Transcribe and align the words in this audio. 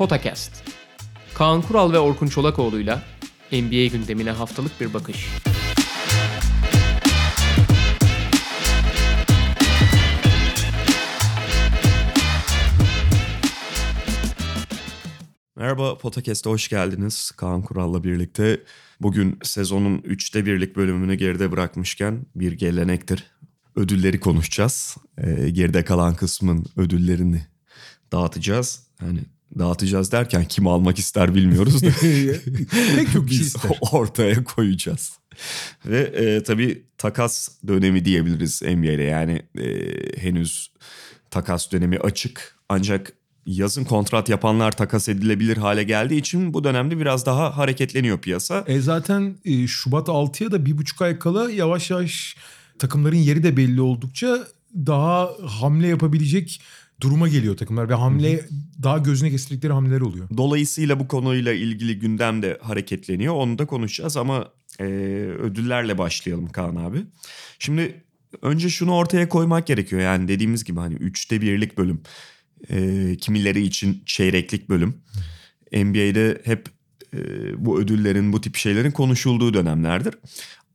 Potakast. 0.00 0.52
Kaan 1.34 1.62
Kural 1.62 1.92
ve 1.92 1.98
Orkun 1.98 2.26
Çolakoğlu'yla 2.26 3.02
NBA 3.52 3.86
gündemine 3.86 4.30
haftalık 4.30 4.80
bir 4.80 4.94
bakış. 4.94 5.28
Merhaba 15.56 15.98
Potakest'e 15.98 16.50
hoş 16.50 16.68
geldiniz. 16.68 17.30
Kaan 17.30 17.62
Kural'la 17.62 18.04
birlikte 18.04 18.60
bugün 19.00 19.38
sezonun 19.42 19.98
üçte 19.98 20.46
birlik 20.46 20.76
bölümünü 20.76 21.14
geride 21.14 21.52
bırakmışken 21.52 22.26
bir 22.34 22.52
gelenektir. 22.52 23.26
Ödülleri 23.76 24.20
konuşacağız. 24.20 24.96
Ee, 25.18 25.50
geride 25.50 25.84
kalan 25.84 26.14
kısmın 26.14 26.66
ödüllerini 26.76 27.46
dağıtacağız. 28.12 28.86
Yani 29.02 29.20
dağıtacağız 29.58 30.12
derken 30.12 30.44
kim 30.44 30.66
almak 30.66 30.98
ister 30.98 31.34
bilmiyoruz 31.34 31.82
da. 31.82 31.86
Pek 32.96 33.12
çok 33.12 33.26
Biz 33.26 33.56
ortaya 33.92 34.44
koyacağız. 34.44 35.12
Ve 35.86 36.00
e, 36.00 36.42
tabii 36.42 36.84
takas 36.98 37.48
dönemi 37.66 38.04
diyebiliriz 38.04 38.62
NBA'de. 38.62 39.02
Yani 39.02 39.42
e, 39.58 39.66
henüz 40.20 40.70
takas 41.30 41.72
dönemi 41.72 41.98
açık. 41.98 42.56
Ancak 42.68 43.12
yazın 43.46 43.84
kontrat 43.84 44.28
yapanlar 44.28 44.72
takas 44.72 45.08
edilebilir 45.08 45.56
hale 45.56 45.82
geldiği 45.82 46.18
için 46.18 46.54
bu 46.54 46.64
dönemde 46.64 46.98
biraz 46.98 47.26
daha 47.26 47.56
hareketleniyor 47.56 48.18
piyasa. 48.18 48.64
E 48.66 48.80
zaten 48.80 49.36
e, 49.44 49.66
Şubat 49.66 50.08
6'ya 50.08 50.52
da 50.52 50.66
bir 50.66 50.78
buçuk 50.78 51.02
ay 51.02 51.18
kala 51.18 51.50
yavaş 51.50 51.90
yavaş 51.90 52.36
takımların 52.78 53.16
yeri 53.16 53.42
de 53.42 53.56
belli 53.56 53.80
oldukça 53.80 54.46
daha 54.74 55.30
hamle 55.46 55.86
yapabilecek 55.86 56.62
duruma 57.00 57.28
geliyor 57.28 57.56
takımlar 57.56 57.88
ve 57.88 57.94
hamle 57.94 58.46
daha 58.82 58.98
gözüne 58.98 59.30
kestirdikleri 59.30 59.72
hamleler 59.72 60.00
oluyor. 60.00 60.28
Dolayısıyla 60.36 61.00
bu 61.00 61.08
konuyla 61.08 61.52
ilgili 61.52 61.98
gündem 61.98 62.42
de 62.42 62.58
hareketleniyor. 62.62 63.34
Onu 63.34 63.58
da 63.58 63.66
konuşacağız 63.66 64.16
ama 64.16 64.48
e, 64.80 64.84
ödüllerle 65.38 65.98
başlayalım 65.98 66.48
Kaan 66.48 66.76
abi. 66.76 66.98
Şimdi 67.58 68.04
önce 68.42 68.70
şunu 68.70 68.94
ortaya 68.94 69.28
koymak 69.28 69.66
gerekiyor. 69.66 70.02
Yani 70.02 70.28
dediğimiz 70.28 70.64
gibi 70.64 70.80
hani 70.80 70.94
üçte 70.94 71.40
birlik 71.40 71.78
bölüm. 71.78 72.02
E, 72.70 73.16
kimileri 73.16 73.62
için 73.62 74.02
çeyreklik 74.06 74.68
bölüm. 74.68 74.94
NBA'de 75.72 76.40
hep 76.44 76.68
e, 77.14 77.18
bu 77.64 77.80
ödüllerin, 77.80 78.32
bu 78.32 78.40
tip 78.40 78.56
şeylerin 78.56 78.90
konuşulduğu 78.90 79.54
dönemlerdir. 79.54 80.14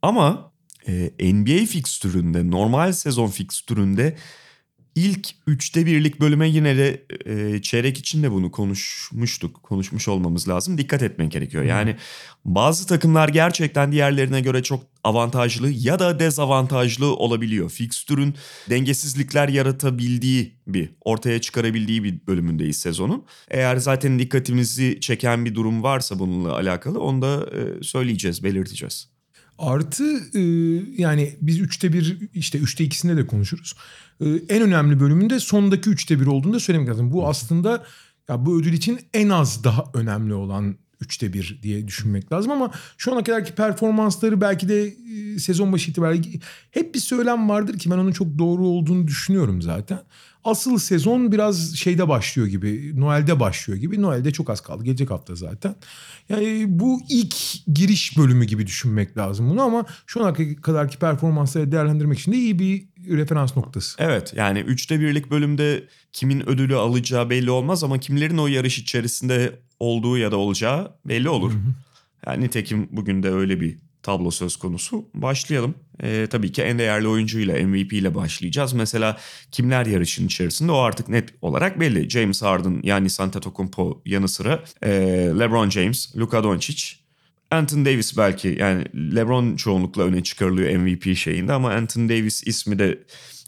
Ama 0.02 0.52
e, 0.88 1.34
NBA 1.34 1.66
fikstüründe, 1.66 2.52
normal 2.52 2.92
sezon 2.92 3.28
fikstüründe 3.28 4.16
ilk 4.96 5.30
üçte 5.48 5.86
birlik 5.86 6.20
bölüme 6.20 6.50
yine 6.50 6.78
de 6.78 7.06
e, 7.26 7.62
çeyrek 7.62 7.98
için 7.98 8.24
de 8.24 8.32
bunu 8.32 8.52
konuşmuştuk. 8.52 9.64
Konuşmuş 9.64 10.08
olmamız 10.08 10.50
lazım. 10.50 10.78
Dikkat 10.78 11.04
etmek 11.04 11.32
gerekiyor. 11.32 11.64
Yani 11.64 11.96
bazı 12.46 12.88
takımlar 12.88 13.30
gerçekten 13.30 13.92
diğerlerine 13.92 14.42
göre 14.42 14.64
çok 14.64 14.84
avantajlı 15.04 15.70
ya 15.72 16.00
da 16.00 16.20
dezavantajlı 16.20 17.16
olabiliyor. 17.16 17.70
Fikstürün 17.70 18.36
dengesizlikler 18.70 19.50
yaratabildiği 19.50 20.54
bir, 20.68 20.90
ortaya 21.02 21.42
çıkarabildiği 21.42 22.04
bir 22.04 22.28
bölümündeyiz 22.28 22.78
sezonun. 22.78 23.26
Eğer 23.48 23.78
zaten 23.78 24.20
dikkatimizi 24.20 24.98
çeken 25.02 25.46
bir 25.46 25.56
durum 25.56 25.84
varsa 25.84 26.20
bununla 26.20 26.56
alakalı 26.56 27.00
onu 27.00 27.22
da 27.22 27.50
e, 27.58 27.84
söyleyeceğiz, 27.84 28.44
belirteceğiz. 28.44 29.15
Artı 29.58 30.04
e, 30.34 30.42
yani 31.02 31.36
biz 31.42 31.60
üçte 31.60 31.94
bir 31.94 32.18
işte 32.34 32.58
üçte 32.58 32.84
ikisinde 32.84 33.18
de 33.18 33.28
konuşuruz. 33.28 33.76
E, 34.22 34.26
en 34.30 34.62
önemli 34.62 35.00
bölümünde 35.00 35.40
sondaki 35.40 35.90
üçte 35.90 36.20
bir 36.20 36.26
olduğunu 36.26 36.54
da 36.54 36.60
söylemek 36.60 36.90
lazım. 36.90 37.12
Bu 37.12 37.28
aslında 37.28 37.84
ya 38.30 38.46
bu 38.46 38.60
ödül 38.60 38.74
için 38.74 39.00
en 39.14 39.30
az 39.30 39.64
daha 39.64 39.84
önemli 39.94 40.34
olan 40.34 40.76
üçte 41.02 41.34
bir 41.34 41.60
diye 41.64 41.88
düşünmek 41.88 42.32
lazım 42.32 42.52
ama 42.52 42.72
şu 42.98 43.14
ana 43.14 43.24
kadarki 43.24 43.56
performansları 43.56 44.42
belki 44.42 44.70
de 44.70 44.94
e, 45.36 45.40
sezon 45.40 45.74
başı 45.74 45.92
itibariyle 45.92 46.40
hep 46.72 46.96
bir 46.96 47.00
söylem 47.00 47.50
vardır 47.50 47.80
ki 47.80 47.92
ben 47.92 47.98
onun 47.98 48.12
çok 48.12 48.38
doğru 48.38 48.68
olduğunu 48.68 49.08
düşünüyorum 49.08 49.62
zaten. 49.62 50.00
Asıl 50.46 50.78
sezon 50.78 51.32
biraz 51.32 51.76
şeyde 51.76 52.08
başlıyor 52.08 52.48
gibi, 52.48 53.00
Noel'de 53.00 53.40
başlıyor 53.40 53.80
gibi. 53.80 54.02
Noel'de 54.02 54.32
çok 54.32 54.50
az 54.50 54.62
kaldı, 54.62 54.84
gelecek 54.84 55.12
hafta 55.12 55.36
zaten. 55.36 55.76
Yani 56.30 56.66
bu 56.68 57.02
ilk 57.10 57.36
giriş 57.74 58.18
bölümü 58.18 58.46
gibi 58.46 58.68
düşünmek 58.68 59.18
lazım 59.18 59.50
bunu 59.50 59.62
ama 59.62 59.86
şu 60.06 60.26
ana 60.26 60.34
kadarki 60.62 60.98
performansları 60.98 61.72
değerlendirmek 61.72 62.20
için 62.20 62.32
de 62.32 62.38
iyi 62.38 62.60
bir 62.60 62.88
referans 63.18 63.58
noktası. 63.58 63.98
Evet 64.00 64.34
yani 64.36 64.60
üçte 64.60 65.00
birlik 65.00 65.32
bölümde 65.32 65.88
kimin 66.14 66.50
ödülü 66.50 66.76
alacağı 66.76 67.30
belli 67.30 67.52
olmaz 67.52 67.84
ama 67.84 67.98
kimlerin 67.98 68.38
o 68.38 68.48
yarış 68.48 68.80
içerisinde 68.80 69.60
olduğu 69.80 70.18
ya 70.18 70.32
da 70.32 70.38
olacağı 70.38 70.96
belli 71.06 71.30
olur. 71.30 71.54
Yani 72.28 72.44
nitekim 72.44 72.88
bugün 72.92 73.24
de 73.24 73.30
öyle 73.32 73.62
bir 73.62 73.78
tablo 74.04 74.32
söz 74.32 74.56
konusu. 74.56 75.06
Başlayalım. 75.14 75.76
Ee, 76.04 76.28
tabii 76.30 76.52
ki 76.52 76.62
en 76.62 76.80
değerli 76.80 77.08
oyuncuyla 77.08 77.68
MVP 77.68 77.94
ile 77.94 78.16
başlayacağız. 78.16 78.74
Mesela 78.74 79.18
kimler 79.52 79.86
yarışın 79.86 80.26
içerisinde 80.26 80.72
o 80.72 80.78
artık 80.78 81.10
net 81.10 81.30
olarak 81.42 81.80
belli. 81.80 82.10
James 82.10 82.42
Harden, 82.42 82.82
Giannis 82.82 83.20
Antetokounmpo 83.20 84.02
yanı 84.06 84.28
sıra 84.28 84.64
ee, 84.84 84.90
LeBron 85.40 85.70
James, 85.70 86.18
Luka 86.18 86.44
Doncic, 86.44 87.06
Anthony 87.52 87.86
Davis 87.86 88.18
belki 88.18 88.58
yani 88.60 88.86
LeBron 89.16 89.56
çoğunlukla 89.56 90.04
öne 90.04 90.24
çıkarılıyor 90.24 90.80
MVP 90.80 91.18
şeyinde 91.18 91.54
ama 91.54 91.72
Anthony 91.72 92.10
Davis 92.10 92.48
ismi 92.48 92.80
de 92.80 93.04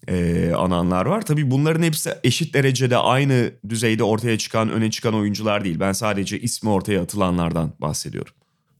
e, 0.07 0.51
ananlar 0.53 1.05
var. 1.05 1.25
Tabii 1.25 1.51
bunların 1.51 1.83
hepsi 1.83 2.13
eşit 2.23 2.53
derecede 2.53 2.97
aynı 2.97 3.51
düzeyde 3.69 4.03
ortaya 4.03 4.37
çıkan, 4.37 4.69
öne 4.69 4.91
çıkan 4.91 5.13
oyuncular 5.13 5.63
değil. 5.63 5.79
Ben 5.79 5.91
sadece 5.91 6.39
ismi 6.39 6.69
ortaya 6.69 7.01
atılanlardan 7.01 7.73
bahsediyorum. 7.81 8.33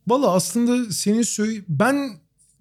Valla 0.07 0.33
aslında 0.33 0.91
senin 0.91 1.21
söyle 1.21 1.61
ben 1.67 2.09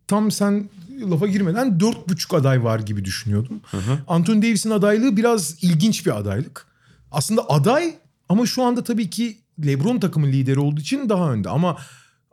tam 0.06 0.30
sen 0.30 0.68
lafa 1.00 1.26
girmeden 1.26 1.80
dört 1.80 2.08
buçuk 2.08 2.34
aday 2.34 2.64
var 2.64 2.78
gibi 2.78 3.04
düşünüyordum. 3.04 3.60
Anthony 4.08 4.42
Davis'in 4.42 4.70
adaylığı 4.70 5.16
biraz 5.16 5.64
ilginç 5.64 6.06
bir 6.06 6.18
adaylık. 6.18 6.66
Aslında 7.12 7.50
aday 7.50 7.94
ama 8.28 8.46
şu 8.46 8.62
anda 8.62 8.84
tabii 8.84 9.10
ki 9.10 9.36
LeBron 9.66 9.98
takımın 9.98 10.32
lideri 10.32 10.60
olduğu 10.60 10.80
için 10.80 11.08
daha 11.08 11.32
önde. 11.32 11.48
Ama 11.48 11.76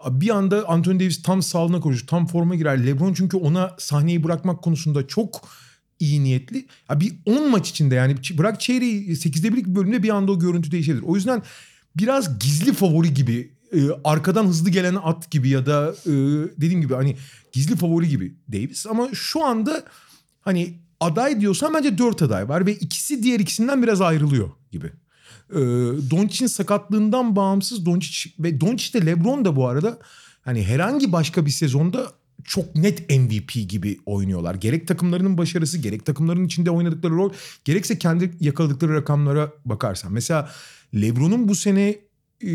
bir 0.09 0.29
anda 0.29 0.69
Anthony 0.69 1.00
Davis 1.00 1.22
tam 1.22 1.41
sağlığına 1.41 1.79
koşur, 1.79 2.07
tam 2.07 2.28
forma 2.28 2.56
girer. 2.56 2.85
LeBron 2.85 3.13
çünkü 3.13 3.38
ona 3.38 3.75
sahneyi 3.79 4.23
bırakmak 4.23 4.62
konusunda 4.62 5.07
çok 5.07 5.47
iyi 6.00 6.23
niyetli. 6.23 6.66
Ya 6.89 7.00
bir 7.00 7.13
10 7.25 7.51
maç 7.51 7.69
içinde 7.69 7.95
yani 7.95 8.16
bırak 8.38 8.62
çeyreği 8.62 9.09
8'de 9.09 9.51
birlik 9.51 9.67
bir 9.67 9.75
bölümde 9.75 10.03
bir 10.03 10.09
anda 10.09 10.31
o 10.31 10.39
görüntü 10.39 10.72
değişebilir. 10.72 11.03
O 11.03 11.16
yüzden 11.16 11.41
biraz 11.97 12.39
gizli 12.39 12.73
favori 12.73 13.13
gibi 13.13 13.51
e, 13.73 13.79
arkadan 14.03 14.45
hızlı 14.45 14.69
gelen 14.69 14.95
at 15.03 15.31
gibi 15.31 15.50
ya 15.50 15.66
da 15.66 15.95
e, 16.06 16.11
dediğim 16.57 16.81
gibi 16.81 16.94
hani 16.94 17.17
gizli 17.51 17.75
favori 17.75 18.09
gibi 18.09 18.35
Davis 18.53 18.88
ama 18.88 19.09
şu 19.13 19.45
anda 19.45 19.84
hani 20.41 20.79
aday 21.00 21.41
diyorsan 21.41 21.73
bence 21.73 21.97
dört 21.97 22.22
aday 22.22 22.50
var 22.50 22.66
ve 22.66 22.75
ikisi 22.75 23.23
diğer 23.23 23.39
ikisinden 23.39 23.83
biraz 23.83 24.01
ayrılıyor 24.01 24.50
gibi. 24.72 24.88
E, 25.50 25.59
Doncic'in 26.12 26.47
sakatlığından 26.47 27.35
bağımsız 27.35 27.85
Doncic 27.85 28.29
ve 28.39 28.62
Doncic 28.62 29.01
de 29.01 29.06
LeBron 29.06 29.45
da 29.45 29.56
bu 29.56 29.67
arada 29.67 30.00
hani 30.41 30.63
herhangi 30.63 31.12
başka 31.12 31.45
bir 31.45 31.51
sezonda 31.51 32.12
çok 32.44 32.75
net 32.75 33.09
MVP 33.09 33.69
gibi 33.69 34.00
oynuyorlar. 34.06 34.56
Gerek 34.56 34.88
takımlarının 34.88 35.38
başarısı, 35.38 35.78
gerek 35.78 36.06
takımların 36.06 36.45
içinde 36.45 36.72
oynadıkları 36.72 37.13
rol, 37.13 37.33
gerekse 37.66 37.97
kendi 37.97 38.31
yakaladıkları 38.39 38.94
rakamlara 38.94 39.51
bakarsan. 39.66 40.13
Mesela 40.13 40.50
LeBron'un 40.95 41.47
bu 41.47 41.56
sene 41.56 41.95
e, 42.44 42.51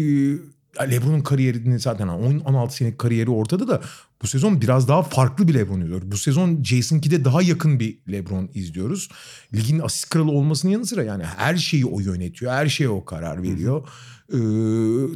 LeBron'un 0.90 1.20
kariyerini 1.20 1.78
zaten 1.78 2.08
16 2.08 2.74
senelik 2.74 2.98
kariyeri 2.98 3.30
ortada 3.30 3.68
da 3.68 3.82
bu 4.22 4.26
sezon 4.26 4.60
biraz 4.60 4.88
daha 4.88 5.02
farklı 5.02 5.48
bir 5.48 5.54
LeBron 5.54 5.80
izliyoruz. 5.80 6.12
Bu 6.12 6.16
sezon 6.16 6.62
Jason 6.62 6.98
Kidd'e 6.98 7.24
daha 7.24 7.42
yakın 7.42 7.80
bir 7.80 7.98
LeBron 8.12 8.50
izliyoruz. 8.54 9.08
Ligin 9.54 9.78
asist 9.78 10.08
kralı 10.08 10.30
olmasının 10.30 10.72
yanı 10.72 10.86
sıra 10.86 11.02
yani 11.02 11.24
her 11.24 11.56
şeyi 11.56 11.86
o 11.86 12.00
yönetiyor. 12.00 12.52
Her 12.52 12.68
şeye 12.68 12.88
o 12.88 13.04
karar 13.04 13.42
veriyor. 13.42 13.88
Ee, 14.32 14.38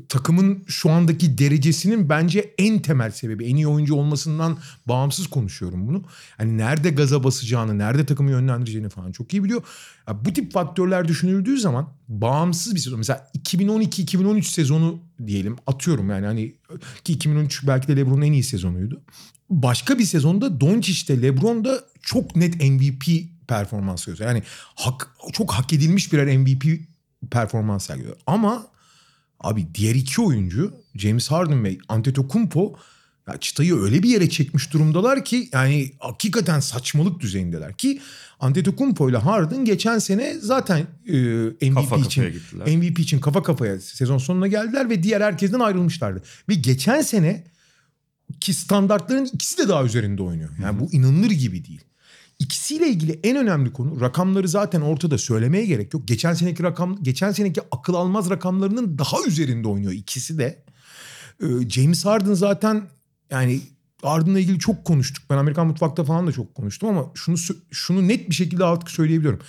takımın 0.08 0.64
şu 0.66 0.90
andaki 0.90 1.38
derecesinin 1.38 2.08
bence 2.08 2.54
en 2.58 2.78
temel 2.78 3.10
sebebi 3.10 3.44
en 3.44 3.56
iyi 3.56 3.66
oyuncu 3.66 3.94
olmasından 3.94 4.58
bağımsız 4.86 5.26
konuşuyorum 5.26 5.88
bunu. 5.88 6.02
Hani 6.36 6.58
nerede 6.58 6.90
gaza 6.90 7.24
basacağını, 7.24 7.78
nerede 7.78 8.06
takımı 8.06 8.30
yönlendireceğini 8.30 8.88
falan 8.88 9.12
çok 9.12 9.32
iyi 9.34 9.44
biliyor. 9.44 9.62
Ya 10.08 10.24
bu 10.24 10.32
tip 10.32 10.52
faktörler 10.52 11.08
düşünüldüğü 11.08 11.58
zaman 11.58 11.88
bağımsız 12.08 12.74
bir 12.74 12.80
sezon. 12.80 12.98
Mesela 12.98 13.30
2012-2013 13.38 14.42
sezonu 14.42 15.00
diyelim 15.26 15.56
atıyorum 15.66 16.10
yani 16.10 16.26
hani 16.26 16.54
ki 17.04 17.12
2013 17.12 17.66
belki 17.66 17.88
de 17.88 17.96
LeBron'un 17.96 18.22
en 18.22 18.32
iyi 18.32 18.42
sezonuydu. 18.42 19.02
Başka 19.50 19.98
bir 19.98 20.04
sezonda 20.04 20.60
Doncic'te 20.60 21.22
LeBron 21.22 21.64
da 21.64 21.84
çok 22.02 22.36
net 22.36 22.54
MVP 22.54 23.04
performans 23.48 24.04
gösteriyor. 24.04 24.34
Yani 24.34 24.44
hak, 24.74 25.16
çok 25.32 25.52
hak 25.52 25.72
edilmiş 25.72 26.12
birer 26.12 26.36
MVP 26.36 26.64
performans 27.30 27.86
sergiliyor. 27.86 28.16
Ama 28.26 28.66
abi 29.40 29.66
diğer 29.74 29.94
iki 29.94 30.20
oyuncu 30.20 30.74
James 30.94 31.30
Harden 31.30 31.64
ve 31.64 31.78
Antetokounmpo 31.88 32.76
Ya 33.28 33.36
çıtayı 33.36 33.76
öyle 33.76 34.02
bir 34.02 34.08
yere 34.08 34.30
çekmiş 34.30 34.72
durumdalar 34.72 35.24
ki 35.24 35.48
yani 35.52 35.92
hakikaten 35.98 36.60
saçmalık 36.60 37.20
düzeyindeler 37.20 37.76
ki 37.76 38.00
Antetokounmpo 38.40 39.10
ile 39.10 39.16
Harden 39.16 39.64
geçen 39.64 39.98
sene 39.98 40.34
zaten 40.40 40.86
e, 41.06 41.70
MVP 41.70 41.74
Kafa 41.74 41.96
için 41.96 42.32
gittiler. 42.32 42.76
MVP 42.76 42.98
için 42.98 43.20
kafa 43.20 43.42
kafaya 43.42 43.80
sezon 43.80 44.18
sonuna 44.18 44.46
geldiler 44.46 44.90
ve 44.90 45.02
diğer 45.02 45.20
herkesten 45.20 45.60
ayrılmışlardı. 45.60 46.22
Ve 46.48 46.54
geçen 46.54 47.02
sene 47.02 47.44
ki 48.40 48.54
standartların 48.54 49.28
ikisi 49.32 49.58
de 49.58 49.68
daha 49.68 49.84
üzerinde 49.84 50.22
oynuyor. 50.22 50.50
Yani 50.62 50.80
bu 50.80 50.92
inanılır 50.92 51.30
gibi 51.30 51.64
değil. 51.64 51.84
İkisiyle 52.38 52.88
ilgili 52.88 53.20
en 53.22 53.36
önemli 53.36 53.72
konu 53.72 54.00
rakamları 54.00 54.48
zaten 54.48 54.80
ortada 54.80 55.18
söylemeye 55.18 55.66
gerek 55.66 55.94
yok. 55.94 56.08
Geçen 56.08 56.34
seneki 56.34 56.62
rakam 56.62 57.02
geçen 57.02 57.32
seneki 57.32 57.60
akıl 57.70 57.94
almaz 57.94 58.30
rakamlarının 58.30 58.98
daha 58.98 59.16
üzerinde 59.26 59.68
oynuyor 59.68 59.92
ikisi 59.92 60.38
de. 60.38 60.64
Ee, 61.42 61.46
James 61.68 62.04
Harden 62.04 62.34
zaten 62.34 62.82
yani 63.32 63.60
Harden'la 64.02 64.38
ilgili 64.40 64.58
çok 64.58 64.84
konuştuk. 64.84 65.24
Ben 65.30 65.36
Amerikan 65.36 65.66
mutfakta 65.66 66.04
falan 66.04 66.26
da 66.26 66.32
çok 66.32 66.54
konuştum 66.54 66.88
ama 66.88 67.10
şunu 67.14 67.36
şunu 67.70 68.08
net 68.08 68.30
bir 68.30 68.34
şekilde 68.34 68.64
artık 68.64 68.90
söyleyebiliyorum. 68.90 69.40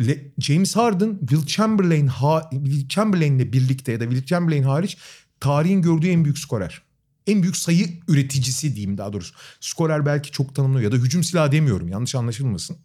Le- 0.00 0.32
James 0.38 0.76
Harden, 0.76 1.18
Will 1.20 1.46
Chamberlain, 1.46 2.06
ha- 2.06 2.50
Will 2.50 2.88
Chamberlain'le 2.88 3.52
birlikte 3.52 3.92
ya 3.92 4.00
da 4.00 4.04
Will 4.04 4.26
Chamberlain 4.26 4.62
hariç 4.62 4.98
tarihin 5.40 5.82
gördüğü 5.82 6.08
en 6.08 6.24
büyük 6.24 6.38
skorer. 6.38 6.82
En 7.26 7.42
büyük 7.42 7.56
sayı 7.56 8.00
üreticisi 8.08 8.74
diyeyim 8.74 8.98
daha 8.98 9.12
doğrusu. 9.12 9.34
Skorer 9.60 10.06
belki 10.06 10.30
çok 10.30 10.54
tanımlıyor 10.54 10.92
ya 10.92 10.98
da 10.98 11.04
hücum 11.04 11.24
silahı 11.24 11.52
demiyorum 11.52 11.88
yanlış 11.88 12.14
anlaşılmasın. 12.14 12.76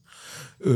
Ee, 0.65 0.69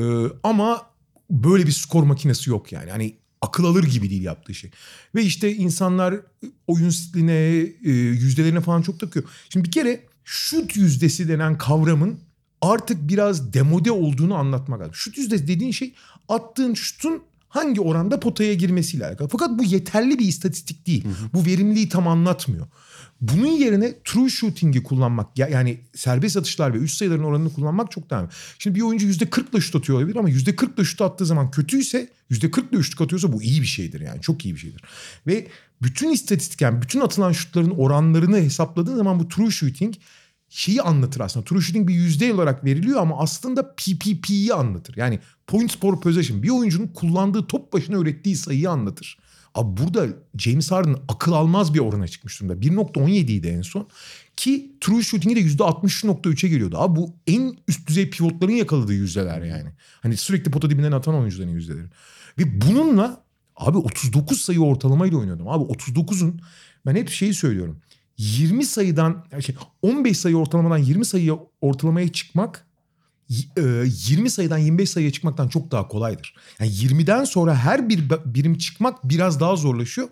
ama 0.44 0.82
böyle 1.30 1.68
bir 1.68 1.72
skor 1.72 2.04
makinesi 2.04 2.50
yok 2.50 2.72
yani. 2.72 2.92
Hani 2.92 3.18
akıl 3.42 3.66
alır 3.66 3.84
gibi 3.84 4.10
değil 4.10 4.24
yaptığı 4.24 4.54
şey. 4.54 4.72
Ve 5.16 5.24
işte 5.24 5.56
insanlar 5.56 6.16
oyun 6.68 6.90
stiline, 6.90 7.34
e, 7.84 7.92
yüzdelerine 7.92 8.62
falan 8.62 8.82
çok 8.82 9.00
takıyor. 9.00 9.26
Şimdi 9.50 9.66
bir 9.66 9.72
kere 9.72 10.04
şut 10.24 10.76
yüzdesi 10.76 11.30
denen 11.30 11.58
kavramın 11.58 12.20
artık 12.62 13.10
biraz 13.10 13.54
demode 13.54 13.92
olduğunu 13.92 14.36
anlatmak 14.36 14.80
lazım. 14.80 14.96
Şut 14.96 15.18
yüzdesi 15.18 15.48
dediğin 15.48 15.72
şey 15.72 15.94
attığın 16.30 16.74
şutun 16.74 17.24
hangi 17.50 17.82
oranda 17.82 18.20
potaya 18.20 18.54
girmesiyle 18.54 19.06
alakalı. 19.08 19.28
Fakat 19.28 19.60
bu 19.60 19.64
yeterli 19.64 20.20
bir 20.20 20.28
istatistik 20.28 20.88
değil. 20.88 21.04
Bu 21.34 21.46
verimliliği 21.46 21.90
tam 21.90 22.08
anlatmıyor. 22.08 22.68
Bunun 23.22 23.48
yerine 23.48 23.94
true 24.06 24.30
shooting'i 24.30 24.84
kullanmak 24.84 25.38
ya- 25.38 25.48
yani 25.48 25.78
serbest 25.96 26.38
atışlar 26.38 26.74
ve 26.74 26.78
üst 26.78 26.98
sayıların 26.98 27.24
oranını 27.24 27.54
kullanmak 27.54 27.92
çok 27.92 28.10
daha 28.10 28.20
önemli. 28.20 28.34
Şimdi 28.60 28.76
bir 28.76 28.82
oyuncu 28.82 29.08
%40'la 29.08 29.62
şut 29.62 29.76
atıyor 29.76 29.98
olabilir 30.00 30.16
ama 30.16 30.30
%40'la 30.30 30.84
şut 30.84 31.02
attığı 31.02 31.26
zaman 31.26 31.52
kötüyse 31.52 32.10
%40'la 32.32 32.84
şut 32.84 33.02
atıyorsa 33.02 33.34
bu 33.34 33.42
iyi 33.44 33.62
bir 33.62 33.68
şeydir 33.68 34.02
yani 34.02 34.22
çok 34.22 34.46
iyi 34.46 34.56
bir 34.56 34.60
şeydir. 34.60 34.82
Ve 35.28 35.48
bütün 35.82 36.10
istatistik 36.12 36.62
yani 36.62 36.82
bütün 36.82 37.00
atılan 37.00 37.32
şutların 37.32 37.70
oranlarını 37.72 38.38
hesapladığın 38.38 38.96
zaman 38.98 39.20
bu 39.20 39.28
true 39.28 39.52
shooting 39.52 39.96
şeyi 40.50 40.82
anlatır 40.82 41.22
aslında. 41.22 41.46
True 41.46 41.62
shooting 41.62 41.88
bir 41.88 41.94
yüzde 41.94 42.34
olarak 42.34 42.66
veriliyor 42.66 43.02
ama 43.02 43.20
aslında 43.20 43.76
PPP'yi 43.76 44.54
anlatır. 44.54 44.98
Yani 44.98 45.20
points 45.48 45.78
per 45.78 46.00
possession. 46.02 46.44
Bir 46.44 46.50
oyuncunun 46.50 46.88
kullandığı 46.88 47.48
top 47.48 47.74
başına 47.74 47.98
ürettiği 47.98 48.36
sayıyı 48.36 48.70
anlatır. 48.70 49.18
Abi 49.56 49.82
burada 49.82 50.08
James 50.38 50.72
Harden 50.72 50.96
akıl 51.08 51.32
almaz 51.32 51.74
bir 51.74 51.80
orana 51.80 52.08
çıkmış 52.08 52.40
durumda. 52.40 52.54
1.17 52.54 53.12
idi 53.12 53.48
en 53.48 53.62
son. 53.62 53.88
Ki 54.36 54.72
true 54.82 55.04
shooting'i 55.04 55.36
de 55.36 55.42
%60.3'e 55.42 56.50
geliyordu. 56.50 56.78
Abi 56.78 56.96
bu 56.96 57.16
en 57.28 57.58
üst 57.68 57.88
düzey 57.88 58.10
pivotların 58.10 58.52
yakaladığı 58.52 58.94
yüzdeler 58.94 59.42
yani. 59.42 59.70
Hani 60.02 60.18
sürekli 60.18 60.52
pota 60.52 60.70
dibinden 60.70 60.92
atan 60.92 61.16
oyuncuların 61.16 61.50
yüzdeleri. 61.50 61.88
Ve 62.38 62.62
bununla 62.62 63.24
abi 63.56 63.78
39 63.78 64.42
sayı 64.42 64.60
ortalamayla 64.60 65.18
oynuyordum. 65.18 65.48
Abi 65.48 65.64
39'un 65.64 66.42
ben 66.86 66.96
hep 66.96 67.10
şeyi 67.10 67.34
söylüyorum. 67.34 67.80
20 68.18 68.66
sayıdan 68.66 69.26
şey 69.46 69.56
15 69.82 70.18
sayı 70.18 70.38
ortalamadan 70.38 70.78
20 70.78 71.06
sayı 71.06 71.38
ortalamaya 71.62 72.12
çıkmak 72.12 72.66
y- 73.30 73.46
e, 73.58 73.62
20 74.08 74.30
sayıdan 74.30 74.58
25 74.58 74.90
sayıya 74.90 75.12
çıkmaktan 75.12 75.48
çok 75.48 75.72
daha 75.72 75.88
kolaydır. 75.88 76.34
Yani 76.60 76.72
20'den 76.72 77.24
sonra 77.24 77.56
her 77.56 77.90
bir 77.90 78.10
birim 78.26 78.58
çıkmak 78.58 79.10
biraz 79.10 79.40
daha 79.40 79.56
zorlaşıyor. 79.56 80.08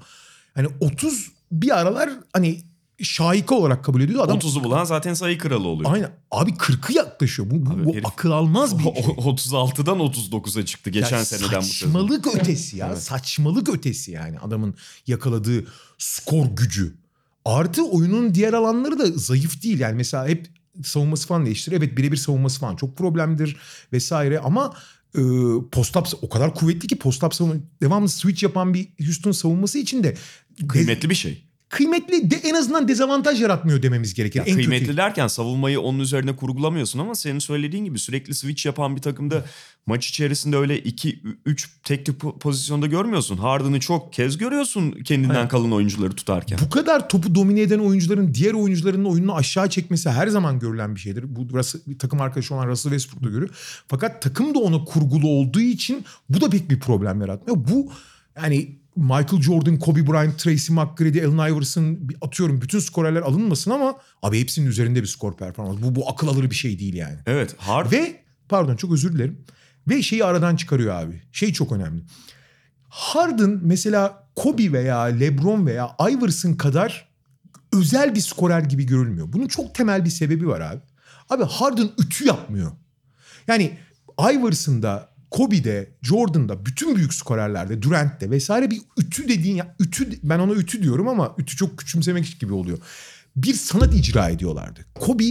Hani 0.56 0.68
30 0.80 1.32
bir 1.52 1.80
aralar 1.80 2.10
hani 2.34 2.62
şahika 3.02 3.56
olarak 3.56 3.86
kabul 3.86 4.02
ediyordu. 4.02 4.24
Adam 4.24 4.38
30'u 4.38 4.64
bulan 4.64 4.84
zaten 4.84 5.14
sayı 5.14 5.38
kralı 5.38 5.68
oluyor. 5.68 5.94
aynen 5.94 6.12
abi 6.32 6.52
40'ı 6.52 6.94
yaklaşıyor. 6.96 7.52
Bu, 7.52 7.66
bu, 7.66 7.70
Abi 7.74 7.86
bu 7.86 7.94
herif- 7.94 8.08
akıl 8.08 8.32
almaz 8.32 8.78
bir 8.80 8.84
şey. 8.84 8.92
O- 9.18 9.34
36'dan 9.36 10.00
39'a 10.00 10.66
çıktı 10.66 10.90
geçen 10.90 11.18
Ya 11.18 11.26
seneden 11.26 11.62
bu 11.62 11.66
sezon. 11.66 11.92
Saçmalık 11.92 12.28
ötesi 12.36 12.78
ya. 12.78 12.88
Evet. 12.88 13.02
Saçmalık 13.04 13.70
ötesi 13.70 14.12
yani 14.12 14.40
adamın 14.40 14.76
yakaladığı 15.08 15.66
skor 15.98 16.46
gücü. 16.46 16.96
Artı 17.46 17.86
oyunun 17.86 18.36
diğer 18.36 18.54
alanları 18.54 19.00
da 19.00 19.06
zayıf 19.06 19.64
değil. 19.64 19.80
Yani 19.80 19.96
mesela 19.96 20.28
hep 20.28 20.48
savunması 20.84 21.28
falan 21.28 21.46
değiştir. 21.46 21.72
Evet 21.72 21.98
birebir 21.98 22.18
savunması 22.18 22.60
falan 22.60 22.76
çok 22.76 22.98
problemdir 22.98 23.58
vesaire 23.94 24.40
ama 24.40 24.74
e, 25.16 25.22
post-up 25.72 26.08
o 26.22 26.30
kadar 26.30 26.56
kuvvetli 26.56 26.88
ki 26.88 26.96
post-up 26.96 27.34
savunma 27.34 27.56
devamlı 27.82 28.10
switch 28.10 28.44
yapan 28.44 28.74
bir 28.74 28.88
Houston 29.06 29.32
savunması 29.32 29.78
için 29.78 30.04
de 30.04 30.16
Kıymetli 30.68 31.10
bir 31.10 31.16
şey. 31.16 31.45
Kıymetli 31.70 32.32
de 32.32 32.36
en 32.36 32.54
azından 32.54 32.88
dezavantaj 32.88 33.42
yaratmıyor 33.42 33.82
dememiz 33.82 34.14
gerekir. 34.14 34.40
Ya 34.40 34.46
en 34.46 34.56
kötü. 34.56 34.70
kıymetli 34.70 34.98
derken 34.98 35.28
savunmayı 35.28 35.80
onun 35.82 36.00
üzerine 36.00 36.36
kurgulamıyorsun 36.36 37.00
ama 37.00 37.16
senin 37.16 37.40
söylediğin 37.40 37.86
gibi 37.86 38.00
sürekli 38.00 38.34
switch 38.36 38.66
yapan 38.66 38.96
bir 38.96 39.02
takımda 39.02 39.46
maç 39.86 40.08
içerisinde 40.08 40.58
öyle 40.58 40.80
2-3 40.80 41.68
tek 41.84 42.06
tip 42.06 42.22
po- 42.24 42.40
pozisyonda 42.40 42.86
görmüyorsun. 42.88 43.38
Harden'ı 43.38 43.80
çok 43.80 44.14
kez 44.14 44.38
görüyorsun 44.38 44.92
kendinden 44.92 45.36
Evet. 45.36 45.50
kalın 45.50 45.72
oyuncuları 45.72 46.14
tutarken. 46.14 46.60
Bu 46.66 46.70
kadar 46.70 47.10
topu 47.10 47.36
domine 47.36 47.62
eden 47.62 47.80
oyuncuların 47.80 48.34
diğer 48.34 48.54
oyuncuların 48.54 49.06
oyununu 49.06 49.36
aşağı 49.36 49.70
çekmesi 49.70 50.10
her 50.10 50.28
zaman 50.28 50.60
görülen 50.60 50.96
bir 50.96 51.00
şeydir. 51.00 51.36
Bu 51.36 51.42
Russell- 51.42 51.82
bir 51.88 52.00
takım 52.00 52.22
arkadaşı 52.22 52.56
olan 52.56 52.68
Russell 52.68 52.92
Westbrook 52.92 53.24
da 53.24 53.30
görüyor. 53.30 53.50
Fakat 53.88 54.22
takım 54.22 54.56
da 54.56 54.60
ona 54.60 54.84
kurgulu 54.84 55.28
olduğu 55.28 55.62
için 55.62 56.06
bu 56.30 56.42
da 56.42 56.50
pek 56.50 56.70
bir 56.70 56.80
problem 56.80 57.22
yaratmıyor. 57.22 57.58
Bu 57.72 57.92
yani 58.44 58.70
Michael 58.96 59.42
Jordan, 59.42 59.80
Kobe 59.80 60.08
Bryant, 60.08 60.40
Tracy 60.40 60.74
McGrady, 60.74 61.26
Allen 61.26 61.54
Iverson 61.54 62.00
atıyorum 62.22 62.62
bütün 62.62 62.80
skorerler 62.80 63.22
alınmasın 63.22 63.72
ama 63.72 63.98
abi 64.24 64.40
hepsinin 64.40 64.68
üzerinde 64.68 65.02
bir 65.02 65.08
skor 65.08 65.38
performansı. 65.38 65.84
Bu, 65.84 65.96
bu 65.96 66.10
akıl 66.10 66.28
alır 66.28 66.50
bir 66.50 66.56
şey 66.56 66.80
değil 66.80 66.94
yani. 66.94 67.18
Evet 67.26 67.56
Harden 67.58 67.92
Ve 67.92 68.22
pardon 68.50 68.76
çok 68.76 68.94
özür 68.94 69.14
dilerim. 69.14 69.38
Ve 69.88 70.02
şeyi 70.02 70.26
aradan 70.26 70.56
çıkarıyor 70.56 70.96
abi. 70.96 71.22
Şey 71.32 71.54
çok 71.54 71.72
önemli. 71.72 72.02
Harden 72.90 73.60
mesela 73.64 74.28
Kobe 74.36 74.72
veya 74.72 75.02
LeBron 75.02 75.66
veya 75.66 75.96
Iverson 76.10 76.54
kadar 76.54 77.10
özel 77.74 78.16
bir 78.16 78.20
skorer 78.20 78.62
gibi 78.62 78.86
görülmüyor. 78.86 79.34
Bunun 79.34 79.48
çok 79.48 79.76
temel 79.76 80.06
bir 80.06 80.10
sebebi 80.10 80.48
var 80.48 80.62
abi. 80.62 80.82
Abi 81.30 81.44
Harden 81.44 81.90
ütü 82.00 82.26
yapmıyor. 82.26 82.72
Yani 83.48 83.78
Iverson'da, 84.20 85.15
Kobe'de, 85.32 85.90
Jordan'da, 86.02 86.66
bütün 86.66 86.96
büyük 86.96 87.14
skorerlerde, 87.14 87.82
Durant'te 87.82 88.32
vesaire 88.32 88.72
bir 88.72 88.82
ütü 88.98 89.28
dediğin 89.28 89.56
ya 89.56 89.76
ütü 89.80 90.20
ben 90.24 90.40
ona 90.40 90.54
ütü 90.54 90.84
diyorum 90.84 91.08
ama 91.08 91.36
ütü 91.38 91.56
çok 91.56 91.78
küçümsemek 91.78 92.38
gibi 92.40 92.54
oluyor. 92.54 92.78
Bir 93.36 93.54
sanat 93.54 93.96
icra 93.96 94.30
ediyorlardı. 94.30 94.86
Kobe 94.96 95.24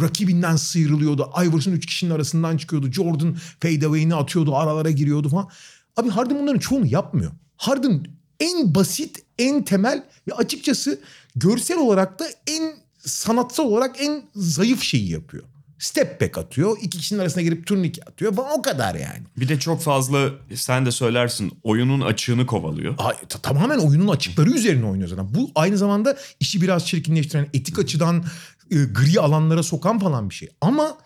rakibinden 0.00 0.56
sıyrılıyordu. 0.56 1.30
Iverson 1.44 1.72
üç 1.72 1.86
kişinin 1.86 2.10
arasından 2.10 2.56
çıkıyordu. 2.56 2.92
Jordan 2.92 3.36
fadeaway'ini 3.60 4.14
atıyordu, 4.14 4.56
aralara 4.56 4.90
giriyordu 4.90 5.28
falan. 5.28 5.48
Abi 5.96 6.08
Harden 6.08 6.38
bunların 6.38 6.58
çoğunu 6.58 6.86
yapmıyor. 6.86 7.32
Harden 7.56 8.06
en 8.40 8.74
basit, 8.74 9.18
en 9.38 9.64
temel 9.64 10.04
ve 10.28 10.34
açıkçası 10.34 11.00
görsel 11.36 11.78
olarak 11.78 12.18
da 12.18 12.24
en 12.46 12.74
sanatsal 12.98 13.64
olarak 13.64 14.00
en 14.00 14.22
zayıf 14.34 14.82
şeyi 14.82 15.10
yapıyor. 15.10 15.44
Step 15.82 16.20
back 16.20 16.38
atıyor. 16.38 16.76
iki 16.82 16.98
kişinin 16.98 17.20
arasına 17.20 17.42
girip 17.42 17.66
turnike 17.66 18.02
atıyor 18.02 18.34
falan 18.34 18.58
o 18.58 18.62
kadar 18.62 18.94
yani. 18.94 19.22
bir 19.36 19.48
de 19.48 19.58
çok 19.58 19.82
fazla 19.82 20.30
sen 20.54 20.86
de 20.86 20.90
söylersin 20.90 21.52
oyunun 21.62 22.00
açığını 22.00 22.46
kovalıyor. 22.46 22.94
Ay, 22.98 23.14
ta- 23.28 23.38
tamamen 23.38 23.78
oyunun 23.78 24.08
açıkları 24.08 24.50
üzerine 24.50 24.86
oynuyor 24.86 25.08
zaten. 25.08 25.34
Bu 25.34 25.50
aynı 25.54 25.78
zamanda 25.78 26.16
işi 26.40 26.62
biraz 26.62 26.86
çirkinleştiren, 26.86 27.46
etik 27.54 27.78
açıdan 27.78 28.24
e, 28.70 28.76
gri 28.76 29.20
alanlara 29.20 29.62
sokan 29.62 29.98
falan 29.98 30.30
bir 30.30 30.34
şey. 30.34 30.48
Ama 30.60 30.98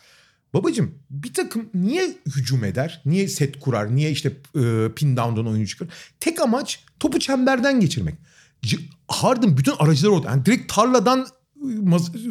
babacım 0.55 0.95
bir 1.11 1.35
takım 1.35 1.71
niye 1.75 2.17
hücum 2.37 2.65
eder? 2.65 3.03
Niye 3.05 3.29
set 3.29 3.61
kurar? 3.61 3.97
Niye 3.97 4.11
işte 4.11 4.29
e, 4.29 4.89
pin 4.97 5.17
down'dan 5.17 5.47
oyuncu 5.47 5.71
çıkar? 5.71 5.89
Tek 6.21 6.41
amaç 6.41 6.85
topu 7.01 7.19
çemberden 7.19 7.81
geçirmek. 7.81 8.15
Harden 9.09 9.57
bütün 9.57 9.73
aracıları 9.79 10.15
orada. 10.15 10.29
Yani 10.31 10.47
direkt 10.47 10.75
tarladan 10.75 11.27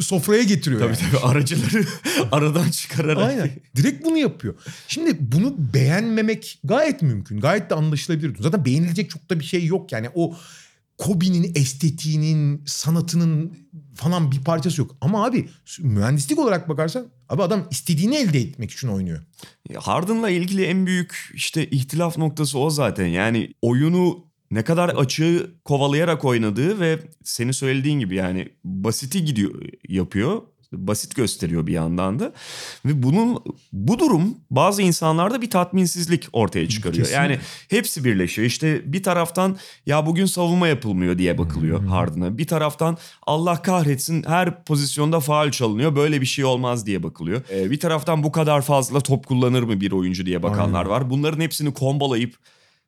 sofraya 0.02 0.44
getiriyor. 0.44 0.82
Tabii 0.82 0.98
yani. 1.04 1.12
tabii 1.12 1.32
aracıları 1.32 1.86
aradan 2.32 2.70
çıkararak. 2.70 3.30
Aynen. 3.30 3.52
Direkt 3.76 4.06
bunu 4.06 4.18
yapıyor. 4.18 4.56
Şimdi 4.88 5.18
bunu 5.20 5.56
beğenmemek 5.74 6.60
gayet 6.64 7.02
mümkün. 7.02 7.40
Gayet 7.40 7.70
de 7.70 7.76
anlaşılabilir. 7.76 8.36
Zaten 8.40 8.66
beğenilecek 8.66 9.10
çok 9.10 9.30
da 9.30 9.40
bir 9.40 9.46
şey 9.46 9.66
yok. 9.66 9.92
Yani 9.92 10.10
o 10.16 10.36
Kobe'nin 10.98 11.52
estetiğinin, 11.56 12.64
sanatının 12.66 13.58
falan 13.96 14.32
bir 14.32 14.44
parçası 14.44 14.82
yok. 14.82 14.96
Ama 15.02 15.26
abi 15.26 15.50
mühendislik 15.80 16.40
olarak 16.40 16.70
bakarsan 16.70 17.08
abi 17.30 17.44
adam 17.44 17.68
istediğini 17.72 18.16
elde 18.16 18.40
etmek 18.40 18.72
için 18.72 18.88
oynuyor. 18.88 19.20
Harden'la 19.76 20.30
ilgili 20.30 20.66
en 20.66 20.86
büyük 20.86 21.32
işte 21.34 21.70
ihtilaf 21.70 22.18
noktası 22.18 22.60
o 22.60 22.70
zaten. 22.70 23.08
Yani 23.08 23.54
oyunu 23.62 24.25
ne 24.52 24.64
kadar 24.64 24.90
açığı 24.90 25.52
kovalayarak 25.66 26.26
oynadığı 26.26 26.80
ve 26.80 27.00
senin 27.24 27.52
söylediğin 27.52 28.00
gibi 28.00 28.16
yani 28.16 28.50
basiti 28.64 29.26
gidiyor 29.26 29.62
yapıyor. 29.90 30.42
Basit 30.72 31.16
gösteriyor 31.16 31.68
bir 31.68 31.74
yandan 31.74 32.20
da. 32.20 32.34
Ve 32.86 33.04
bunun 33.04 33.44
bu 33.74 34.00
durum 34.00 34.38
bazı 34.50 34.82
insanlarda 34.82 35.42
bir 35.42 35.50
tatminsizlik 35.50 36.28
ortaya 36.34 36.70
çıkarıyor. 36.70 37.06
Kesinlikle. 37.06 37.24
Yani 37.24 37.40
hepsi 37.70 38.04
birleşiyor. 38.04 38.48
İşte 38.48 38.94
bir 38.94 39.04
taraftan 39.04 39.58
ya 39.86 40.06
bugün 40.06 40.26
savunma 40.26 40.68
yapılmıyor 40.68 41.18
diye 41.18 41.38
bakılıyor 41.38 41.86
Harden'a. 41.86 42.38
Bir 42.38 42.48
taraftan 42.48 42.98
Allah 43.28 43.62
kahretsin 43.62 44.24
her 44.28 44.64
pozisyonda 44.64 45.20
faal 45.20 45.52
çalınıyor. 45.52 45.96
Böyle 45.96 46.22
bir 46.22 46.26
şey 46.26 46.46
olmaz 46.46 46.86
diye 46.86 47.04
bakılıyor. 47.04 47.42
Ee, 47.52 47.72
bir 47.72 47.80
taraftan 47.80 48.24
bu 48.24 48.32
kadar 48.32 48.62
fazla 48.62 49.00
top 49.00 49.28
kullanır 49.28 49.64
mı 49.64 49.82
bir 49.82 49.92
oyuncu 49.92 50.26
diye 50.26 50.44
bakanlar 50.44 50.80
Aynen. 50.80 50.90
var. 50.90 51.10
Bunların 51.10 51.42
hepsini 51.42 51.74
kombolayıp 51.74 52.36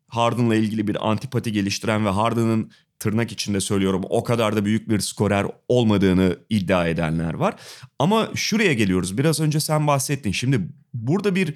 Harden'la 0.08 0.56
ilgili 0.56 0.88
bir 0.88 1.10
antipati 1.10 1.52
geliştiren 1.52 2.06
ve 2.06 2.10
Harden'ın 2.10 2.72
tırnak 3.00 3.32
içinde 3.32 3.60
söylüyorum 3.62 4.02
o 4.10 4.24
kadar 4.24 4.56
da 4.56 4.66
büyük 4.66 4.90
bir 4.90 5.00
skorer 5.00 5.46
olmadığını 5.68 6.38
iddia 6.50 6.88
edenler 6.88 7.34
var. 7.34 7.56
Ama 8.00 8.30
şuraya 8.36 8.74
geliyoruz. 8.74 9.18
Biraz 9.18 9.40
önce 9.40 9.60
sen 9.60 9.88
bahsettin. 9.88 10.32
Şimdi 10.32 10.70
burada 10.94 11.36
bir 11.36 11.54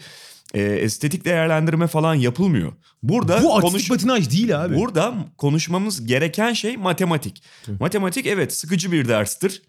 e, 0.54 0.62
estetik 0.64 1.26
değerlendirme 1.26 1.88
falan 1.88 2.16
yapılmıyor. 2.16 2.74
Burada 3.04 3.44
Bu 3.44 3.62
konuş- 3.62 3.90
patinaj 3.90 4.32
değil 4.32 4.66
abi. 4.66 4.76
Burada 4.76 5.14
konuşmamız 5.38 6.06
gereken 6.06 6.54
şey 6.54 6.78
matematik. 6.78 7.44
Matematik 7.80 8.26
evet 8.26 8.54
sıkıcı 8.54 8.92
bir 8.92 9.08
derstir. 9.08 9.62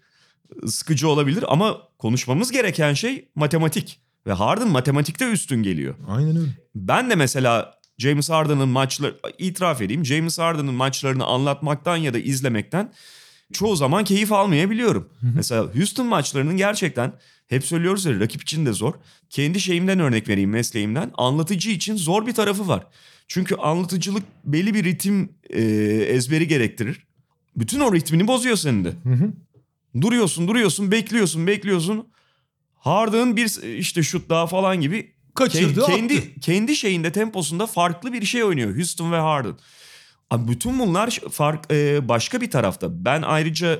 Sıkıcı 0.67 1.07
olabilir 1.09 1.45
ama 1.47 1.77
konuşmamız 1.97 2.51
gereken 2.51 2.93
şey 2.93 3.29
matematik. 3.35 3.99
Ve 4.27 4.33
Harden 4.33 4.67
matematikte 4.67 5.31
üstün 5.31 5.63
geliyor. 5.63 5.95
Aynen 6.07 6.35
öyle. 6.37 6.49
Ben 6.75 7.09
de 7.09 7.15
mesela 7.15 7.73
James 7.97 8.29
Harden'ın 8.29 8.69
maçları 8.69 9.15
itiraf 9.37 9.81
edeyim. 9.81 10.05
James 10.05 10.39
Harden'ın 10.39 10.73
maçlarını 10.73 11.25
anlatmaktan 11.25 11.97
ya 11.97 12.13
da 12.13 12.19
izlemekten 12.19 12.93
çoğu 13.53 13.75
zaman 13.75 14.03
keyif 14.03 14.31
almayabiliyorum. 14.31 15.09
Mesela 15.35 15.75
Houston 15.75 16.05
maçlarının 16.07 16.57
gerçekten 16.57 17.13
hep 17.47 17.65
söylüyoruz 17.65 18.05
ya 18.05 18.19
rakip 18.19 18.41
için 18.41 18.65
de 18.65 18.73
zor. 18.73 18.93
Kendi 19.29 19.59
şeyimden 19.59 19.99
örnek 19.99 20.29
vereyim 20.29 20.49
mesleğimden. 20.49 21.11
Anlatıcı 21.17 21.69
için 21.69 21.95
zor 21.95 22.27
bir 22.27 22.33
tarafı 22.33 22.67
var. 22.67 22.87
Çünkü 23.27 23.55
anlatıcılık 23.55 24.23
belli 24.45 24.73
bir 24.73 24.83
ritim 24.83 25.29
e, 25.49 25.61
ezberi 26.07 26.47
gerektirir. 26.47 27.07
Bütün 27.55 27.79
o 27.79 27.93
ritmini 27.95 28.27
bozuyor 28.27 28.55
senin 28.55 28.85
de. 28.85 28.93
Duruyorsun 30.01 30.47
duruyorsun 30.47 30.91
bekliyorsun 30.91 31.47
bekliyorsun. 31.47 32.07
Harden 32.75 33.35
bir 33.35 33.77
işte 33.77 34.03
şut 34.03 34.29
daha 34.29 34.47
falan 34.47 34.81
gibi 34.81 35.12
Kaçırdı, 35.35 35.79
Ke- 35.79 35.85
kendi 35.85 36.13
attı. 36.17 36.27
kendi 36.41 36.75
şeyinde 36.75 37.11
temposunda 37.11 37.67
farklı 37.67 38.13
bir 38.13 38.25
şey 38.25 38.43
oynuyor 38.43 38.75
Houston 38.75 39.11
ve 39.11 39.17
Harden. 39.17 39.53
Abi 40.29 40.51
bütün 40.51 40.79
bunlar 40.79 41.19
fark 41.31 41.71
e, 41.71 42.09
başka 42.09 42.41
bir 42.41 42.51
tarafta. 42.51 43.05
Ben 43.05 43.21
ayrıca 43.21 43.79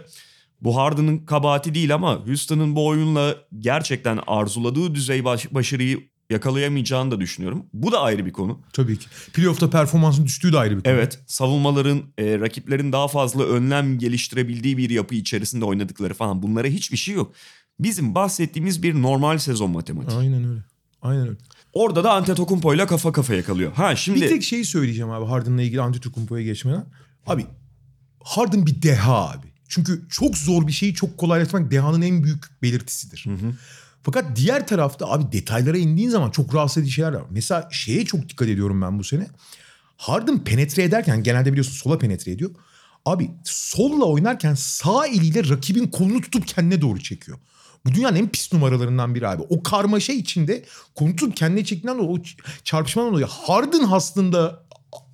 bu 0.61 0.77
Harden'ın 0.77 1.17
kabahati 1.25 1.73
değil 1.75 1.93
ama 1.95 2.15
Houston'ın 2.27 2.75
bu 2.75 2.87
oyunla 2.87 3.35
gerçekten 3.59 4.19
arzuladığı 4.27 4.95
düzey 4.95 5.25
baş- 5.25 5.53
başarıyı 5.53 5.99
yakalayamayacağını 6.29 7.11
da 7.11 7.19
düşünüyorum. 7.21 7.65
Bu 7.73 7.91
da 7.91 8.01
ayrı 8.01 8.25
bir 8.25 8.33
konu. 8.33 8.61
Tabii 8.73 8.99
ki. 8.99 9.05
Playoff'ta 9.33 9.69
performansın 9.69 10.25
düştüğü 10.25 10.53
de 10.53 10.57
ayrı 10.59 10.77
bir 10.77 10.83
konu. 10.83 10.93
Evet, 10.93 11.19
savunmaların, 11.27 12.01
e, 12.17 12.39
rakiplerin 12.39 12.91
daha 12.91 13.07
fazla 13.07 13.43
önlem 13.43 13.99
geliştirebildiği 13.99 14.77
bir 14.77 14.89
yapı 14.89 15.15
içerisinde 15.15 15.65
oynadıkları 15.65 16.13
falan 16.13 16.43
bunlara 16.43 16.67
hiçbir 16.67 16.97
şey 16.97 17.15
yok. 17.15 17.33
Bizim 17.79 18.15
bahsettiğimiz 18.15 18.83
bir 18.83 19.01
normal 19.01 19.37
sezon 19.37 19.71
matematiği. 19.71 20.19
Aynen 20.19 20.43
öyle. 20.49 20.59
Aynen 21.03 21.27
öyle. 21.27 21.37
Orada 21.73 22.03
da 22.03 22.11
Antetokounmpo 22.13 22.73
ile 22.73 22.85
kafa 22.85 23.11
kafaya 23.11 23.43
kalıyor. 23.43 23.73
Ha 23.73 23.95
şimdi 23.95 24.21
Bir 24.21 24.27
tek 24.29 24.43
şeyi 24.43 24.65
söyleyeceğim 24.65 25.11
abi 25.11 25.25
Harden'la 25.25 25.61
ilgili 25.61 25.81
Antetokounmpo'ya 25.81 26.43
geçmeden. 26.43 26.85
Abi 27.27 27.45
Harden 28.23 28.65
bir 28.65 28.81
deha 28.81 29.29
abi. 29.29 29.47
Çünkü 29.67 30.01
çok 30.09 30.37
zor 30.37 30.67
bir 30.67 30.71
şeyi 30.71 30.93
çok 30.93 31.17
kolaylaştırmak 31.17 31.71
dehanın 31.71 32.01
en 32.01 32.23
büyük 32.23 32.61
belirtisidir. 32.61 33.25
Fakat 34.03 34.25
diğer 34.35 34.67
tarafta 34.67 35.11
abi 35.11 35.31
detaylara 35.31 35.77
indiğin 35.77 36.09
zaman 36.09 36.29
çok 36.31 36.55
rahatsız 36.55 36.77
edici 36.77 36.91
şeyler 36.93 37.13
var. 37.13 37.23
Mesela 37.29 37.69
şeye 37.71 38.05
çok 38.05 38.29
dikkat 38.29 38.47
ediyorum 38.47 38.81
ben 38.81 38.99
bu 38.99 39.03
sene. 39.03 39.27
Harden 39.97 40.43
penetre 40.43 40.83
ederken 40.83 41.23
genelde 41.23 41.51
biliyorsun 41.51 41.73
sola 41.73 41.97
penetre 41.97 42.31
ediyor. 42.31 42.51
Abi 43.05 43.31
solla 43.43 44.05
oynarken 44.05 44.53
sağ 44.53 45.07
eliyle 45.07 45.49
rakibin 45.49 45.87
kolunu 45.87 46.21
tutup 46.21 46.47
kendine 46.47 46.81
doğru 46.81 46.99
çekiyor. 46.99 47.37
Bu 47.85 47.93
dünyanın 47.93 48.15
en 48.15 48.29
pis 48.29 48.53
numaralarından 48.53 49.15
biri 49.15 49.27
abi. 49.27 49.43
O 49.49 49.63
karmaşa 49.63 50.13
içinde 50.13 50.63
kolunu 50.95 51.15
tutup 51.15 51.37
kendine 51.37 51.87
dolayı 51.87 52.09
o 52.09 52.17
çarpışmadan 52.63 53.11
dolayı 53.11 53.25
Harden 53.25 53.87
aslında 53.91 54.63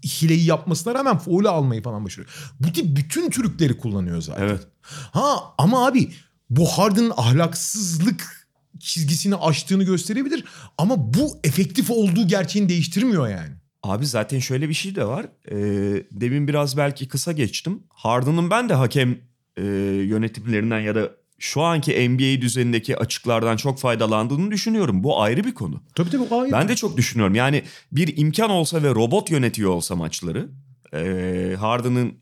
hileyi 0.05 0.45
yapmasına 0.45 0.95
rağmen 0.95 1.17
foul'ü 1.17 1.49
almayı 1.49 1.81
falan 1.81 2.05
başarıyor. 2.05 2.53
Bu 2.59 2.73
tip 2.73 2.97
bütün 2.97 3.29
trükleri 3.29 3.77
kullanıyor 3.77 4.21
zaten. 4.21 4.43
Evet. 4.43 4.67
Ha 5.11 5.53
ama 5.57 5.87
abi 5.87 6.11
bu 6.49 6.65
Harden'ın 6.65 7.13
ahlaksızlık 7.17 8.47
çizgisini 8.79 9.35
aştığını 9.35 9.83
gösterebilir 9.83 10.45
ama 10.77 11.13
bu 11.13 11.39
efektif 11.43 11.89
olduğu 11.89 12.27
gerçeğini 12.27 12.69
değiştirmiyor 12.69 13.27
yani. 13.27 13.51
Abi 13.83 14.05
zaten 14.05 14.39
şöyle 14.39 14.69
bir 14.69 14.73
şey 14.73 14.95
de 14.95 15.05
var. 15.05 15.25
Ee, 15.51 16.03
demin 16.11 16.47
biraz 16.47 16.77
belki 16.77 17.07
kısa 17.07 17.31
geçtim. 17.31 17.83
Harden'ın 17.89 18.49
ben 18.49 18.69
de 18.69 18.73
hakem 18.73 19.17
e, 19.57 19.63
yönetimlerinden 20.05 20.79
ya 20.79 20.95
da 20.95 21.11
şu 21.39 21.61
anki 21.61 22.09
NBA 22.09 22.41
düzenindeki 22.41 22.97
açıklardan 22.97 23.57
çok 23.57 23.79
faydalandığını 23.79 24.51
düşünüyorum. 24.51 25.03
Bu 25.03 25.21
ayrı 25.21 25.43
bir 25.43 25.53
konu. 25.53 25.81
Tabii 25.95 26.09
tabii 26.09 26.29
hayır. 26.29 26.51
Ben 26.51 26.67
de 26.67 26.75
çok 26.75 26.97
düşünüyorum. 26.97 27.35
Yani 27.35 27.63
bir 27.91 28.17
imkan 28.17 28.49
olsa 28.49 28.83
ve 28.83 28.89
robot 28.89 29.31
yönetiyor 29.31 29.71
olsa 29.71 29.95
maçları. 29.95 30.49
E, 30.93 31.55
Harden'ın 31.59 32.13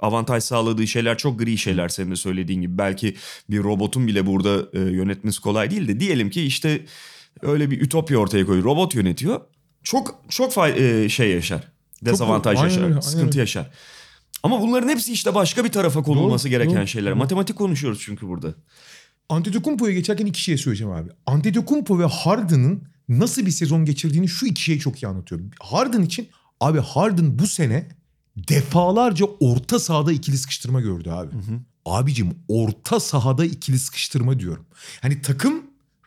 avantaj 0.00 0.44
sağladığı 0.44 0.86
şeyler 0.86 1.18
çok 1.18 1.38
gri 1.38 1.58
şeyler 1.58 1.88
senin 1.88 2.10
de 2.10 2.16
söylediğin 2.16 2.60
gibi. 2.60 2.78
Belki 2.78 3.16
bir 3.50 3.62
robotun 3.62 4.06
bile 4.06 4.26
burada 4.26 4.68
e, 4.72 4.78
yönetmesi 4.80 5.40
kolay 5.40 5.70
değil 5.70 5.88
de 5.88 6.00
diyelim 6.00 6.30
ki 6.30 6.42
işte 6.42 6.86
öyle 7.42 7.70
bir 7.70 7.80
ütopya 7.80 8.18
ortaya 8.18 8.46
koyuyor. 8.46 8.64
Robot 8.64 8.94
yönetiyor. 8.94 9.40
Çok 9.82 10.20
çok 10.28 10.52
fay- 10.52 11.04
e, 11.04 11.08
şey 11.08 11.30
yaşar. 11.30 11.68
Dezavantaj 12.04 12.58
aynen 12.58 12.68
yaşar. 12.70 12.82
aynen 12.84 13.00
sıkıntı 13.00 13.28
öyle. 13.28 13.40
yaşar. 13.40 13.70
Ama 14.42 14.60
bunların 14.60 14.88
hepsi 14.88 15.12
işte 15.12 15.34
başka 15.34 15.64
bir 15.64 15.72
tarafa 15.72 16.02
konulması 16.02 16.44
Doğru, 16.44 16.50
gereken 16.50 16.76
doğru, 16.76 16.86
şeyler. 16.86 17.10
doğru. 17.10 17.18
Matematik 17.18 17.56
konuşuyoruz 17.56 18.00
çünkü 18.04 18.28
burada. 18.28 18.54
Antetokounmpo'ya 19.28 19.94
geçerken 19.94 20.26
iki 20.26 20.42
şey 20.42 20.58
söyleyeceğim 20.58 20.92
abi. 20.92 21.10
Antetokounmpo 21.26 21.98
ve 21.98 22.04
Harden'ın 22.04 22.82
nasıl 23.08 23.46
bir 23.46 23.50
sezon 23.50 23.84
geçirdiğini 23.84 24.28
şu 24.28 24.46
iki 24.46 24.62
şey 24.62 24.78
çok 24.78 25.02
iyi 25.02 25.06
anlatıyor. 25.06 25.40
Harden 25.60 26.02
için 26.02 26.28
abi 26.60 26.78
Harden 26.78 27.38
bu 27.38 27.46
sene 27.46 27.88
defalarca 28.36 29.26
orta 29.40 29.78
sahada 29.78 30.12
ikili 30.12 30.38
sıkıştırma 30.38 30.80
gördü 30.80 31.10
abi. 31.10 31.30
Abicim 31.86 32.34
orta 32.48 33.00
sahada 33.00 33.44
ikili 33.44 33.78
sıkıştırma 33.78 34.40
diyorum. 34.40 34.66
Hani 35.00 35.22
takım, 35.22 35.62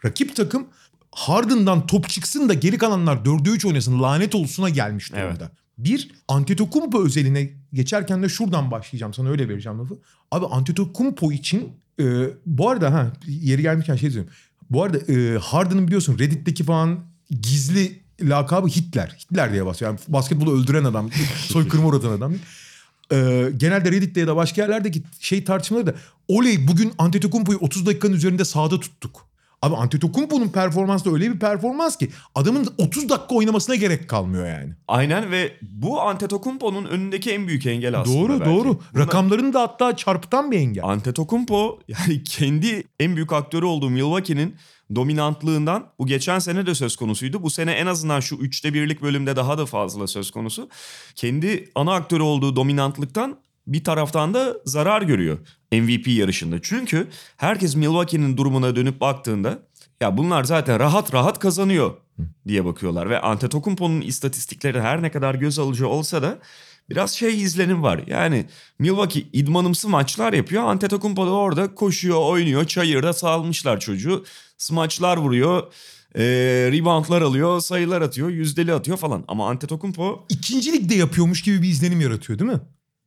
rakip 0.06 0.36
takım 0.36 0.68
Harden'dan 1.12 1.88
top 1.88 2.10
çıksın 2.10 2.50
da 2.50 2.54
geri 2.54 2.78
kalanlar 2.78 3.18
4'e 3.18 3.52
3 3.52 3.66
oynasın 3.66 4.02
lanet 4.02 4.36
olsuna 4.36 4.70
gelmiş 4.70 5.12
durumda. 5.12 5.28
Evet. 5.28 5.52
Bir 5.78 6.12
Antetokounmpo 6.28 7.04
özeline 7.04 7.50
geçerken 7.74 8.24
de 8.24 8.30
şuradan 8.30 8.72
başlayacağım 8.72 9.14
sana 9.14 9.30
öyle 9.30 9.50
vereceğim 9.50 9.80
lafı. 9.80 9.98
Abi 10.32 10.46
Antetokounmpo 10.46 11.32
için 11.32 11.72
e, 12.00 12.04
bu 12.46 12.70
arada 12.70 12.94
ha 12.94 13.14
yeri 13.28 13.62
gelmişken 13.62 13.96
şey 13.96 14.10
diyeyim. 14.10 14.32
Bu 14.70 14.84
arada 14.84 14.98
e, 15.14 15.38
Harden'ın 15.38 15.88
biliyorsun 15.88 16.20
Reddit'teki 16.20 16.64
falan 16.64 17.00
gizli 17.42 18.00
lakabı 18.22 18.68
Hitler. 18.68 19.18
Hitler 19.20 19.52
diye 19.54 19.66
basıyor. 19.66 19.92
Yani 19.92 20.00
basketbolu 20.08 20.62
öldüren 20.62 20.84
adam. 20.84 21.10
soykırıma 21.48 21.88
uğratan 21.88 22.12
adam. 22.12 22.34
E, 23.12 23.52
genelde 23.58 23.92
Reddit'te 23.92 24.20
ya 24.20 24.28
da 24.28 24.36
başka 24.36 24.62
yerlerdeki 24.62 25.04
şey 25.20 25.44
tartışmaları 25.44 25.88
da 25.88 25.96
oley 26.28 26.68
bugün 26.68 26.94
Antetokounmpo'yu 26.98 27.58
30 27.58 27.86
dakikanın 27.86 28.14
üzerinde 28.14 28.46
sahada 28.46 28.80
tuttuk. 28.80 29.28
Abi 29.62 29.76
Antetokounmpo'nun 29.76 30.48
performansı 30.50 31.06
da 31.06 31.10
öyle 31.14 31.34
bir 31.34 31.40
performans 31.40 31.98
ki 31.98 32.10
adamın 32.36 32.68
30 32.78 33.10
dakika 33.10 33.36
oynamasına 33.36 33.76
gerek 33.76 34.10
kalmıyor 34.10 34.48
yani. 34.48 34.74
Aynen 34.88 35.32
ve 35.32 35.54
bu 35.62 36.02
Antetokounmpo'nun 36.02 36.86
önündeki 36.86 37.32
en 37.32 37.48
büyük 37.48 37.66
engel 37.66 38.00
aslında. 38.00 38.18
doğru 38.20 38.40
belki. 38.40 38.46
doğru. 38.46 38.80
Buna- 38.94 39.02
Rakamlarını 39.02 39.54
da 39.54 39.62
hatta 39.62 39.96
çarpıtan 39.96 40.52
bir 40.52 40.58
engel. 40.60 40.84
Antetokounmpo 40.84 41.80
yani 41.88 42.24
kendi 42.24 42.84
en 43.00 43.16
büyük 43.16 43.34
aktörü 43.34 43.66
olduğu 43.66 43.90
Milwaukee'nin 43.90 44.56
dominantlığından 44.96 45.88
bu 46.00 46.06
geçen 46.08 46.40
sene 46.40 46.66
de 46.66 46.76
söz 46.76 46.96
konusuydu. 46.96 47.44
Bu 47.44 47.50
sene 47.50 47.72
en 47.72 47.86
azından 47.86 48.20
şu 48.20 48.36
üçte 48.36 48.74
birlik 48.74 49.02
bölümde 49.02 49.36
daha 49.36 49.58
da 49.58 49.66
fazla 49.66 50.08
söz 50.08 50.32
konusu. 50.32 50.70
Kendi 51.16 51.70
ana 51.76 51.94
aktörü 51.94 52.24
olduğu 52.24 52.56
dominantlıktan 52.56 53.38
bir 53.68 53.84
taraftan 53.84 54.34
da 54.34 54.54
zarar 54.66 55.02
görüyor 55.02 55.38
MVP 55.82 56.08
yarışında. 56.08 56.62
Çünkü 56.62 57.08
herkes 57.38 57.76
Milwaukee'nin 57.76 58.38
durumuna 58.38 58.76
dönüp 58.76 59.02
baktığında 59.02 59.60
ya 60.02 60.18
bunlar 60.18 60.44
zaten 60.44 60.80
rahat 60.80 61.14
rahat 61.14 61.40
kazanıyor 61.40 61.94
diye 62.48 62.66
bakıyorlar. 62.66 63.10
Ve 63.10 63.20
Antetokounmpo'nun 63.20 64.02
istatistikleri 64.02 64.82
her 64.82 65.02
ne 65.02 65.12
kadar 65.12 65.36
göz 65.36 65.60
alıcı 65.60 65.88
olsa 65.88 66.22
da 66.22 66.40
biraz 66.90 67.12
şey 67.12 67.42
izlenim 67.42 67.84
var. 67.84 68.02
Yani 68.08 68.46
Milwaukee 68.80 69.26
idmanımsı 69.34 69.90
maçlar 69.90 70.34
yapıyor. 70.34 70.64
Antetokounmpo 70.64 71.28
da 71.28 71.32
orada 71.32 71.76
koşuyor, 71.76 72.22
oynuyor. 72.22 72.66
Çayırda 72.66 73.14
salmışlar 73.14 73.80
çocuğu. 73.80 74.26
Smaçlar 74.58 75.18
vuruyor. 75.18 75.64
Ee, 76.16 76.24
reboundlar 76.72 77.22
alıyor, 77.22 77.60
sayılar 77.60 78.02
atıyor, 78.02 78.30
yüzdeli 78.30 78.74
atıyor 78.74 78.98
falan. 78.98 79.26
Ama 79.28 79.50
Antetokounmpo 79.50 80.26
İkinci 80.30 80.74
ligde 80.74 80.96
yapıyormuş 80.96 81.42
gibi 81.42 81.62
bir 81.62 81.70
izlenim 81.70 82.02
yaratıyor 82.02 82.40
değil 82.40 82.52
mi? 82.52 82.60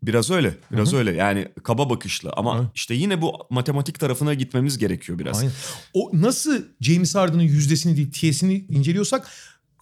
Biraz 0.02 0.31
öyle. 0.31 0.55
Biraz 0.73 0.88
Hı 0.88 0.97
hı. 0.97 0.99
öyle. 0.99 1.12
Yani 1.12 1.49
kaba 1.62 1.90
bakışlı. 1.90 2.33
Ama 2.37 2.59
Hı. 2.59 2.71
işte 2.75 2.95
yine 2.95 3.23
bu 3.23 3.47
matematik 3.50 4.00
tarafına 4.00 4.35
gitmemiz 4.35 4.78
gerekiyor 4.78 5.19
biraz. 5.19 5.38
Aynen. 5.38 5.52
O 5.95 6.11
nasıl 6.12 6.62
James 6.81 7.14
Harden'ın 7.14 7.43
yüzdesini 7.43 7.97
değil 7.97 8.12
TS'ini 8.12 8.64
inceliyorsak 8.69 9.31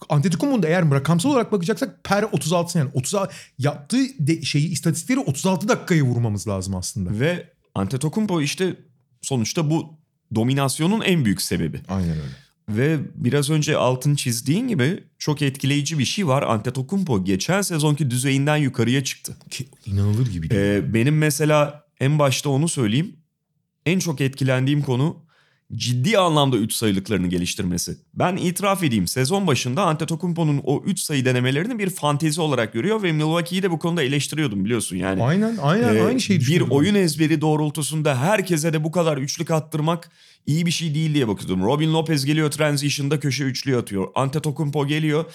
Antetokounmpo'nun 0.09 0.63
da 0.63 0.67
eğer 0.67 0.91
rakamsal 0.91 1.29
olarak 1.29 1.51
bakacaksak 1.51 2.03
per 2.03 2.23
36 2.23 2.77
yani 2.77 2.91
30 2.93 3.15
yaptığı 3.57 3.97
de, 4.19 4.41
şeyi 4.41 4.69
istatistikleri 4.69 5.19
36 5.19 5.67
dakikaya 5.67 6.03
vurmamız 6.03 6.47
lazım 6.47 6.75
aslında. 6.75 7.19
Ve 7.19 7.49
Antetokounmpo 7.75 8.41
işte 8.41 8.75
sonuçta 9.21 9.69
bu 9.69 9.97
dominasyonun 10.35 11.01
en 11.01 11.25
büyük 11.25 11.41
sebebi. 11.41 11.81
Aynen 11.87 12.09
öyle. 12.09 12.46
Ve 12.69 12.99
biraz 13.15 13.49
önce 13.49 13.77
altın 13.77 14.15
çizdiğin 14.15 14.67
gibi 14.67 15.03
çok 15.17 15.41
etkileyici 15.41 15.99
bir 15.99 16.05
şey 16.05 16.27
var. 16.27 16.43
Antetokounmpo 16.43 17.23
geçen 17.23 17.61
sezonki 17.61 18.11
düzeyinden 18.11 18.57
yukarıya 18.57 19.03
çıktı. 19.03 19.37
Ki, 19.49 19.67
inanılır 19.85 20.27
gibi 20.27 20.49
değil. 20.49 20.61
Ee, 20.61 20.93
benim 20.93 21.17
mesela 21.17 21.83
en 21.99 22.19
başta 22.19 22.49
onu 22.49 22.67
söyleyeyim. 22.67 23.15
En 23.85 23.99
çok 23.99 24.21
etkilendiğim 24.21 24.81
konu 24.81 25.26
ciddi 25.75 26.17
anlamda 26.17 26.57
3 26.57 26.73
sayılıklarını 26.73 27.27
geliştirmesi. 27.27 27.97
Ben 28.13 28.37
itiraf 28.37 28.83
edeyim 28.83 29.07
sezon 29.07 29.47
başında 29.47 29.83
Antetokounmpo'nun 29.83 30.61
o 30.63 30.83
3 30.85 30.99
sayı 30.99 31.25
denemelerini 31.25 31.79
bir 31.79 31.89
fantezi 31.89 32.41
olarak 32.41 32.73
görüyor 32.73 33.03
ve 33.03 33.11
Milwaukee'yi 33.11 33.63
de 33.63 33.71
bu 33.71 33.79
konuda 33.79 34.03
eleştiriyordum 34.03 34.65
biliyorsun 34.65 34.97
yani. 34.97 35.23
aynen 35.23 35.57
aynen 35.57 35.95
Ee, 35.95 36.01
aynı 36.01 36.19
şeyi 36.19 36.39
bir 36.39 36.61
oyun 36.61 36.95
ezberi 36.95 37.41
doğrultusunda 37.41 38.19
herkese 38.21 38.73
de 38.73 38.83
bu 38.83 38.91
kadar 38.91 39.17
üçlük 39.17 39.51
attırmak 39.51 40.11
iyi 40.45 40.65
bir 40.65 40.71
şey 40.71 40.95
değil 40.95 41.13
diye 41.13 41.27
bakıyordum. 41.27 41.63
Robin 41.63 41.93
Lopez 41.93 42.25
geliyor 42.25 42.51
transition'da 42.51 43.19
köşe 43.19 43.43
üçlüğü 43.43 43.77
atıyor. 43.77 44.07
Antetokounmpo 44.15 44.87
geliyor 44.87 45.25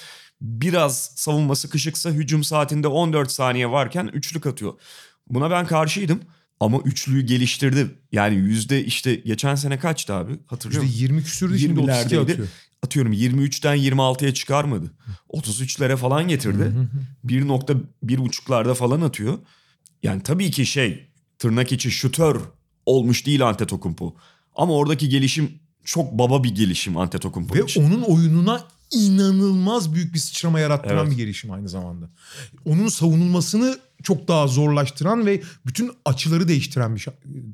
biraz 0.40 1.12
savunma 1.16 1.54
sıkışıksa 1.54 2.10
hücum 2.10 2.44
saatinde 2.44 2.88
14 2.88 3.30
saniye 3.32 3.70
varken 3.70 4.10
üçlük 4.12 4.46
atıyor. 4.46 4.72
Buna 5.28 5.50
ben 5.50 5.66
karşıydım 5.66 6.20
ama 6.60 6.78
üçlüyü 6.78 7.26
geliştirdi. 7.26 7.86
Yani 8.12 8.36
yüzde 8.36 8.84
işte 8.84 9.14
geçen 9.14 9.54
sene 9.54 9.78
kaçtı 9.78 10.14
abi 10.14 10.32
hatırlıyor 10.46 10.82
musun? 10.82 10.94
İşte 10.94 11.04
20 11.04 11.24
küsürdü 11.24 11.58
şimdi 11.58 11.80
32 11.80 12.14
20'lerdeydi. 12.14 12.32
atıyor. 12.32 12.48
Atıyorum 12.82 13.12
23'ten 13.12 13.76
26'ya 13.76 14.34
çıkarmadı. 14.34 14.90
33'lere 15.28 15.96
falan 15.96 16.28
getirdi. 16.28 16.72
1.1.5'larda 17.26 18.74
falan 18.74 19.00
atıyor. 19.00 19.38
Yani 20.02 20.22
tabii 20.22 20.50
ki 20.50 20.66
şey 20.66 21.08
tırnak 21.38 21.72
içi 21.72 21.90
şutör 21.90 22.40
olmuş 22.86 23.26
değil 23.26 23.48
Antetokounmpo. 23.48 24.14
Ama 24.54 24.74
oradaki 24.74 25.08
gelişim 25.08 25.52
çok 25.84 26.12
baba 26.12 26.44
bir 26.44 26.54
gelişim 26.54 26.96
Antetokounmpo 26.96 27.54
Ve 27.54 27.62
için. 27.62 27.84
onun 27.84 28.02
oyununa 28.02 28.64
inanılmaz 28.92 29.94
büyük 29.94 30.14
bir 30.14 30.18
sıçrama 30.18 30.60
yarattıran 30.60 31.06
Evet. 31.06 31.10
bir 31.10 31.16
gelişim 31.16 31.50
aynı 31.50 31.68
zamanda. 31.68 32.10
Onun 32.64 32.88
savunulmasını 32.88 33.78
çok 34.02 34.28
daha 34.28 34.46
zorlaştıran 34.46 35.26
ve 35.26 35.42
bütün 35.66 35.90
açıları 36.04 36.48
değiştiren 36.48 36.96
bir 36.96 37.06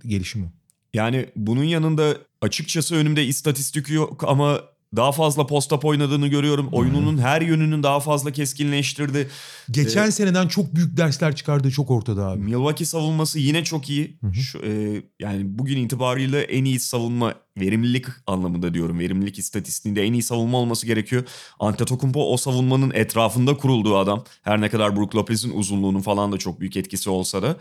gelişim 0.09 0.45
o. 0.45 0.49
Yani 0.95 1.29
bunun 1.37 1.65
yanında 1.65 2.17
açıkçası 2.41 2.95
önümde 2.95 3.27
istatistik 3.27 3.89
yok 3.91 4.25
ama 4.27 4.61
daha 4.97 5.13
fazla 5.13 5.47
post-up 5.47 5.85
oynadığını 5.85 6.29
görüyorum. 6.29 6.69
Oyununun 6.73 7.19
her 7.19 7.41
yönünün 7.41 7.83
daha 7.83 8.01
fazla 8.01 8.31
keskinleştirdi. 8.31 9.29
Geçen 9.71 10.11
seneden 10.11 10.49
çok 10.49 10.75
büyük 10.75 10.97
dersler 10.97 11.37
çıkardığı 11.37 11.71
çok 11.71 11.91
ortada 11.91 12.27
abi. 12.27 12.41
Milwaukee 12.41 12.85
savunması 12.85 13.39
yine 13.39 13.65
çok 13.65 13.91
iyi. 13.91 14.19
Şu, 14.33 14.59
e, 14.59 15.03
yani 15.21 15.43
bugün 15.45 15.77
itibariyle 15.77 16.41
en 16.41 16.65
iyi 16.65 16.81
savunma 16.81 17.35
verimlilik 17.59 18.07
anlamında 18.27 18.75
diyorum. 18.75 18.99
Verimlilik 18.99 19.39
istatistiğinde 19.39 20.03
en 20.03 20.13
iyi 20.13 20.23
savunma 20.23 20.59
olması 20.59 20.87
gerekiyor. 20.87 21.25
Antetokounmpo 21.61 22.33
o 22.33 22.37
savunmanın 22.37 22.91
etrafında 22.95 23.57
kurulduğu 23.57 23.97
adam. 23.97 24.25
Her 24.43 24.61
ne 24.61 24.69
kadar 24.69 24.97
Brook 24.97 25.17
Lopez'in 25.17 25.51
uzunluğunun 25.51 26.01
falan 26.01 26.33
da 26.33 26.39
çok 26.39 26.61
büyük 26.61 26.77
etkisi 26.77 27.11
olsa 27.11 27.43
da. 27.43 27.57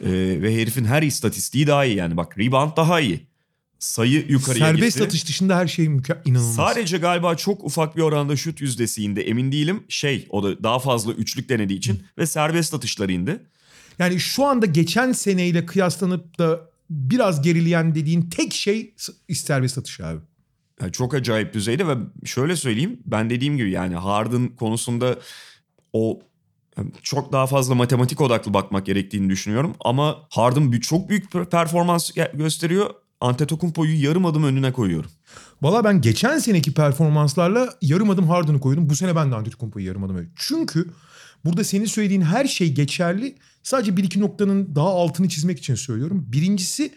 E, 0.00 0.10
ve 0.42 0.54
herifin 0.60 0.84
her 0.84 1.02
istatistiği 1.02 1.66
daha 1.66 1.84
iyi 1.84 1.96
yani. 1.96 2.16
Bak 2.16 2.38
rebound 2.38 2.76
daha 2.76 3.00
iyi. 3.00 3.33
Sayı 3.78 4.26
yukarıya 4.28 4.66
Serbest 4.66 4.96
gitti. 4.96 5.06
atış 5.06 5.28
dışında 5.28 5.56
her 5.56 5.66
şey 5.66 5.86
müke- 5.86 6.18
inanılmaz. 6.24 6.54
Sadece 6.54 6.98
galiba 6.98 7.34
çok 7.36 7.64
ufak 7.64 7.96
bir 7.96 8.02
oranda 8.02 8.36
şut 8.36 8.60
yüzdesi 8.60 9.02
indi. 9.02 9.20
Emin 9.20 9.52
değilim. 9.52 9.82
Şey 9.88 10.26
o 10.30 10.42
da 10.42 10.62
daha 10.62 10.78
fazla 10.78 11.12
üçlük 11.12 11.48
denediği 11.48 11.78
için 11.78 12.02
ve 12.18 12.26
serbest 12.26 12.74
atışları 12.74 13.12
indi. 13.12 13.40
Yani 13.98 14.20
şu 14.20 14.44
anda 14.44 14.66
geçen 14.66 15.12
seneyle 15.12 15.66
kıyaslanıp 15.66 16.38
da 16.38 16.60
biraz 16.90 17.42
gerileyen 17.42 17.94
dediğin 17.94 18.22
tek 18.30 18.54
şey 18.54 18.94
serbest 19.32 19.78
atış 19.78 20.00
abi. 20.00 20.20
Yani 20.80 20.92
çok 20.92 21.14
acayip 21.14 21.54
düzeyde 21.54 21.88
ve 21.88 21.94
şöyle 22.24 22.56
söyleyeyim 22.56 23.00
ben 23.06 23.30
dediğim 23.30 23.56
gibi 23.56 23.70
yani 23.70 23.94
Harden 23.94 24.48
konusunda 24.48 25.18
o 25.92 26.20
çok 27.02 27.32
daha 27.32 27.46
fazla 27.46 27.74
matematik 27.74 28.20
odaklı 28.20 28.54
bakmak 28.54 28.86
gerektiğini 28.86 29.30
düşünüyorum 29.30 29.74
ama 29.80 30.18
Harden 30.30 30.72
bir- 30.72 30.80
çok 30.80 31.08
büyük 31.08 31.24
per- 31.32 31.50
performans 31.50 32.10
gösteriyor. 32.34 32.90
Antetokounmpo'yu 33.24 34.02
yarım 34.02 34.26
adım 34.26 34.44
önüne 34.44 34.72
koyuyorum. 34.72 35.10
Valla 35.62 35.84
ben 35.84 36.00
geçen 36.00 36.38
seneki 36.38 36.74
performanslarla 36.74 37.74
yarım 37.82 38.10
adım 38.10 38.28
Harden'ı 38.28 38.60
koydum. 38.60 38.90
Bu 38.90 38.96
sene 38.96 39.16
ben 39.16 39.30
de 39.30 39.34
Antetokounmpo'yu 39.34 39.86
yarım 39.86 40.04
adım 40.04 40.16
öyle. 40.16 40.28
Çünkü 40.36 40.90
burada 41.44 41.64
senin 41.64 41.84
söylediğin 41.84 42.20
her 42.20 42.44
şey 42.44 42.72
geçerli. 42.72 43.36
Sadece 43.62 43.96
bir 43.96 44.04
iki 44.04 44.20
noktanın 44.20 44.74
daha 44.74 44.88
altını 44.88 45.28
çizmek 45.28 45.58
için 45.58 45.74
söylüyorum. 45.74 46.24
Birincisi 46.28 46.92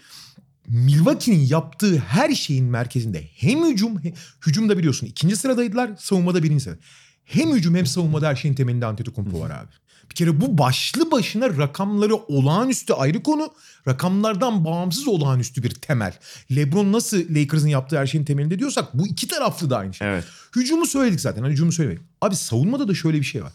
Milwaukee'nin 0.67 1.39
yaptığı 1.39 1.97
her 1.97 2.35
şeyin 2.35 2.65
merkezinde 2.65 3.23
hem 3.35 3.65
hücum, 3.65 4.03
he, 4.03 4.13
hücumda 4.47 4.77
biliyorsun 4.77 5.07
ikinci 5.07 5.35
sıradaydılar, 5.35 5.91
savunmada 5.97 6.43
birinci 6.43 6.63
sırada. 6.63 6.79
Hem 7.25 7.51
hücum 7.51 7.75
hem 7.75 7.85
savunmada 7.85 8.27
her 8.27 8.35
şeyin 8.35 8.55
temelinde 8.55 8.85
Antetokounmpo 8.85 9.39
var 9.39 9.49
abi. 9.49 9.71
Bir 10.09 10.15
kere 10.15 10.41
bu 10.41 10.57
başlı 10.57 11.11
başına 11.11 11.57
rakamları 11.57 12.15
olağanüstü 12.15 12.93
ayrı 12.93 13.23
konu. 13.23 13.53
Rakamlardan 13.87 14.65
bağımsız 14.65 15.07
olağanüstü 15.07 15.63
bir 15.63 15.69
temel. 15.69 16.13
LeBron 16.55 16.91
nasıl 16.91 17.17
Lakers'ın 17.17 17.67
yaptığı 17.67 17.97
her 17.97 18.07
şeyin 18.07 18.25
temelinde 18.25 18.59
diyorsak 18.59 18.97
bu 18.97 19.07
iki 19.07 19.27
taraflı 19.27 19.69
da 19.69 19.77
aynı 19.77 19.93
şey. 19.93 20.07
Evet. 20.07 20.23
Hücumu 20.55 20.85
söyledik 20.85 21.21
zaten. 21.21 21.41
Hani 21.41 21.51
hücumu 21.51 21.71
söylemedik. 21.71 22.03
Abi 22.21 22.35
savunmada 22.35 22.87
da 22.87 22.93
şöyle 22.93 23.19
bir 23.19 23.25
şey 23.25 23.43
var. 23.43 23.51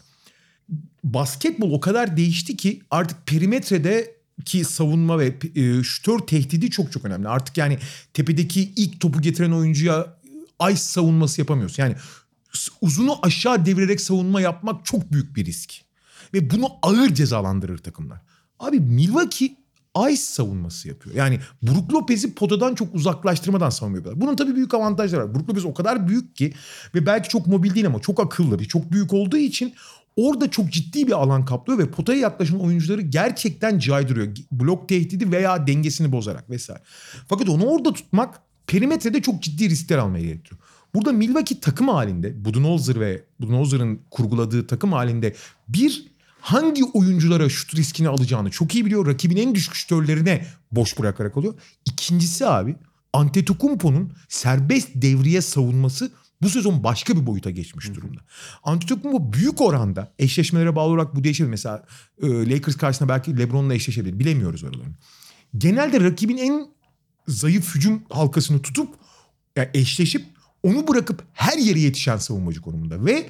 Basketbol 1.03 1.71
o 1.71 1.79
kadar 1.79 2.17
değişti 2.17 2.57
ki 2.57 2.81
artık 2.91 3.27
perimetrede 3.27 4.15
ki 4.45 4.65
savunma 4.65 5.19
ve 5.19 5.33
e, 5.55 5.83
şutör 5.83 6.19
tehdidi 6.19 6.69
çok 6.69 6.91
çok 6.91 7.05
önemli. 7.05 7.27
Artık 7.27 7.57
yani 7.57 7.79
tepedeki 8.13 8.73
ilk 8.75 8.99
topu 8.99 9.21
getiren 9.21 9.51
oyuncuya 9.51 10.17
ice 10.71 10.75
savunması 10.75 11.41
yapamıyorsun. 11.41 11.83
Yani 11.83 11.95
uzunu 12.81 13.19
aşağı 13.21 13.65
devirerek 13.65 14.01
savunma 14.01 14.41
yapmak 14.41 14.85
çok 14.85 15.11
büyük 15.11 15.35
bir 15.35 15.45
risk. 15.45 15.73
Ve 16.33 16.49
bunu 16.49 16.67
ağır 16.81 17.13
cezalandırır 17.13 17.77
takımlar. 17.77 18.21
Abi 18.59 18.79
Milwaukee 18.79 19.55
ice 20.09 20.21
savunması 20.21 20.87
yapıyor. 20.87 21.15
Yani 21.15 21.39
Brook 21.63 21.93
Lopez'i 21.93 22.33
potadan 22.33 22.75
çok 22.75 22.95
uzaklaştırmadan 22.95 23.69
savunma 23.69 23.97
yapıyorlar. 23.97 24.21
Bunun 24.21 24.35
tabii 24.35 24.55
büyük 24.55 24.73
avantajları 24.73 25.21
var. 25.21 25.35
Brook 25.35 25.49
Lopez 25.49 25.65
o 25.65 25.73
kadar 25.73 26.07
büyük 26.07 26.35
ki 26.35 26.53
ve 26.95 27.05
belki 27.05 27.29
çok 27.29 27.47
mobil 27.47 27.75
değil 27.75 27.87
ama 27.87 27.99
çok 27.99 28.19
akıllı 28.19 28.59
bir, 28.59 28.65
çok 28.65 28.91
büyük 28.91 29.13
olduğu 29.13 29.37
için 29.37 29.73
orada 30.15 30.51
çok 30.51 30.71
ciddi 30.71 31.07
bir 31.07 31.11
alan 31.11 31.45
kaplıyor 31.45 31.79
ve 31.79 31.91
potaya 31.91 32.19
yaklaşan 32.19 32.59
oyuncuları 32.59 33.01
gerçekten 33.01 33.79
caydırıyor. 33.79 34.27
Blok 34.51 34.89
tehdidi 34.89 35.31
veya 35.31 35.67
dengesini 35.67 36.11
bozarak 36.11 36.49
vesaire. 36.49 36.81
Fakat 37.27 37.49
onu 37.49 37.65
orada 37.65 37.93
tutmak 37.93 38.41
perimetrede 38.67 39.21
çok 39.21 39.41
ciddi 39.41 39.69
riskler 39.69 39.97
almaya 39.97 40.23
gerektiriyor. 40.25 40.61
Burada 40.95 41.11
Milwaukee 41.11 41.59
takım 41.59 41.87
halinde 41.87 42.45
Budenholzer 42.45 42.99
ve 42.99 43.23
Budenholzer'ın 43.39 43.99
kurguladığı 44.11 44.67
takım 44.67 44.93
halinde 44.93 45.35
bir 45.67 46.12
hangi 46.43 46.83
oyunculara 46.83 47.49
şut 47.49 47.75
riskini 47.75 48.09
alacağını 48.09 48.51
çok 48.51 48.75
iyi 48.75 48.85
biliyor. 48.85 49.07
Rakibin 49.07 49.37
en 49.37 49.55
düşük 49.55 49.75
şutörlerine 49.75 50.45
boş 50.71 50.99
bırakarak 50.99 51.37
alıyor. 51.37 51.53
İkincisi 51.85 52.47
abi 52.47 52.75
Antetokounmpo'nun 53.13 54.13
serbest 54.29 54.89
devriye 54.95 55.41
savunması 55.41 56.11
bu 56.41 56.49
sezon 56.49 56.83
başka 56.83 57.15
bir 57.15 57.25
boyuta 57.25 57.49
geçmiş 57.49 57.93
durumda. 57.93 58.21
Antetokounmpo 58.63 59.33
büyük 59.33 59.61
oranda 59.61 60.13
eşleşmelere 60.19 60.75
bağlı 60.75 60.93
olarak 60.93 61.15
bu 61.15 61.23
değişebilir. 61.23 61.49
Mesela 61.49 61.85
e, 62.21 62.49
Lakers 62.49 62.75
karşısında 62.75 63.09
belki 63.09 63.37
LeBron'la 63.37 63.73
eşleşebilir. 63.73 64.19
Bilemiyoruz 64.19 64.63
oralarını. 64.63 64.93
Genelde 65.57 66.01
rakibin 66.01 66.37
en 66.37 66.67
zayıf 67.27 67.75
hücum 67.75 68.01
halkasını 68.09 68.61
tutup 68.61 68.89
yani 69.55 69.69
eşleşip 69.73 70.25
onu 70.63 70.87
bırakıp 70.87 71.23
her 71.33 71.57
yere 71.57 71.79
yetişen 71.79 72.17
savunmacı 72.17 72.61
konumunda. 72.61 73.05
Ve 73.05 73.29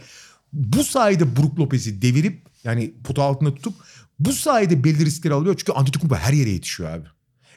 bu 0.54 0.84
sayede 0.84 1.36
Brook 1.36 1.60
Lopez'i 1.60 2.02
devirip 2.02 2.42
yani 2.64 2.94
pota 3.04 3.24
altında 3.24 3.56
tutup 3.56 3.74
bu 4.20 4.34
sayede 4.34 4.84
belli 4.84 5.06
riskleri 5.06 5.34
alıyor. 5.34 5.56
Çünkü 5.58 5.72
Antetokounmpo 5.72 6.16
her 6.16 6.34
yere 6.34 6.50
yetişiyor 6.50 6.90
abi. 6.90 7.08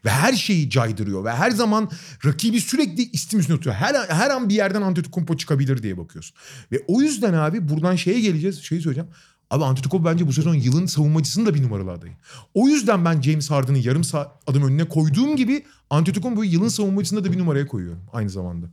Ve 0.05 0.11
her 0.11 0.33
şeyi 0.33 0.71
caydırıyor 0.71 1.25
ve 1.25 1.33
her 1.33 1.51
zaman 1.51 1.91
rakibi 2.25 2.61
sürekli 2.61 3.11
istim 3.11 3.41
üstüne 3.41 3.57
tutuyor. 3.57 3.77
Her, 3.77 3.95
her 4.09 4.31
an 4.31 4.49
bir 4.49 4.55
yerden 4.55 4.83
Antetokounmpo 4.83 5.37
çıkabilir 5.37 5.83
diye 5.83 5.99
bakıyorsun. 5.99 6.37
Ve 6.73 6.85
o 6.87 7.01
yüzden 7.03 7.35
abi 7.35 7.69
buradan 7.69 7.97
şeye 7.97 8.21
geleceğiz. 8.21 8.63
Şeyi 8.63 8.81
söyleyeceğim. 8.81 9.11
Abi 9.51 9.65
Antetokounmpo 9.65 10.11
bence 10.11 10.27
bu 10.27 10.33
sezon 10.33 10.55
yılın 10.55 10.87
savunmacısının 10.87 11.47
da 11.47 11.55
bir 11.55 11.63
numaralı 11.63 11.93
adayı. 11.93 12.13
O 12.55 12.69
yüzden 12.69 13.05
ben 13.05 13.23
James 13.23 13.51
Harden'ı 13.51 13.79
yarım 13.79 14.03
adım 14.47 14.63
önüne 14.63 14.85
koyduğum 14.85 15.37
gibi 15.37 15.65
Antetokounmpo'yu 15.91 16.51
yılın 16.51 16.69
savunmacısında 16.69 17.25
da 17.25 17.33
bir 17.33 17.39
numaraya 17.39 17.67
koyuyorum 17.67 18.03
aynı 18.13 18.31
zamanda. 18.31 18.67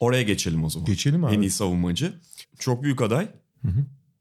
Oraya 0.00 0.22
geçelim 0.22 0.64
o 0.64 0.70
zaman. 0.70 0.86
Geçelim 0.86 1.24
abi. 1.24 1.34
En 1.34 1.40
iyi 1.40 1.50
savunmacı. 1.50 2.14
Çok 2.58 2.82
büyük 2.82 3.02
aday. 3.02 3.28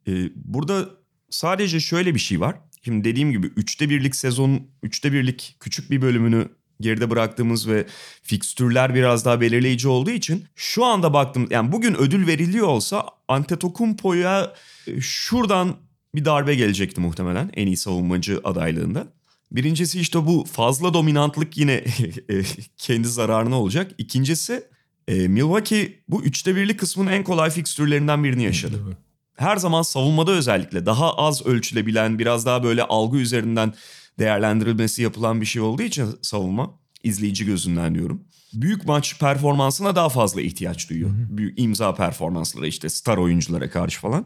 Ee, 0.07 0.29
burada 0.35 0.89
sadece 1.29 1.79
şöyle 1.79 2.15
bir 2.15 2.19
şey 2.19 2.39
var. 2.39 2.55
Şimdi 2.85 3.03
dediğim 3.03 3.31
gibi 3.31 3.47
üçte 3.47 3.89
birlik 3.89 4.15
sezon, 4.15 4.67
üçte 4.83 5.13
birlik 5.13 5.57
küçük 5.59 5.91
bir 5.91 6.01
bölümünü 6.01 6.49
geride 6.81 7.09
bıraktığımız 7.09 7.67
ve 7.67 7.87
fikstürler 8.23 8.95
biraz 8.95 9.25
daha 9.25 9.41
belirleyici 9.41 9.87
olduğu 9.87 10.09
için 10.09 10.45
şu 10.55 10.85
anda 10.85 11.13
baktım 11.13 11.47
yani 11.49 11.71
bugün 11.71 11.95
ödül 11.95 12.27
veriliyor 12.27 12.67
olsa 12.67 13.05
Antetokounmpo'ya 13.27 14.53
e, 14.87 15.01
şuradan 15.01 15.75
bir 16.15 16.25
darbe 16.25 16.55
gelecekti 16.55 17.01
muhtemelen 17.01 17.51
en 17.53 17.67
iyi 17.67 17.77
savunmacı 17.77 18.41
adaylığında. 18.43 19.07
Birincisi 19.51 19.99
işte 19.99 20.25
bu 20.25 20.45
fazla 20.51 20.93
dominantlık 20.93 21.57
yine 21.57 21.73
e, 22.29 22.41
kendi 22.77 23.07
zararına 23.07 23.61
olacak. 23.61 23.91
İkincisi 23.97 24.63
e, 25.07 25.27
Milwaukee 25.27 25.99
bu 26.07 26.23
üçte 26.23 26.55
birlik 26.55 26.79
kısmın 26.79 27.07
en 27.07 27.23
kolay 27.23 27.49
fikstürlerinden 27.49 28.23
birini 28.23 28.43
yaşadı. 28.43 28.97
Her 29.35 29.57
zaman 29.57 29.81
savunmada 29.81 30.31
özellikle 30.31 30.85
daha 30.85 31.13
az 31.13 31.45
ölçülebilen 31.45 32.19
biraz 32.19 32.45
daha 32.45 32.63
böyle 32.63 32.83
algı 32.83 33.17
üzerinden 33.17 33.73
değerlendirilmesi 34.19 35.01
yapılan 35.01 35.41
bir 35.41 35.45
şey 35.45 35.61
olduğu 35.61 35.81
için 35.83 36.07
savunma 36.21 36.79
izleyici 37.03 37.45
gözünden 37.45 37.95
diyorum. 37.95 38.23
Büyük 38.53 38.85
maç 38.85 39.19
performansına 39.19 39.95
daha 39.95 40.09
fazla 40.09 40.41
ihtiyaç 40.41 40.89
duyuyor. 40.89 41.09
Büyük 41.13 41.59
imza 41.59 41.95
performansları 41.95 42.67
işte 42.67 42.89
star 42.89 43.17
oyunculara 43.17 43.69
karşı 43.69 43.99
falan. 43.99 44.25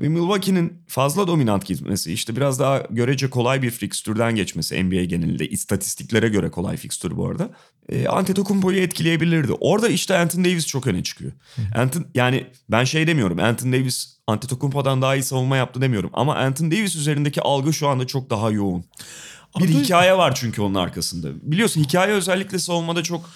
Ve 0.00 0.08
Milwaukee'nin 0.08 0.82
fazla 0.86 1.26
dominant 1.26 1.66
gitmesi 1.66 2.12
işte 2.12 2.36
biraz 2.36 2.58
daha 2.58 2.82
görece 2.90 3.30
kolay 3.30 3.62
bir 3.62 3.70
fikstürden 3.70 4.34
geçmesi 4.34 4.84
NBA 4.84 5.04
genelinde 5.04 5.48
istatistiklere 5.48 6.28
göre 6.28 6.50
kolay 6.50 6.76
fikstür 6.76 7.16
bu 7.16 7.26
arada. 7.26 7.50
E, 7.88 8.06
Antetokounmpo'yu 8.06 8.78
etkileyebilirdi. 8.78 9.52
Orada 9.52 9.88
işte 9.88 10.18
Anthony 10.18 10.44
Davis 10.44 10.66
çok 10.66 10.86
öne 10.86 11.02
çıkıyor. 11.02 11.32
Anthony, 11.74 12.04
yani 12.14 12.46
ben 12.70 12.84
şey 12.84 13.06
demiyorum 13.06 13.38
Anthony 13.38 13.72
Davis 13.72 14.16
Antetokounmpo'dan 14.26 15.02
daha 15.02 15.16
iyi 15.16 15.22
savunma 15.22 15.56
yaptı 15.56 15.80
demiyorum. 15.80 16.10
Ama 16.12 16.36
Anthony 16.36 16.70
Davis 16.70 16.96
üzerindeki 16.96 17.42
algı 17.42 17.72
şu 17.72 17.88
anda 17.88 18.06
çok 18.06 18.30
daha 18.30 18.50
yoğun. 18.50 18.84
Bir 19.58 19.64
Anthony- 19.64 19.84
hikaye 19.84 20.16
var 20.16 20.34
çünkü 20.34 20.62
onun 20.62 20.74
arkasında. 20.74 21.28
Biliyorsun 21.42 21.80
hikaye 21.80 22.12
özellikle 22.12 22.58
savunmada 22.58 23.02
çok 23.02 23.30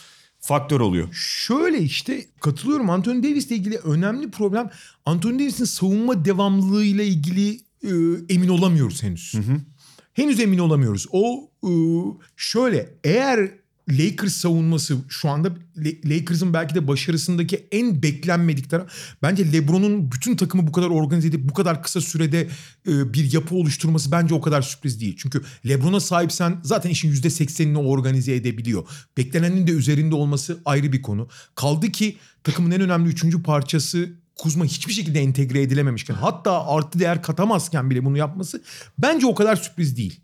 faktör 0.45 0.81
oluyor. 0.81 1.09
Şöyle 1.13 1.79
işte 1.79 2.25
katılıyorum 2.41 2.91
Anthony 2.91 3.23
Davis'le 3.23 3.51
ilgili 3.51 3.77
önemli 3.79 4.31
problem 4.31 4.71
Anthony 5.07 5.39
Davis'in 5.39 5.65
savunma 5.65 6.25
devamlılığıyla 6.25 7.05
ilgili 7.05 7.55
e, 7.83 7.91
emin 8.29 8.49
olamıyoruz 8.49 9.03
henüz. 9.03 9.35
Henüz 10.13 10.41
emin 10.41 10.59
olamıyoruz. 10.59 11.07
O 11.13 11.51
e, 11.65 11.71
şöyle 12.37 12.95
eğer 13.05 13.51
Lakers 13.91 14.33
savunması 14.33 14.97
şu 15.09 15.29
anda 15.29 15.53
Lakers'ın 16.05 16.55
belki 16.55 16.75
de 16.75 16.89
başarısındaki 16.89 17.69
en 17.73 18.03
beklenmedik 18.03 18.71
taraf 18.71 18.87
bence 19.23 19.53
LeBron'un 19.53 20.13
bütün 20.13 20.37
takımı 20.37 20.67
bu 20.67 20.73
kadar 20.73 20.87
organize 20.87 21.29
edip 21.29 21.49
bu 21.49 21.55
kadar 21.55 21.83
kısa 21.83 22.01
sürede 22.01 22.49
e, 22.89 23.13
bir 23.13 23.33
yapı 23.33 23.55
oluşturması 23.55 24.13
bence 24.13 24.35
o 24.35 24.41
kadar 24.41 24.63
sürpriz 24.63 25.01
değil. 25.01 25.17
Çünkü 25.19 25.43
LeBron'a 25.69 26.01
sahipsen 26.01 26.61
zaten 26.63 26.91
işin 26.91 27.13
%80'ini 27.13 27.77
organize 27.77 28.35
edebiliyor. 28.35 28.89
Beklenenin 29.17 29.67
de 29.67 29.71
üzerinde 29.71 30.15
olması 30.15 30.61
ayrı 30.65 30.93
bir 30.93 31.03
konu. 31.03 31.29
Kaldı 31.55 31.93
ki 31.93 32.17
takımın 32.45 32.71
en 32.71 32.81
önemli 32.81 33.09
üçüncü 33.09 33.43
parçası 33.43 34.25
Kuzma 34.37 34.65
hiçbir 34.65 34.93
şekilde 34.93 35.21
entegre 35.21 35.63
edilememişken 35.63 36.15
hatta 36.15 36.67
artı 36.67 36.99
değer 36.99 37.23
katamazken 37.23 37.91
bile 37.91 38.05
bunu 38.05 38.19
yapması 38.19 38.63
bence 38.99 39.27
o 39.27 39.35
kadar 39.35 39.57
sürpriz 39.57 39.97
değil. 39.97 40.21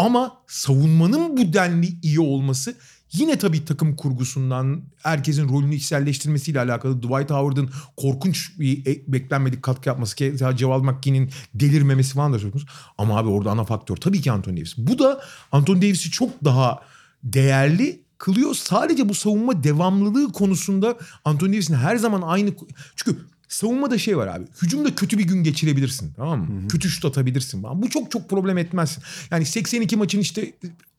Ama 0.00 0.36
savunmanın 0.46 1.36
bu 1.36 1.52
denli 1.52 2.00
iyi 2.02 2.20
olması 2.20 2.74
yine 3.12 3.38
tabii 3.38 3.64
takım 3.64 3.96
kurgusundan 3.96 4.82
herkesin 5.02 5.48
rolünü 5.48 5.74
içselleştirmesiyle 5.74 6.60
alakalı. 6.60 7.02
Dwight 7.02 7.30
Howard'ın 7.30 7.70
korkunç 7.96 8.58
bir 8.58 8.86
e- 8.86 9.12
beklenmedik 9.12 9.62
katkı 9.62 9.88
yapması. 9.88 10.16
Keza 10.16 10.56
Ceval 10.56 10.82
McGee'nin 10.82 11.30
delirmemesi 11.54 12.14
falan 12.14 12.32
da 12.32 12.38
söz. 12.38 12.52
Ama 12.98 13.18
abi 13.18 13.28
orada 13.28 13.50
ana 13.50 13.64
faktör 13.64 13.96
tabii 13.96 14.20
ki 14.20 14.32
Anthony 14.32 14.56
Davis. 14.56 14.74
Bu 14.78 14.98
da 14.98 15.20
Anthony 15.52 15.76
Davis'i 15.82 16.10
çok 16.10 16.44
daha 16.44 16.82
değerli 17.24 18.02
kılıyor. 18.18 18.54
Sadece 18.54 19.08
bu 19.08 19.14
savunma 19.14 19.64
devamlılığı 19.64 20.32
konusunda 20.32 20.98
Anthony 21.24 21.52
Davis'in 21.52 21.74
her 21.74 21.96
zaman 21.96 22.22
aynı... 22.22 22.50
Çünkü 22.96 23.18
savunmada 23.50 23.98
şey 23.98 24.16
var 24.16 24.26
abi. 24.26 24.44
Hücumda 24.62 24.94
kötü 24.94 25.18
bir 25.18 25.24
gün 25.24 25.44
geçirebilirsin. 25.44 26.12
Tamam 26.16 26.40
mı? 26.40 26.68
Kötü 26.68 26.88
şut 26.88 27.04
atabilirsin. 27.04 27.62
Bu 27.62 27.90
çok 27.90 28.10
çok 28.10 28.30
problem 28.30 28.58
etmez. 28.58 28.98
Yani 29.30 29.46
82 29.46 29.96
maçın 29.96 30.20
işte 30.20 30.52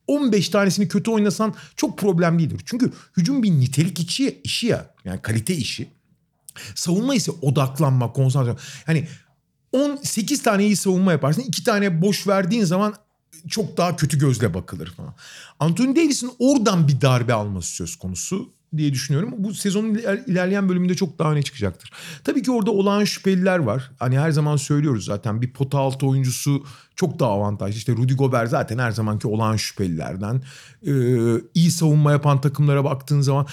15 0.08 0.50
tanesini 0.50 0.88
kötü 0.88 1.12
oynasan 1.12 1.54
çok 1.76 1.98
problem 1.98 2.40
değildir. 2.40 2.62
Çünkü 2.66 2.92
hücum 3.18 3.44
bir 3.44 3.52
nitelik 3.52 4.00
işi, 4.00 4.42
işi 4.44 4.68
ya. 4.68 4.94
Yani 5.06 5.22
kalite 5.22 5.56
işi. 5.56 5.90
Savunma 6.76 7.16
ise 7.16 7.32
odaklanma, 7.42 8.14
konsantrasyon. 8.14 8.60
Yani 8.88 9.08
18 9.72 10.42
tane 10.42 10.66
iyi 10.66 10.76
savunma 10.76 11.12
yaparsın. 11.12 11.42
2 11.42 11.64
tane 11.64 12.02
boş 12.02 12.28
verdiğin 12.28 12.64
zaman 12.64 12.96
çok 13.50 13.78
daha 13.78 13.96
kötü 13.96 14.20
gözle 14.20 14.54
bakılır 14.54 14.94
falan. 14.98 15.16
Anthony 15.60 15.96
Davis'in 15.96 16.32
oradan 16.40 16.88
bir 16.88 17.02
darbe 17.02 17.34
alması 17.34 17.76
söz 17.76 17.96
konusu 17.96 18.54
diye 18.78 18.94
düşünüyorum. 18.94 19.34
Bu 19.38 19.54
sezonun 19.54 19.96
iler- 19.96 20.24
ilerleyen 20.28 20.70
bölümünde 20.70 20.96
çok 20.96 21.20
daha 21.20 21.32
öne 21.32 21.44
çıkacaktır. 21.44 21.92
Tabii 22.24 22.44
ki 22.44 22.52
orada 22.52 22.72
olağan 22.72 23.04
şüpheliler 23.04 23.60
var. 23.60 23.92
Hani 24.00 24.20
her 24.20 24.32
zaman 24.32 24.56
söylüyoruz 24.56 25.06
zaten 25.06 25.42
bir 25.42 25.54
pota 25.54 25.78
altı 25.80 26.08
oyuncusu 26.08 26.66
çok 26.96 27.20
daha 27.20 27.30
avantajlı. 27.30 27.78
İşte 27.78 27.92
Rudy 27.94 28.14
Gobert 28.14 28.50
zaten 28.50 28.78
her 28.78 28.92
zamanki 28.92 29.28
olağan 29.28 29.56
şüphelilerden. 29.56 30.42
Ee, 30.88 30.92
iyi 31.54 31.72
savunma 31.72 32.12
yapan 32.12 32.42
takımlara 32.42 32.84
baktığın 32.84 33.22
zaman 33.22 33.48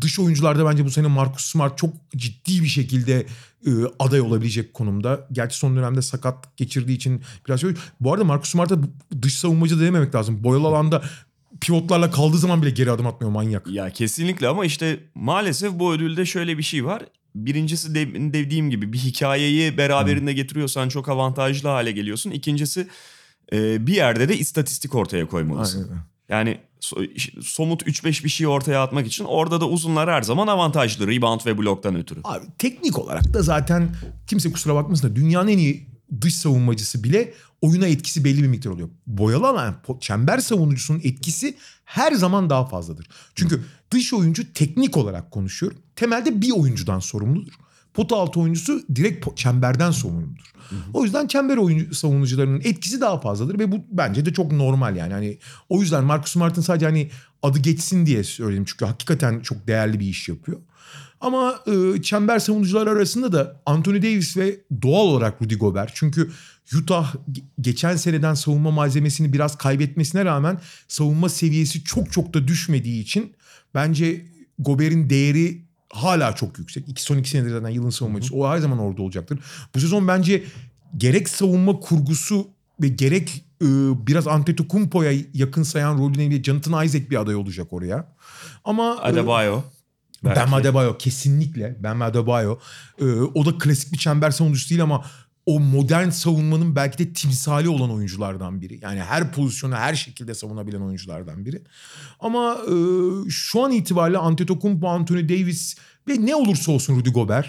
dış 0.00 0.18
oyuncularda 0.18 0.66
bence 0.70 0.84
bu 0.84 0.90
sene 0.90 1.06
Marcus 1.06 1.44
Smart 1.44 1.78
çok 1.78 1.94
ciddi 2.16 2.62
bir 2.62 2.68
şekilde 2.68 3.26
e, 3.66 3.70
aday 3.98 4.20
olabilecek 4.20 4.74
konumda. 4.74 5.26
Gerçi 5.32 5.56
son 5.58 5.76
dönemde 5.76 6.02
sakat 6.02 6.56
geçirdiği 6.56 6.96
için 6.96 7.22
biraz 7.48 7.60
şey. 7.60 7.70
Bu 8.00 8.12
arada 8.12 8.24
Marcus 8.24 8.50
Smart'a 8.50 8.78
dış 9.22 9.38
savunmacı 9.38 9.80
da 9.80 9.84
dememek 9.84 10.14
lazım. 10.14 10.44
Boyalı 10.44 10.66
alanda 10.66 11.02
pivotlarla 11.64 12.10
kaldığı 12.10 12.38
zaman 12.38 12.62
bile 12.62 12.70
geri 12.70 12.90
adım 12.90 13.06
atmıyor 13.06 13.32
manyak. 13.32 13.66
Ya 13.66 13.90
kesinlikle 13.90 14.48
ama 14.48 14.64
işte 14.64 15.00
maalesef 15.14 15.72
bu 15.72 15.92
ödülde 15.92 16.26
şöyle 16.26 16.58
bir 16.58 16.62
şey 16.62 16.84
var. 16.84 17.02
Birincisi 17.34 17.94
de, 17.94 18.32
dediğim 18.32 18.70
gibi 18.70 18.92
bir 18.92 18.98
hikayeyi 18.98 19.78
beraberinde 19.78 20.32
getiriyorsan 20.32 20.88
çok 20.88 21.08
avantajlı 21.08 21.68
hale 21.68 21.92
geliyorsun. 21.92 22.30
İkincisi 22.30 22.88
e, 23.52 23.86
bir 23.86 23.94
yerde 23.94 24.28
de 24.28 24.38
istatistik 24.38 24.94
ortaya 24.94 25.26
koymalısın. 25.26 25.88
Aynen. 25.88 26.02
Yani 26.28 26.58
so- 26.80 27.42
somut 27.42 27.82
3-5 27.82 28.24
bir 28.24 28.28
şey 28.28 28.46
ortaya 28.46 28.82
atmak 28.82 29.06
için 29.06 29.24
orada 29.24 29.60
da 29.60 29.68
uzunlar 29.68 30.10
her 30.10 30.22
zaman 30.22 30.46
avantajlı 30.46 31.06
rebound 31.06 31.40
ve 31.46 31.58
bloktan 31.58 31.96
ötürü. 31.96 32.20
Abi 32.24 32.46
teknik 32.58 32.98
olarak 32.98 33.34
da 33.34 33.42
zaten 33.42 33.96
kimse 34.26 34.52
kusura 34.52 34.74
bakmasın 34.74 35.10
da 35.10 35.16
dünyanın 35.16 35.48
en 35.48 35.58
iyi 35.58 35.93
dış 36.20 36.34
savunmacısı 36.34 37.04
bile 37.04 37.34
oyuna 37.62 37.86
etkisi 37.86 38.24
belli 38.24 38.42
bir 38.42 38.48
miktar 38.48 38.70
oluyor. 38.70 38.88
Boyalı 39.06 39.48
alan 39.48 39.76
çember 40.00 40.38
savunucusunun 40.38 41.00
etkisi 41.04 41.56
her 41.84 42.12
zaman 42.12 42.50
daha 42.50 42.66
fazladır. 42.66 43.08
Çünkü 43.34 43.64
dış 43.90 44.14
oyuncu 44.14 44.52
teknik 44.52 44.96
olarak 44.96 45.30
konuşuyor. 45.30 45.72
Temelde 45.96 46.40
bir 46.40 46.50
oyuncudan 46.50 46.98
sorumludur. 46.98 47.52
Pota 47.94 48.16
altı 48.16 48.40
oyuncusu 48.40 48.82
direkt 48.94 49.36
çemberden 49.36 49.90
sorumludur. 49.90 50.54
O 50.92 51.04
yüzden 51.04 51.26
çember 51.26 51.56
oyuncu 51.56 51.94
savunucularının 51.94 52.60
etkisi 52.64 53.00
daha 53.00 53.20
fazladır 53.20 53.58
ve 53.58 53.72
bu 53.72 53.80
bence 53.90 54.26
de 54.26 54.32
çok 54.32 54.52
normal 54.52 54.96
yani. 54.96 55.12
Hani 55.12 55.38
o 55.68 55.80
yüzden 55.80 56.04
Marcus 56.04 56.32
Smart'ın 56.32 56.62
sadece 56.62 56.86
hani 56.86 57.10
adı 57.42 57.58
geçsin 57.58 58.06
diye 58.06 58.24
söyledim 58.24 58.64
çünkü 58.64 58.84
hakikaten 58.84 59.40
çok 59.40 59.66
değerli 59.66 60.00
bir 60.00 60.06
iş 60.06 60.28
yapıyor. 60.28 60.60
Ama 61.24 61.60
e, 61.66 62.02
çember 62.02 62.38
savunucular 62.38 62.86
arasında 62.86 63.32
da 63.32 63.60
Anthony 63.66 64.02
Davis 64.02 64.36
ve 64.36 64.60
doğal 64.82 65.06
olarak 65.06 65.42
Rudy 65.42 65.54
Gobert. 65.54 65.90
Çünkü 65.94 66.30
Utah 66.78 67.14
ge- 67.32 67.42
geçen 67.60 67.96
seneden 67.96 68.34
savunma 68.34 68.70
malzemesini 68.70 69.32
biraz 69.32 69.58
kaybetmesine 69.58 70.24
rağmen 70.24 70.60
savunma 70.88 71.28
seviyesi 71.28 71.84
çok 71.84 72.12
çok 72.12 72.34
da 72.34 72.48
düşmediği 72.48 73.02
için 73.02 73.32
bence 73.74 74.26
Gobert'in 74.58 75.10
değeri 75.10 75.62
hala 75.90 76.34
çok 76.34 76.58
yüksek. 76.58 76.88
İki, 76.88 77.02
son 77.02 77.16
iki 77.16 77.30
senedir 77.30 77.50
zaten 77.50 77.68
yılın 77.68 77.90
savunmacısı. 77.90 78.34
O 78.36 78.48
her 78.48 78.58
zaman 78.58 78.78
orada 78.78 79.02
olacaktır. 79.02 79.38
Bu 79.74 79.80
sezon 79.80 80.08
bence 80.08 80.44
gerek 80.96 81.28
savunma 81.28 81.80
kurgusu 81.80 82.48
ve 82.82 82.88
gerek 82.88 83.44
e, 83.62 83.66
biraz 84.06 84.26
Antetokounmpo'ya 84.26 85.12
yakın 85.34 85.62
sayan 85.62 85.98
rolüne 85.98 86.30
bile 86.30 86.42
Jonathan 86.42 86.84
Isaac 86.84 87.10
bir 87.10 87.20
aday 87.20 87.34
olacak 87.34 87.72
oraya. 87.72 88.08
Ama 88.64 88.96
e, 89.02 89.06
Adebayo. 89.06 89.62
Belki. 90.24 90.40
Bam 90.40 90.54
Adebayo 90.54 90.98
kesinlikle. 90.98 91.76
Bam 91.82 92.02
Adebayo. 92.02 92.58
Ee, 93.00 93.04
o 93.04 93.46
da 93.46 93.58
klasik 93.58 93.92
bir 93.92 93.98
çember 93.98 94.30
savunucusu 94.30 94.70
değil 94.70 94.82
ama 94.82 95.04
o 95.46 95.60
modern 95.60 96.08
savunmanın 96.10 96.76
belki 96.76 96.98
de 96.98 97.12
timsali 97.12 97.68
olan 97.68 97.90
oyunculardan 97.90 98.60
biri. 98.60 98.78
Yani 98.82 99.00
her 99.00 99.32
pozisyonu 99.32 99.74
her 99.74 99.94
şekilde 99.94 100.34
savunabilen 100.34 100.80
oyunculardan 100.80 101.44
biri. 101.44 101.62
Ama 102.20 102.58
e, 102.68 102.74
şu 103.30 103.64
an 103.64 103.72
itibariyle 103.72 104.18
Antetokounmpo, 104.18 104.88
Anthony 104.88 105.28
Davis 105.28 105.76
ve 106.08 106.26
ne 106.26 106.34
olursa 106.34 106.72
olsun 106.72 106.96
Rudy 106.96 107.10
Gobert 107.10 107.46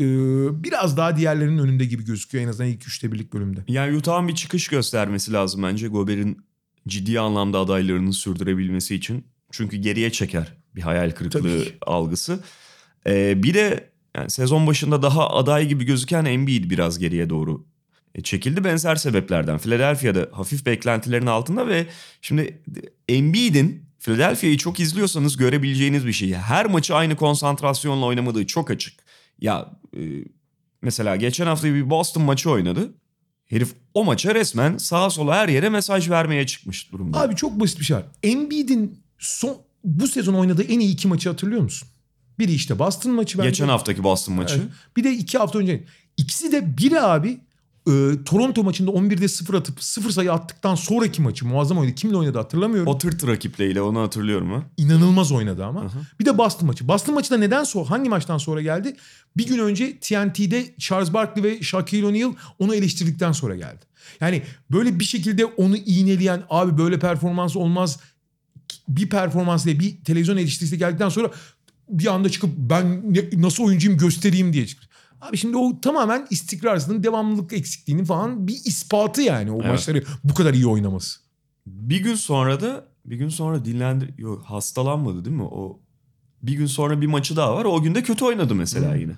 e, 0.00 0.04
biraz 0.64 0.96
daha 0.96 1.16
diğerlerinin 1.16 1.58
önünde 1.58 1.84
gibi 1.84 2.04
gözüküyor 2.04 2.44
en 2.44 2.48
azından 2.48 2.70
ilk 2.70 2.88
üçte 2.88 3.12
birlik 3.12 3.32
bölümde. 3.32 3.60
Yani 3.68 3.96
Utah'ın 3.96 4.28
bir 4.28 4.34
çıkış 4.34 4.68
göstermesi 4.68 5.32
lazım 5.32 5.62
bence 5.62 5.88
Gobert'in 5.88 6.38
ciddi 6.88 7.20
anlamda 7.20 7.58
adaylarını 7.58 8.12
sürdürebilmesi 8.12 8.94
için. 8.94 9.24
Çünkü 9.50 9.76
geriye 9.76 10.12
çeker 10.12 10.61
bir 10.76 10.82
hayal 10.82 11.10
kırıklığı 11.10 11.64
algısı. 11.86 12.40
Ee, 13.06 13.42
bir 13.42 13.54
de 13.54 13.90
yani 14.16 14.30
sezon 14.30 14.66
başında 14.66 15.02
daha 15.02 15.30
aday 15.30 15.68
gibi 15.68 15.84
gözüken 15.84 16.24
Embiid 16.24 16.70
biraz 16.70 16.98
geriye 16.98 17.30
doğru 17.30 17.64
e, 18.14 18.22
çekildi 18.22 18.64
benzer 18.64 18.96
sebeplerden. 18.96 19.58
Philadelphia'da 19.58 20.28
hafif 20.32 20.66
beklentilerin 20.66 21.26
altında 21.26 21.68
ve 21.68 21.86
şimdi 22.22 22.62
Embiid'in 23.08 23.82
Philadelphia'yı 23.98 24.56
çok 24.56 24.80
izliyorsanız 24.80 25.36
görebileceğiniz 25.36 26.06
bir 26.06 26.12
şey. 26.12 26.34
Her 26.34 26.66
maçı 26.66 26.94
aynı 26.94 27.16
konsantrasyonla 27.16 28.06
oynamadığı 28.06 28.46
çok 28.46 28.70
açık. 28.70 29.00
Ya 29.40 29.70
e, 29.96 30.00
mesela 30.82 31.16
geçen 31.16 31.46
hafta 31.46 31.74
bir 31.74 31.90
Boston 31.90 32.22
maçı 32.22 32.50
oynadı. 32.50 32.94
Herif 33.46 33.74
o 33.94 34.04
maça 34.04 34.34
resmen 34.34 34.76
sağa 34.76 35.10
sola 35.10 35.36
her 35.36 35.48
yere 35.48 35.68
mesaj 35.68 36.10
vermeye 36.10 36.46
çıkmış 36.46 36.92
durumda. 36.92 37.20
Abi 37.20 37.36
çok 37.36 37.60
basit 37.60 37.80
bir 37.80 37.84
şey 37.84 37.96
var. 37.96 38.04
Embiid'in 38.22 39.00
son 39.18 39.56
bu 39.84 40.08
sezon 40.08 40.34
oynadığı 40.34 40.62
en 40.62 40.80
iyi 40.80 40.92
iki 40.92 41.08
maçı 41.08 41.28
hatırlıyor 41.28 41.62
musun? 41.62 41.88
Biri 42.38 42.52
işte 42.52 42.78
Boston 42.78 43.12
maçı 43.12 43.38
bence. 43.38 43.48
Geçen 43.48 43.68
haftaki 43.68 44.04
Boston 44.04 44.34
maçı. 44.34 44.54
Evet. 44.54 44.68
Bir 44.96 45.04
de 45.04 45.12
iki 45.12 45.38
hafta 45.38 45.58
önce. 45.58 45.84
İkisi 46.16 46.52
de 46.52 46.78
biri 46.78 47.00
abi 47.00 47.40
e, 47.88 47.92
Toronto 48.24 48.64
maçında 48.64 48.90
11'de 48.90 49.28
0 49.28 49.54
atıp 49.54 49.82
0 49.82 50.10
sayı 50.10 50.32
attıktan 50.32 50.74
sonraki 50.74 51.22
maçı 51.22 51.46
muazzam 51.46 51.78
oynadı. 51.78 51.94
Kimle 51.94 52.16
oynadı 52.16 52.38
hatırlamıyorum. 52.38 52.92
O 52.92 52.98
tırt 52.98 53.26
rakipleriyle 53.26 53.82
onu 53.82 54.00
hatırlıyorum 54.00 54.52
ha. 54.52 54.62
İnanılmaz 54.76 55.32
oynadı 55.32 55.64
ama. 55.64 55.90
Bir 56.20 56.24
de 56.24 56.38
Boston 56.38 56.66
maçı. 56.66 56.88
Boston 56.88 57.14
maçı 57.14 57.30
da 57.30 57.36
neden 57.36 57.64
sonra 57.64 57.90
hangi 57.90 58.08
maçtan 58.08 58.38
sonra 58.38 58.62
geldi? 58.62 58.96
Bir 59.36 59.46
gün 59.46 59.58
önce 59.58 59.98
TNT'de 59.98 60.74
Charles 60.78 61.12
Barkley 61.12 61.44
ve 61.44 61.62
Shaquille 61.62 62.06
O'Neal 62.06 62.32
onu 62.58 62.74
eleştirdikten 62.74 63.32
sonra 63.32 63.56
geldi. 63.56 63.84
Yani 64.20 64.42
böyle 64.70 65.00
bir 65.00 65.04
şekilde 65.04 65.44
onu 65.44 65.76
iğneleyen 65.76 66.42
abi 66.50 66.78
böyle 66.78 66.98
performans 66.98 67.56
olmaz 67.56 67.98
bir 68.96 69.08
performans 69.08 69.64
diye 69.64 69.80
bir 69.80 70.04
televizyon 70.04 70.36
eleştirisi 70.36 70.78
geldikten 70.78 71.08
sonra 71.08 71.30
bir 71.88 72.06
anda 72.06 72.28
çıkıp 72.30 72.50
ben 72.56 73.14
ne- 73.14 73.42
nasıl 73.42 73.64
oyuncuyum 73.64 73.98
göstereyim 73.98 74.52
diye 74.52 74.66
çıktı. 74.66 74.88
Abi 75.20 75.36
şimdi 75.36 75.56
o 75.56 75.80
tamamen 75.80 76.26
istikrarsızlığın 76.30 77.02
devamlılık 77.02 77.52
eksikliğinin 77.52 78.04
falan 78.04 78.48
bir 78.48 78.54
ispatı 78.64 79.22
yani 79.22 79.50
o 79.50 79.56
Evet. 79.60 79.66
maçları 79.70 80.04
bu 80.24 80.34
kadar 80.34 80.54
iyi 80.54 80.66
oynaması. 80.66 81.20
Bir 81.66 82.02
gün 82.02 82.14
sonra 82.14 82.60
da 82.60 82.84
bir 83.04 83.16
gün 83.16 83.28
sonra 83.28 83.64
dinlendir 83.64 84.18
Yok, 84.18 84.44
hastalanmadı 84.44 85.24
değil 85.24 85.36
mi? 85.36 85.42
O 85.42 85.80
bir 86.42 86.54
gün 86.54 86.66
sonra 86.66 87.00
bir 87.00 87.06
maçı 87.06 87.36
daha 87.36 87.54
var. 87.54 87.64
O 87.64 87.82
gün 87.82 87.94
de 87.94 88.02
kötü 88.02 88.24
oynadı 88.24 88.54
mesela 88.54 88.96
yine. 88.96 89.12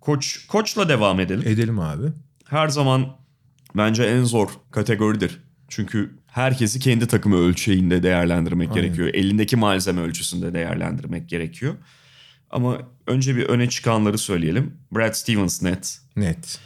Koç 0.00 0.46
koçla 0.46 0.88
devam 0.88 1.20
edelim. 1.20 1.42
Edelim 1.48 1.78
abi. 1.78 2.06
Her 2.44 2.68
zaman 2.68 3.06
bence 3.76 4.02
en 4.02 4.24
zor 4.24 4.48
kategoridir. 4.70 5.40
Çünkü 5.68 6.17
herkesi 6.38 6.80
kendi 6.80 7.06
takımı 7.06 7.36
ölçeğinde 7.36 8.02
değerlendirmek 8.02 8.70
Aynen. 8.70 8.82
gerekiyor. 8.82 9.08
Elindeki 9.14 9.56
malzeme 9.56 10.00
ölçüsünde 10.00 10.54
değerlendirmek 10.54 11.28
gerekiyor. 11.28 11.74
Ama 12.50 12.78
önce 13.06 13.36
bir 13.36 13.42
öne 13.42 13.68
çıkanları 13.68 14.18
söyleyelim. 14.18 14.74
Brad 14.92 15.12
Stevens 15.12 15.62
net. 15.62 16.00
Net. 16.16 16.58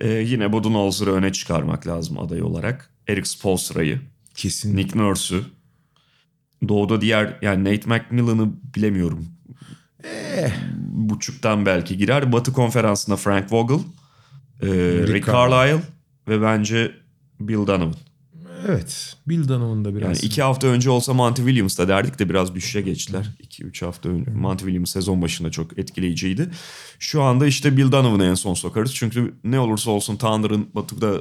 Ee, 0.00 0.08
yine 0.08 0.52
Budenholzer'ı 0.52 1.12
öne 1.12 1.32
çıkarmak 1.32 1.86
lazım 1.86 2.18
aday 2.18 2.42
olarak. 2.42 2.90
Eric 3.08 3.28
Spoelstra'yı. 3.28 4.00
Kesin. 4.34 4.76
Nick 4.76 4.98
Nurse'ü. 4.98 5.42
Doğuda 6.68 7.00
diğer 7.00 7.38
yani 7.42 7.64
Nate 7.64 7.88
McMillan'ı 7.90 8.52
bilemiyorum. 8.76 9.28
Buçuktan 10.78 11.66
belki 11.66 11.96
girer. 11.96 12.32
Batı 12.32 12.52
konferansında 12.52 13.16
Frank 13.16 13.52
Vogel, 13.52 13.78
e, 14.62 14.68
Rick 15.06 15.26
Carlisle 15.26 15.82
ve 16.28 16.42
bence 16.42 16.92
Bill 17.40 17.66
Donovan. 17.66 17.94
Evet. 18.66 19.16
Bill 19.26 19.48
da 19.48 19.94
biraz. 19.94 20.02
Yani 20.02 20.18
iki 20.26 20.42
hafta 20.42 20.66
önce 20.66 20.90
olsa 20.90 21.14
Monty 21.14 21.42
Williams 21.42 21.78
da 21.78 21.88
derdik 21.88 22.18
de 22.18 22.28
biraz 22.28 22.54
düşüşe 22.54 22.80
geçtiler. 22.80 23.30
İki 23.40 23.64
üç 23.64 23.82
hafta 23.82 24.08
önce. 24.08 24.30
Monty 24.30 24.64
Williams 24.64 24.90
sezon 24.90 25.22
başında 25.22 25.50
çok 25.50 25.78
etkileyiciydi. 25.78 26.50
Şu 26.98 27.22
anda 27.22 27.46
işte 27.46 27.76
Bill 27.76 27.92
Donovan'ı 27.92 28.24
en 28.24 28.34
son 28.34 28.54
sokarız. 28.54 28.94
Çünkü 28.94 29.34
ne 29.44 29.60
olursa 29.60 29.90
olsun 29.90 30.16
Thunder'ın 30.16 30.68
batıda 30.74 31.20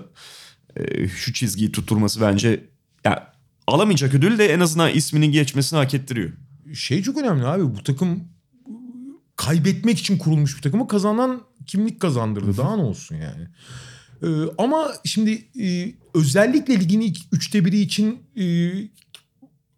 e, 0.75 1.07
şu 1.07 1.33
çizgiyi 1.33 1.71
tutturması 1.71 2.21
bence 2.21 2.63
ya, 3.05 3.33
alamayacak 3.67 4.13
ödül 4.13 4.37
de 4.37 4.53
en 4.53 4.59
azından 4.59 4.91
isminin 4.91 5.31
geçmesini 5.31 5.77
hak 5.77 5.93
ettiriyor. 5.93 6.31
şey 6.73 7.03
çok 7.03 7.17
önemli 7.17 7.45
abi. 7.45 7.63
Bu 7.63 7.83
takım 7.83 8.23
kaybetmek 9.35 9.99
için 9.99 10.17
kurulmuş 10.17 10.57
bir 10.57 10.61
takımı 10.61 10.87
kazanan 10.87 11.41
kimlik 11.65 11.99
kazandırdı. 11.99 12.57
Daha 12.57 12.75
ne 12.75 12.81
olsun 12.81 13.15
yani. 13.15 13.47
Ee, 14.23 14.27
ama 14.57 14.93
şimdi 15.05 15.47
e, 15.61 15.93
özellikle 16.13 16.79
ligin 16.79 17.15
üçte 17.31 17.65
biri 17.65 17.79
için 17.79 18.19
e, 18.37 18.43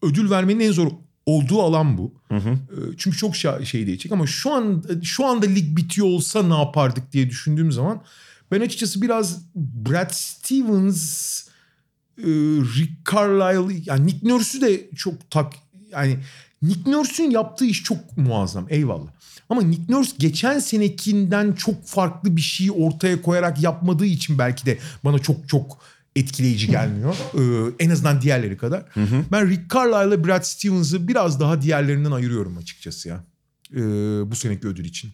ödül 0.02 0.30
vermenin 0.30 0.60
en 0.60 0.71
zor 0.71 0.91
olduğu 1.25 1.62
alan 1.62 1.97
bu. 1.97 2.13
Hı 2.28 2.36
hı. 2.36 2.49
Ee, 2.49 2.75
çünkü 2.97 3.17
çok 3.17 3.36
şey 3.36 3.86
diyecek 3.86 4.12
ama 4.12 4.28
şu 4.28 4.54
an 4.54 4.84
şu 5.04 5.25
anda 5.25 5.45
lig 5.45 5.78
bitiyor 5.78 6.08
olsa 6.08 6.43
ne 6.43 6.58
yapardık 6.58 7.12
diye 7.12 7.30
düşündüğüm 7.30 7.71
zaman 7.71 8.04
ben 8.52 8.62
açıkçası 8.62 9.02
biraz 9.02 9.45
Brad 9.56 10.12
Stevens, 10.12 11.43
e, 12.17 12.28
Rick 12.78 13.12
Carlisle, 13.12 13.82
yani 13.86 14.06
Nick 14.06 14.30
Nurse'ü 14.30 14.62
de 14.62 14.89
çok 14.95 15.32
tak 15.32 15.54
yani 15.91 16.17
Nick 16.62 16.91
Nurse'ün 16.91 17.32
yaptığı 17.32 17.65
iş 17.65 17.84
çok 17.84 18.17
muazzam 18.17 18.65
eyvallah. 18.69 19.12
Ama 19.50 19.62
Nick 19.62 19.93
Nurse 19.93 20.12
geçen 20.19 20.60
senekinden 20.60 21.54
çok 21.54 21.86
farklı 21.86 22.36
bir 22.36 22.41
şey 22.41 22.72
ortaya 22.72 23.22
koyarak 23.22 23.63
yapmadığı 23.63 24.06
için 24.06 24.38
belki 24.38 24.65
de 24.65 24.78
bana 25.04 25.19
çok 25.19 25.50
çok 25.50 25.78
etkileyici 26.15 26.67
gelmiyor. 26.67 27.15
Ee, 27.34 27.74
en 27.86 27.89
azından 27.89 28.22
diğerleri 28.22 28.58
kadar. 28.58 28.84
Ben 29.32 29.50
Rick 29.50 29.74
Carlisle 29.74 30.08
ile 30.08 30.28
Brad 30.28 30.43
Stevens'ı 30.43 31.08
biraz 31.08 31.39
daha 31.39 31.62
diğerlerinden 31.62 32.12
ayırıyorum 32.12 32.58
açıkçası 32.58 33.10
ya. 33.10 33.24
Ee, 33.74 33.78
bu 34.32 34.36
seneki 34.36 34.67
ödül 34.67 34.86
için. 34.86 35.12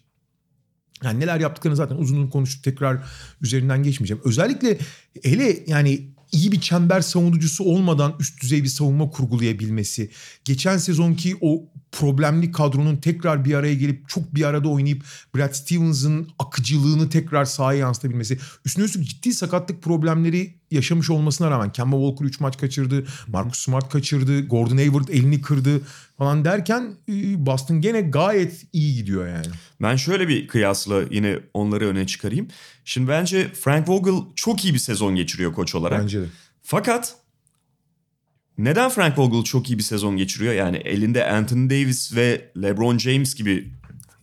Yani 1.04 1.20
neler 1.20 1.40
yaptıklarını 1.40 1.76
zaten 1.76 1.96
uzun 1.96 2.16
uzun 2.16 2.30
konuştuk. 2.30 2.64
Tekrar 2.64 2.98
üzerinden 3.40 3.82
geçmeyeceğim. 3.82 4.22
Özellikle 4.24 4.78
hele 5.22 5.64
yani 5.66 6.15
iyi 6.32 6.52
bir 6.52 6.60
çember 6.60 7.00
savunucusu 7.00 7.64
olmadan 7.64 8.14
üst 8.20 8.42
düzey 8.42 8.62
bir 8.62 8.68
savunma 8.68 9.10
kurgulayabilmesi. 9.10 10.10
Geçen 10.44 10.78
sezonki 10.78 11.36
o 11.40 11.62
problemli 11.92 12.52
kadronun 12.52 12.96
tekrar 12.96 13.44
bir 13.44 13.54
araya 13.54 13.74
gelip 13.74 14.08
çok 14.08 14.34
bir 14.34 14.42
arada 14.42 14.68
oynayıp 14.68 15.04
Brad 15.36 15.52
Stevens'ın 15.52 16.28
akıcılığını 16.38 17.10
tekrar 17.10 17.44
sahaya 17.44 17.78
yansıtabilmesi. 17.78 18.38
Üstüne 18.64 18.84
üstlük 18.84 19.08
ciddi 19.08 19.34
sakatlık 19.34 19.82
problemleri 19.82 20.54
yaşamış 20.70 21.10
olmasına 21.10 21.50
rağmen 21.50 21.72
Kemba 21.72 21.96
Walker 21.96 22.24
3 22.24 22.40
maç 22.40 22.58
kaçırdı. 22.58 23.06
Marcus 23.28 23.58
Smart 23.58 23.92
kaçırdı. 23.92 24.46
Gordon 24.46 24.76
Hayward 24.76 25.08
elini 25.08 25.40
kırdı 25.40 25.80
falan 26.18 26.44
derken 26.44 26.96
Boston 27.36 27.80
gene 27.80 28.00
gayet 28.00 28.66
iyi 28.72 28.94
gidiyor 28.94 29.28
yani. 29.28 29.46
Ben 29.82 29.96
şöyle 29.96 30.28
bir 30.28 30.48
kıyasla 30.48 31.02
yine 31.10 31.38
onları 31.54 31.86
öne 31.88 32.06
çıkarayım. 32.06 32.48
Şimdi 32.84 33.08
bence 33.08 33.48
Frank 33.54 33.88
Vogel 33.88 34.14
çok 34.36 34.64
iyi 34.64 34.74
bir 34.74 34.78
sezon 34.78 35.14
geçiriyor 35.16 35.52
koç 35.52 35.74
olarak. 35.74 36.02
Bence 36.02 36.20
de. 36.20 36.26
Fakat 36.62 37.16
neden 38.58 38.90
Frank 38.90 39.18
Vogel 39.18 39.42
çok 39.42 39.70
iyi 39.70 39.78
bir 39.78 39.82
sezon 39.82 40.16
geçiriyor? 40.16 40.54
Yani 40.54 40.76
elinde 40.76 41.30
Anthony 41.30 41.70
Davis 41.70 42.14
ve 42.16 42.50
LeBron 42.62 42.98
James 42.98 43.34
gibi 43.34 43.72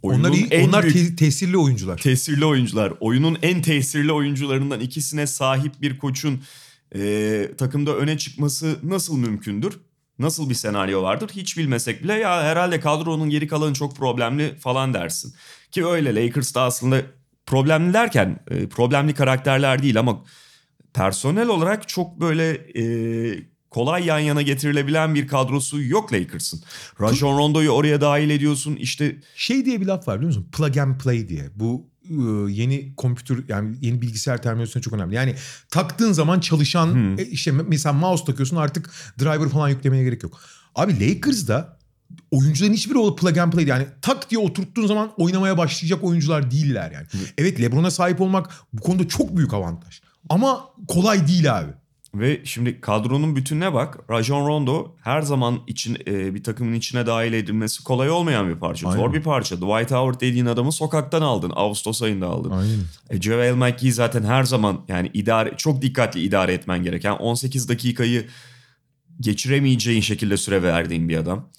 oyunun 0.01 0.23
Onlar, 0.23 0.34
iyi, 0.38 0.47
en 0.51 0.67
onlar 0.67 0.84
büyük 0.84 0.95
te- 0.95 1.15
tesirli 1.15 1.58
oyuncular. 1.58 1.97
tesirli 1.97 2.45
oyuncular. 2.45 2.93
Oyunun 2.99 3.38
en 3.41 3.62
tesirli 3.62 4.12
oyuncularından 4.12 4.79
ikisine 4.79 5.27
sahip 5.27 5.82
bir 5.82 5.97
koçun 5.97 6.41
e, 6.95 7.51
takımda 7.58 7.95
öne 7.97 8.17
çıkması 8.17 8.75
nasıl 8.84 9.17
mümkündür? 9.17 9.73
Nasıl 10.19 10.49
bir 10.49 10.56
senaryo 10.56 11.04
vardır? 11.04 11.30
Hiç 11.36 11.58
bilmesek 11.58 12.04
bile 12.04 12.13
ya 12.13 12.43
herhalde 12.43 12.80
kadronun 12.80 13.30
geri 13.30 13.47
kalanı 13.47 13.73
çok 13.73 13.95
problemli 13.95 14.56
falan 14.60 14.93
dersin. 14.93 15.34
Ki 15.71 15.86
öyle 15.86 16.15
Lakers'ta 16.15 16.62
aslında 16.62 17.02
problemli 17.45 17.93
derken 17.93 18.39
e, 18.49 18.69
problemli 18.69 19.13
karakterler 19.13 19.84
değil 19.84 19.99
ama 19.99 20.23
personel 20.93 21.47
olarak 21.47 21.89
çok 21.89 22.19
böyle 22.19 22.52
e, 22.52 22.84
kolay 23.69 24.06
yan 24.06 24.19
yana 24.19 24.41
getirilebilen 24.41 25.15
bir 25.15 25.28
kadrosu 25.28 25.84
yok 25.84 26.13
Lakers'ın. 26.13 26.63
Rajon 27.02 27.38
Rondo'yu 27.38 27.69
oraya 27.69 28.02
dahil 28.02 28.30
ediyorsun. 28.30 28.76
İşte 28.76 29.15
Şey 29.36 29.65
diye 29.65 29.82
bir 29.82 29.86
laf 29.86 30.08
var 30.08 30.17
biliyor 30.17 30.36
musun? 30.36 30.49
Plug 30.58 30.78
and 30.78 30.99
play 30.99 31.30
diye. 31.30 31.49
Bu 31.56 31.92
yeni 32.49 32.95
kompütür 32.95 33.45
yani 33.49 33.75
yeni 33.81 34.01
bilgisayar 34.01 34.41
terminolojisinde 34.41 34.83
çok 34.83 34.93
önemli. 34.93 35.15
Yani 35.15 35.35
taktığın 35.69 36.11
zaman 36.11 36.39
çalışan 36.39 37.17
e, 37.17 37.25
işte 37.25 37.51
mesela 37.51 37.93
mouse 37.93 38.25
takıyorsun 38.25 38.57
artık 38.57 38.89
driver 39.19 39.49
falan 39.49 39.69
yüklemeye 39.69 40.03
gerek 40.03 40.23
yok. 40.23 40.41
Abi 40.75 41.09
Lakers'da 41.09 41.77
oyuncuların 42.31 42.73
hiçbiri 42.73 42.97
o 42.97 43.15
plug 43.15 43.37
and 43.37 43.53
play 43.53 43.65
yani 43.65 43.85
tak 44.01 44.29
diye 44.31 44.39
oturttuğun 44.39 44.87
zaman 44.87 45.11
oynamaya 45.17 45.57
başlayacak 45.57 46.03
oyuncular 46.03 46.51
değiller 46.51 46.91
yani. 46.91 47.07
Evet 47.37 47.61
LeBron'a 47.61 47.91
sahip 47.91 48.21
olmak 48.21 48.49
bu 48.73 48.81
konuda 48.81 49.07
çok 49.07 49.37
büyük 49.37 49.53
avantaj. 49.53 50.01
Ama 50.29 50.69
kolay 50.87 51.27
değil 51.27 51.59
abi. 51.59 51.71
Ve 52.15 52.41
şimdi 52.43 52.82
kadronun 52.82 53.36
bütününe 53.36 53.73
bak. 53.73 53.99
Rajon 54.10 54.47
Rondo 54.47 54.95
her 55.02 55.21
zaman 55.21 55.60
için 55.67 55.97
e, 56.08 56.36
bir 56.36 56.43
takımın 56.43 56.73
içine 56.73 57.06
dahil 57.06 57.34
edilmesi 57.34 57.84
kolay 57.84 58.10
olmayan 58.10 58.49
bir 58.49 58.56
parça. 58.56 58.89
Aynen. 58.89 58.99
Zor 58.99 59.13
bir 59.13 59.21
parça. 59.21 59.56
Dwight 59.56 59.91
Howard 59.91 60.21
dediğin 60.21 60.45
adamı 60.45 60.71
sokaktan 60.71 61.21
aldın. 61.21 61.52
Ağustos 61.56 62.02
ayında 62.02 62.28
aldın. 62.28 62.52
Aynen. 62.52 62.80
E, 63.10 63.21
JaVale 63.21 63.54
McGee 63.54 63.91
zaten 63.91 64.23
her 64.23 64.43
zaman 64.43 64.86
yani 64.88 65.12
idare 65.13 65.54
çok 65.58 65.82
dikkatli 65.82 66.21
idare 66.21 66.54
etmen 66.54 66.84
gereken 66.84 67.12
18 67.12 67.69
dakikayı 67.69 68.28
geçiremeyeceğin 69.19 70.02
şekilde 70.02 70.38
süre 70.38 70.63
verdiğin 70.63 71.10
bir 71.10 71.17
adam. 71.17 71.49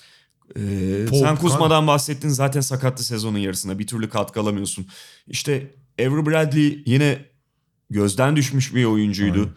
Ee, 0.57 1.07
Paul 1.11 1.21
sen 1.21 1.37
Kuzma'dan 1.37 1.87
bahsettin 1.87 2.29
zaten 2.29 2.61
sakattı 2.61 3.05
sezonun 3.05 3.39
yarısında. 3.39 3.79
Bir 3.79 3.87
türlü 3.87 4.09
katkı 4.09 4.41
alamıyorsun. 4.41 4.87
İşte 5.27 5.75
Avery 6.01 6.27
Bradley 6.27 6.83
yine 6.87 7.25
gözden 7.91 8.37
düşmüş 8.37 8.75
bir 8.75 8.85
oyuncuydu. 8.85 9.55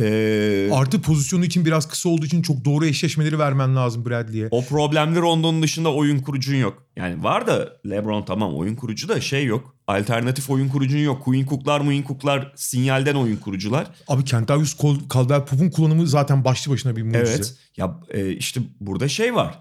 Ee, 0.00 0.70
Artı 0.72 1.02
pozisyonu 1.02 1.44
için 1.44 1.64
biraz 1.64 1.88
kısa 1.88 2.08
olduğu 2.08 2.26
için 2.26 2.42
çok 2.42 2.64
doğru 2.64 2.86
eşleşmeleri 2.86 3.38
vermen 3.38 3.76
lazım 3.76 4.06
Bradley'e. 4.06 4.48
o 4.50 4.64
problemler 4.64 5.22
Rondon'un 5.22 5.62
dışında 5.62 5.94
oyun 5.94 6.18
kurucun 6.18 6.56
yok. 6.56 6.82
Yani 6.96 7.24
var 7.24 7.46
da 7.46 7.72
LeBron 7.90 8.22
tamam 8.22 8.54
oyun 8.56 8.74
kurucu 8.74 9.08
da 9.08 9.20
şey 9.20 9.44
yok. 9.44 9.74
Alternatif 9.86 10.50
oyun 10.50 10.68
kurucun 10.68 10.98
yok. 10.98 11.24
Queen 11.24 11.46
Cook'lar, 11.46 11.82
Queen 11.82 12.02
Cook'lar 12.02 12.52
sinyalden 12.56 13.14
oyun 13.14 13.36
kurucular. 13.36 13.86
Abi 14.08 14.24
Kentavius 14.24 14.76
Caldwell 15.14 15.44
Pop'un 15.44 15.70
kullanımı 15.70 16.06
zaten 16.06 16.44
başlı 16.44 16.72
başına 16.72 16.96
bir 16.96 17.02
mucize. 17.02 17.32
Evet. 17.34 17.54
Ya 17.76 18.00
e, 18.10 18.30
işte 18.30 18.60
burada 18.80 19.08
şey 19.08 19.34
var. 19.34 19.58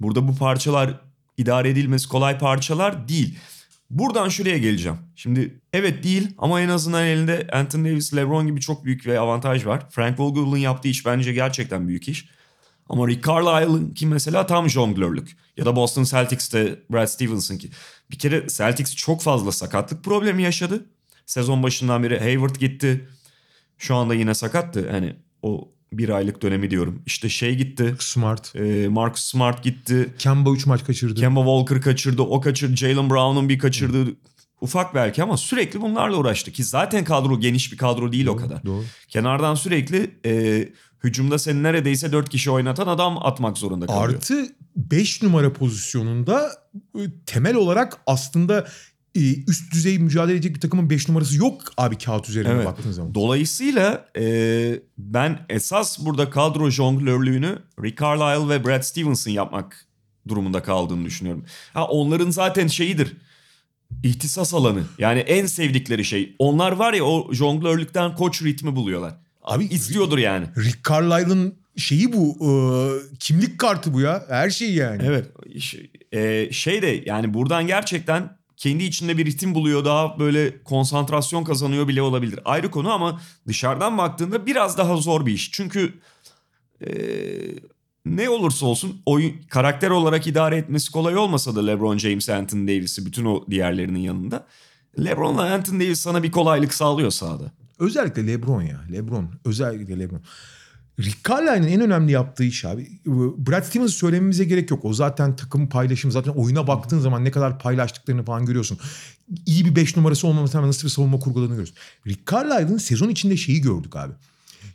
Burada 0.00 0.28
bu 0.28 0.36
parçalar 0.36 1.00
idare 1.36 1.70
edilmesi 1.70 2.08
kolay 2.08 2.38
parçalar 2.38 3.08
değil. 3.08 3.38
Buradan 3.90 4.28
şuraya 4.28 4.58
geleceğim. 4.58 4.98
Şimdi 5.16 5.60
evet 5.72 6.04
değil 6.04 6.28
ama 6.38 6.60
en 6.60 6.68
azından 6.68 7.04
elinde 7.04 7.46
Anthony 7.52 7.90
Davis, 7.90 8.14
LeBron 8.14 8.46
gibi 8.46 8.60
çok 8.60 8.84
büyük 8.84 9.06
bir 9.06 9.14
avantaj 9.14 9.66
var. 9.66 9.90
Frank 9.90 10.20
Vogel'ın 10.20 10.56
yaptığı 10.56 10.88
iş 10.88 11.06
bence 11.06 11.32
gerçekten 11.32 11.88
büyük 11.88 12.08
iş. 12.08 12.28
Ama 12.88 13.08
Rick 13.08 13.26
Carlisle'ın 13.26 13.94
ki 13.94 14.06
mesela 14.06 14.46
tam 14.46 14.70
jonglörlük. 14.70 15.36
Ya 15.56 15.66
da 15.66 15.76
Boston 15.76 16.04
Celtics'te 16.04 16.78
Brad 16.90 17.06
Stevens'ın 17.06 17.58
ki. 17.58 17.70
Bir 18.10 18.18
kere 18.18 18.46
Celtics 18.48 18.96
çok 18.96 19.22
fazla 19.22 19.52
sakatlık 19.52 20.04
problemi 20.04 20.42
yaşadı. 20.42 20.86
Sezon 21.26 21.62
başından 21.62 22.02
beri 22.02 22.18
Hayward 22.18 22.56
gitti. 22.56 23.08
Şu 23.78 23.94
anda 23.94 24.14
yine 24.14 24.34
sakattı. 24.34 24.90
Hani 24.90 25.16
o 25.42 25.68
bir 25.92 26.08
aylık 26.08 26.42
dönemi 26.42 26.70
diyorum. 26.70 27.02
İşte 27.06 27.28
şey 27.28 27.54
gitti. 27.54 27.94
Smart. 27.98 28.56
E, 28.56 28.88
Marcus 28.88 29.22
Smart 29.22 29.64
gitti. 29.64 30.14
Kemba 30.18 30.50
3 30.50 30.66
maç 30.66 30.84
kaçırdı. 30.84 31.20
Kemba 31.20 31.40
Walker 31.40 31.80
kaçırdı. 31.80 32.22
O 32.22 32.40
kaçırdı. 32.40 32.76
Jalen 32.76 33.10
Brown'un 33.10 33.48
bir 33.48 33.58
kaçırdığı 33.58 34.16
ufak 34.60 34.94
belki 34.94 35.22
ama 35.22 35.36
sürekli 35.36 35.80
bunlarla 35.80 36.16
uğraştı. 36.16 36.52
Ki 36.52 36.64
zaten 36.64 37.04
kadro 37.04 37.40
geniş 37.40 37.72
bir 37.72 37.76
kadro 37.76 38.12
değil 38.12 38.26
o 38.26 38.36
kadar. 38.36 38.64
Doğru. 38.64 38.84
Kenardan 39.08 39.54
sürekli 39.54 40.10
e, 40.26 40.64
hücumda 41.04 41.38
seni 41.38 41.62
neredeyse 41.62 42.12
4 42.12 42.28
kişi 42.28 42.50
oynatan 42.50 42.86
adam 42.86 43.18
atmak 43.26 43.58
zorunda 43.58 43.86
kalıyor. 43.86 44.14
Artı 44.14 44.46
5 44.76 45.22
numara 45.22 45.52
pozisyonunda 45.52 46.50
e, 46.74 47.00
temel 47.26 47.54
olarak 47.54 47.98
aslında 48.06 48.66
üst 49.20 49.72
düzey 49.72 49.98
mücadele 49.98 50.34
edecek 50.36 50.54
bir 50.54 50.60
takımın 50.60 50.90
5 50.90 51.08
numarası 51.08 51.36
yok 51.36 51.62
abi 51.76 51.98
kağıt 51.98 52.28
üzerine 52.28 52.52
Evet. 52.52 52.66
baktığın 52.66 52.92
zaman. 52.92 53.14
Dolayısıyla 53.14 54.08
e, 54.18 54.80
ben 54.98 55.38
esas 55.48 55.98
burada 56.06 56.30
kadro 56.30 56.70
jonglörlüğünü 56.70 57.58
Rick 57.82 58.00
Carlisle 58.00 58.48
ve 58.48 58.64
Brad 58.64 58.82
Stevenson 58.82 59.30
yapmak 59.32 59.86
durumunda 60.28 60.62
kaldığını 60.62 61.04
düşünüyorum. 61.04 61.44
Ha 61.72 61.86
onların 61.86 62.30
zaten 62.30 62.66
şeyidir. 62.66 63.12
İhtisas 64.02 64.54
alanı. 64.54 64.82
Yani 64.98 65.18
en 65.18 65.46
sevdikleri 65.46 66.04
şey. 66.04 66.34
Onlar 66.38 66.72
var 66.72 66.92
ya 66.92 67.04
o 67.04 67.32
jonglörlükten 67.34 68.14
koç 68.14 68.42
ritmi 68.42 68.76
buluyorlar. 68.76 69.14
Abi 69.42 69.64
İstiyordur 69.64 70.18
yani. 70.18 70.46
Rick 70.56 70.78
Carlisle'ın 70.90 71.54
şeyi 71.76 72.12
bu 72.12 72.36
e, 72.40 72.50
kimlik 73.18 73.58
kartı 73.58 73.94
bu 73.94 74.00
ya 74.00 74.24
her 74.28 74.50
şey 74.50 74.74
yani. 74.74 75.02
Evet. 75.06 75.26
Ş- 75.60 75.90
e, 76.12 76.52
şey 76.52 76.82
de 76.82 77.02
yani 77.06 77.34
buradan 77.34 77.66
gerçekten 77.66 78.35
kendi 78.56 78.84
içinde 78.84 79.18
bir 79.18 79.26
ritim 79.26 79.54
buluyor 79.54 79.84
daha 79.84 80.18
böyle 80.18 80.62
konsantrasyon 80.62 81.44
kazanıyor 81.44 81.88
bile 81.88 82.02
olabilir. 82.02 82.40
Ayrı 82.44 82.70
konu 82.70 82.92
ama 82.92 83.20
dışarıdan 83.46 83.98
baktığında 83.98 84.46
biraz 84.46 84.78
daha 84.78 84.96
zor 84.96 85.26
bir 85.26 85.32
iş. 85.32 85.52
Çünkü 85.52 85.94
e, 86.86 86.90
ne 88.06 88.30
olursa 88.30 88.66
olsun 88.66 89.02
oyun 89.06 89.34
karakter 89.50 89.90
olarak 89.90 90.26
idare 90.26 90.56
etmesi 90.56 90.92
kolay 90.92 91.16
olmasa 91.16 91.56
da 91.56 91.66
LeBron 91.66 91.98
James, 91.98 92.28
Anthony 92.28 92.68
Davis'i 92.68 93.06
bütün 93.06 93.24
o 93.24 93.44
diğerlerinin 93.50 93.98
yanında. 93.98 94.46
LeBron'la 95.04 95.54
Anthony 95.54 95.80
Davis 95.80 96.00
sana 96.00 96.22
bir 96.22 96.30
kolaylık 96.30 96.74
sağlıyor 96.74 97.10
sahada. 97.10 97.52
Özellikle 97.78 98.26
LeBron 98.26 98.62
ya. 98.62 98.80
LeBron. 98.92 99.30
Özellikle 99.44 99.98
LeBron. 99.98 100.22
Rick 101.00 101.28
Carlisle'ın 101.28 101.68
en 101.68 101.80
önemli 101.80 102.12
yaptığı 102.12 102.44
iş 102.44 102.64
abi. 102.64 103.00
Brad 103.46 103.64
Stevens'ı 103.64 103.94
söylememize 103.94 104.44
gerek 104.44 104.70
yok. 104.70 104.84
O 104.84 104.92
zaten 104.92 105.36
takım 105.36 105.68
paylaşımı. 105.68 106.12
Zaten 106.12 106.30
oyuna 106.30 106.66
baktığın 106.66 106.98
zaman 106.98 107.24
ne 107.24 107.30
kadar 107.30 107.58
paylaştıklarını 107.58 108.24
falan 108.24 108.46
görüyorsun. 108.46 108.78
İyi 109.46 109.64
bir 109.64 109.76
5 109.76 109.96
numarası 109.96 110.26
olmamasına 110.26 110.58
rağmen 110.58 110.68
nasıl 110.68 110.84
bir 110.84 110.92
savunma 110.92 111.18
kurguladığını 111.18 111.50
görüyorsun. 111.50 111.76
Rick 112.06 112.32
Carlisle'ın 112.32 112.78
sezon 112.78 113.08
içinde 113.08 113.36
şeyi 113.36 113.60
gördük 113.60 113.96
abi. 113.96 114.12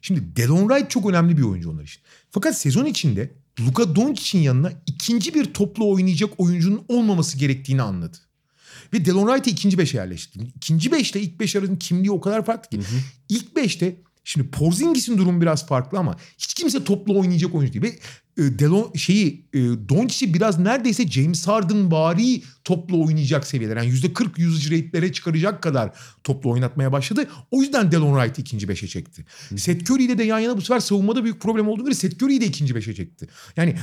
Şimdi 0.01 0.35
Delon 0.35 0.67
Wright 0.67 0.89
çok 0.89 1.09
önemli 1.09 1.37
bir 1.37 1.41
oyuncu 1.41 1.71
onlar 1.71 1.83
için. 1.83 2.01
Fakat 2.31 2.57
sezon 2.57 2.85
içinde 2.85 3.31
Luka 3.59 3.95
Doncic'in 3.95 4.41
yanına 4.41 4.71
ikinci 4.85 5.33
bir 5.33 5.53
toplu 5.53 5.91
oynayacak 5.91 6.29
oyuncunun 6.37 6.85
olmaması 6.87 7.37
gerektiğini 7.37 7.81
anladı. 7.81 8.17
Ve 8.93 9.05
Delon 9.05 9.27
Wright'ı 9.27 9.49
ikinci 9.49 9.77
beşe 9.77 9.97
yerleştirdi. 9.97 10.51
İkinci 10.55 10.91
beşle 10.91 11.21
ilk 11.21 11.39
beş 11.39 11.55
arasında 11.55 11.79
kimliği 11.79 12.11
o 12.11 12.21
kadar 12.21 12.45
farklı 12.45 12.77
ki. 12.77 12.85
İlk 13.29 13.55
beşte 13.55 14.01
şimdi 14.23 14.49
Porzingis'in 14.49 15.17
durumu 15.17 15.41
biraz 15.41 15.67
farklı 15.67 15.99
ama 15.99 16.15
hiç 16.37 16.53
kimse 16.53 16.83
toplu 16.83 17.19
oynayacak 17.19 17.55
oyuncu 17.55 17.81
değil. 17.81 17.93
Ve 17.93 17.99
e, 18.37 18.59
Delon 18.59 18.93
şeyi 18.93 19.45
e, 19.53 19.59
Doncic'i 19.59 20.33
biraz 20.33 20.59
neredeyse 20.59 21.07
James 21.07 21.47
Harden 21.47 21.91
bari 21.91 22.43
toplu 22.63 23.05
oynayacak 23.05 23.47
seviyeler. 23.47 23.77
Yani 23.77 23.89
%40 23.89 24.47
usage 24.47 24.77
rate'lere 24.77 25.13
çıkaracak 25.13 25.63
kadar 25.63 25.91
toplu 26.23 26.49
oynatmaya 26.51 26.91
başladı. 26.91 27.27
O 27.51 27.61
yüzden 27.61 27.91
Delon 27.91 28.19
Wright'ı 28.19 28.41
ikinci 28.41 28.69
beşe 28.69 28.87
çekti. 28.87 29.25
Seth 29.57 29.91
Curry 29.91 30.03
ile 30.03 30.17
de 30.17 30.23
yan 30.23 30.39
yana 30.39 30.57
bu 30.57 30.61
sefer 30.61 30.79
savunmada 30.79 31.23
büyük 31.23 31.41
problem 31.41 31.67
olduğu 31.67 31.83
göre 31.83 31.95
Seth 31.95 32.23
Curry'yi 32.23 32.41
de 32.41 32.45
ikinci 32.45 32.75
beşe 32.75 32.95
çekti. 32.95 33.27
Yani 33.57 33.75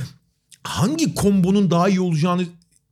hangi 0.63 1.15
kombonun 1.15 1.71
daha 1.71 1.89
iyi 1.89 2.01
olacağını 2.01 2.45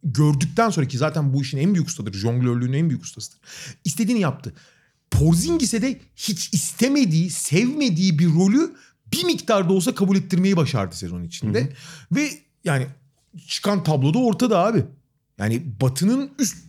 gördükten 0.04 0.70
sonra 0.70 0.88
ki 0.88 0.98
zaten 0.98 1.34
bu 1.34 1.42
işin 1.42 1.58
en 1.58 1.74
büyük 1.74 1.88
ustadır. 1.88 2.14
Jonglörlüğün 2.14 2.74
en 2.74 2.90
büyük 2.90 3.04
ustasıdır. 3.04 3.40
İstediğini 3.86 4.20
yaptı. 4.20 4.54
Porzingis'e 5.12 5.82
de 5.82 6.00
hiç 6.16 6.54
istemediği, 6.54 7.30
sevmediği 7.30 8.20
bir 8.20 8.28
rolü 8.28 8.76
bir 9.14 9.24
miktarda 9.24 9.74
olsa 9.74 9.96
kabul 9.96 10.16
ettirmeyi 10.18 10.58
başardı 10.58 10.96
sezon 10.96 11.24
içinde. 11.24 11.74
Ve 12.12 12.30
yani 12.64 12.88
çıkan 13.48 13.84
tabloda 13.84 14.20
ortada 14.20 14.60
abi. 14.60 14.86
Yani 15.40 15.64
Batı'nın 15.82 16.32
üst 16.40 16.68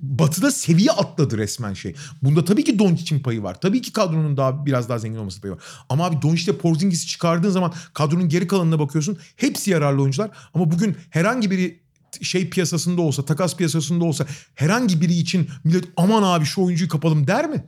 Batı'da 0.00 0.50
seviye 0.50 0.90
atladı 0.90 1.38
resmen 1.38 1.74
şey. 1.74 1.94
Bunda 2.22 2.44
tabii 2.44 2.64
ki 2.64 2.78
Doncic'in 2.78 3.20
payı 3.20 3.42
var. 3.42 3.60
Tabii 3.60 3.82
ki 3.82 3.92
kadronun 3.92 4.36
daha 4.36 4.66
biraz 4.66 4.88
daha 4.88 4.98
zengin 4.98 5.18
olması 5.18 5.40
payı 5.40 5.54
var. 5.54 5.62
Ama 5.88 6.04
abi 6.04 6.22
Doncic'le 6.22 6.58
Porzingis'i 6.58 7.06
çıkardığın 7.06 7.50
zaman 7.50 7.74
kadronun 7.94 8.28
geri 8.28 8.46
kalanına 8.46 8.78
bakıyorsun. 8.78 9.18
Hepsi 9.36 9.70
yararlı 9.70 10.02
oyuncular. 10.02 10.30
Ama 10.54 10.70
bugün 10.70 10.96
herhangi 11.10 11.50
biri 11.50 11.80
şey 12.22 12.50
piyasasında 12.50 13.02
olsa, 13.02 13.24
takas 13.24 13.56
piyasasında 13.56 14.04
olsa 14.04 14.26
herhangi 14.54 15.00
biri 15.00 15.14
için 15.14 15.48
millet 15.64 15.84
aman 15.96 16.22
abi 16.22 16.44
şu 16.44 16.62
oyuncuyu 16.64 16.88
kapalım 16.88 17.26
der 17.26 17.50
mi? 17.50 17.64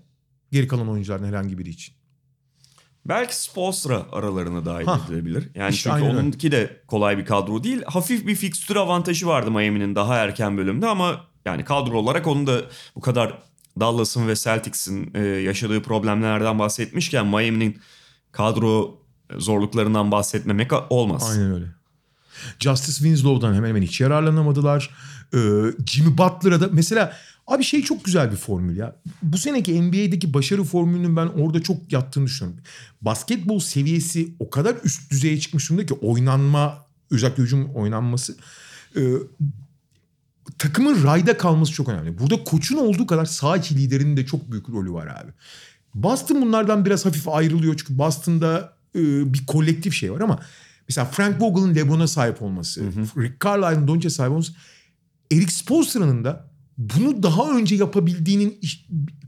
Geri 0.53 0.69
kalan 0.69 0.89
oyuncuların 0.89 1.25
herhangi 1.25 1.59
biri 1.59 1.71
için. 1.71 1.95
Belki 3.09 3.43
Spolstra 3.43 4.07
aralarına 4.13 4.65
dahil 4.65 4.87
Hah. 4.87 5.07
edilebilir. 5.07 5.49
Yani 5.55 5.75
İşte 5.75 5.91
çünkü 5.91 6.05
aynen 6.05 6.15
onunki 6.15 6.53
de 6.53 6.83
kolay 6.87 7.19
bir 7.19 7.25
kadro 7.25 7.65
değil. 7.65 7.83
Hafif 7.87 8.27
bir 8.27 8.35
fikstür 8.35 8.77
avantajı 8.77 9.27
vardı 9.27 9.51
Miami'nin 9.51 9.95
daha 9.95 10.17
erken 10.17 10.57
bölümde 10.57 10.87
ama 10.87 11.25
yani 11.45 11.65
kadro 11.65 11.99
olarak 11.99 12.27
onu 12.27 12.47
da 12.47 12.63
bu 12.97 13.01
kadar 13.01 13.43
Dallas'ın 13.81 14.29
ve 14.29 14.37
Celtics'in 14.37 15.11
e, 15.15 15.21
yaşadığı 15.21 15.83
problemlerden 15.83 16.59
bahsetmişken 16.59 17.27
Miami'nin 17.27 17.79
kadro 18.33 19.03
zorluklarından 19.37 20.13
bahsetmemek 20.13 20.73
olmaz. 20.91 21.31
Aynen 21.33 21.55
öyle. 21.55 21.67
Justice 22.59 22.97
Winslow'dan 22.97 23.55
hemen 23.55 23.69
hemen 23.69 23.83
hiç 23.83 24.01
yararlanamadılar. 24.01 24.91
Ee, 25.35 25.39
Jimmy 25.87 26.19
Butler'a 26.19 26.61
da 26.61 26.69
mesela 26.73 27.13
abi 27.47 27.65
şey 27.65 27.83
çok 27.83 28.05
güzel 28.05 28.31
bir 28.31 28.37
formül 28.37 28.77
ya. 28.77 28.97
Bu 29.23 29.39
seneki 29.39 29.83
NBA'deki 29.83 30.35
başarı 30.35 30.65
formülünün 30.65 31.17
ben 31.17 31.27
orada 31.27 31.63
çok 31.63 31.93
yattığını 31.93 32.27
düşünüyorum. 32.27 32.63
Basketbol 33.03 33.59
seviyesi 33.59 34.35
o 34.39 34.51
kadar 34.51 34.77
üst 34.85 35.11
düzeye 35.11 35.41
çıkmış 35.41 35.69
durumda 35.69 35.87
ki 35.87 35.95
oynanma 35.95 36.87
özellikle 37.11 37.43
hücum 37.43 37.75
oynanması 37.75 38.37
e, 38.97 39.03
takımın 40.59 41.05
rayda 41.05 41.37
kalması 41.37 41.73
çok 41.73 41.89
önemli. 41.89 42.19
Burada 42.19 42.45
koçun 42.45 42.77
olduğu 42.77 43.07
kadar 43.07 43.25
sağ 43.25 43.57
içi 43.57 43.77
liderinin 43.77 44.17
de 44.17 44.27
çok 44.27 44.53
büyük 44.53 44.69
rolü 44.69 44.93
var 44.93 45.07
abi. 45.07 45.33
Boston 45.95 46.43
bunlardan 46.43 46.85
biraz 46.85 47.07
hafif 47.07 47.29
ayrılıyor 47.29 47.77
çünkü 47.77 47.99
Boston'da 47.99 48.73
e, 48.95 49.33
bir 49.35 49.47
kolektif 49.47 49.95
şey 49.95 50.13
var 50.13 50.21
ama 50.21 50.41
mesela 50.89 51.05
Frank 51.05 51.43
Vogel'ın 51.43 51.75
LeBron'a 51.75 52.07
sahip 52.07 52.43
olması, 52.43 52.83
Rick 53.17 53.45
Carlisle'ın 53.45 53.89
Doncic'e 53.89 54.11
sahip 54.11 54.33
olması, 54.33 54.53
Eric 55.33 55.53
Spoelstra'nın 55.53 56.25
da 56.25 56.49
bunu 56.79 57.23
daha 57.23 57.51
önce 57.51 57.77
yapabildiğinin 57.77 58.61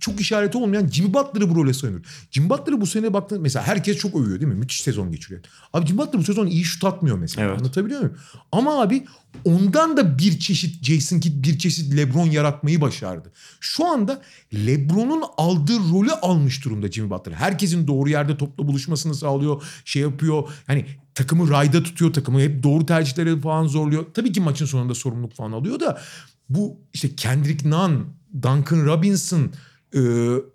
çok 0.01 0.20
işareti 0.20 0.59
olmayan 0.59 0.89
Jimmy 0.89 1.14
Butler'ı 1.14 1.51
bu 1.51 1.55
role 1.55 1.72
soyunuyor. 1.72 2.05
Jimmy 2.30 2.51
Butler'ı 2.51 2.80
bu 2.80 2.87
sene 2.87 3.12
baktığında 3.12 3.41
mesela 3.41 3.66
herkes 3.66 3.97
çok 3.97 4.16
övüyor 4.16 4.41
değil 4.41 4.53
mi? 4.53 4.59
Müthiş 4.59 4.80
sezon 4.80 5.12
geçiriyor. 5.12 5.41
Abi 5.72 5.87
Jimmy 5.87 5.99
Butler 5.99 6.20
bu 6.20 6.24
sezon 6.24 6.47
iyi 6.47 6.64
şut 6.64 6.84
atmıyor 6.84 7.18
mesela. 7.18 7.49
Evet. 7.49 7.61
Anlatabiliyor 7.61 8.01
muyum? 8.01 8.16
Ama 8.53 8.82
abi 8.82 9.07
ondan 9.45 9.97
da 9.97 10.18
bir 10.18 10.39
çeşit 10.39 10.84
Jason 10.84 11.20
Kidd 11.20 11.45
bir 11.45 11.59
çeşit 11.59 11.97
LeBron 11.97 12.26
yaratmayı 12.26 12.80
başardı. 12.80 13.32
Şu 13.61 13.87
anda 13.87 14.22
LeBron'un 14.55 15.22
aldığı 15.37 15.78
rolü 15.93 16.12
almış 16.12 16.64
durumda 16.64 16.91
Jimmy 16.91 17.11
Butler. 17.11 17.32
Herkesin 17.32 17.87
doğru 17.87 18.11
yerde 18.11 18.37
topla 18.37 18.68
buluşmasını 18.68 19.14
sağlıyor. 19.14 19.62
Şey 19.84 20.03
yapıyor. 20.03 20.49
Hani 20.66 20.87
takımı 21.21 21.51
rayda 21.51 21.83
tutuyor 21.83 22.12
takımı. 22.12 22.41
Hep 22.41 22.62
doğru 22.62 22.87
tercihleri 22.87 23.41
falan 23.41 23.66
zorluyor. 23.66 24.05
Tabii 24.14 24.33
ki 24.33 24.41
maçın 24.41 24.66
sonunda 24.66 24.95
sorumluluk 24.95 25.35
falan 25.35 25.53
alıyor 25.53 25.81
da 25.81 26.01
bu 26.49 26.77
işte 26.93 27.16
Kendrick 27.16 27.71
Nunn, 27.71 28.07
Duncan 28.35 28.87
Robinson, 28.87 29.51
e, 29.95 30.01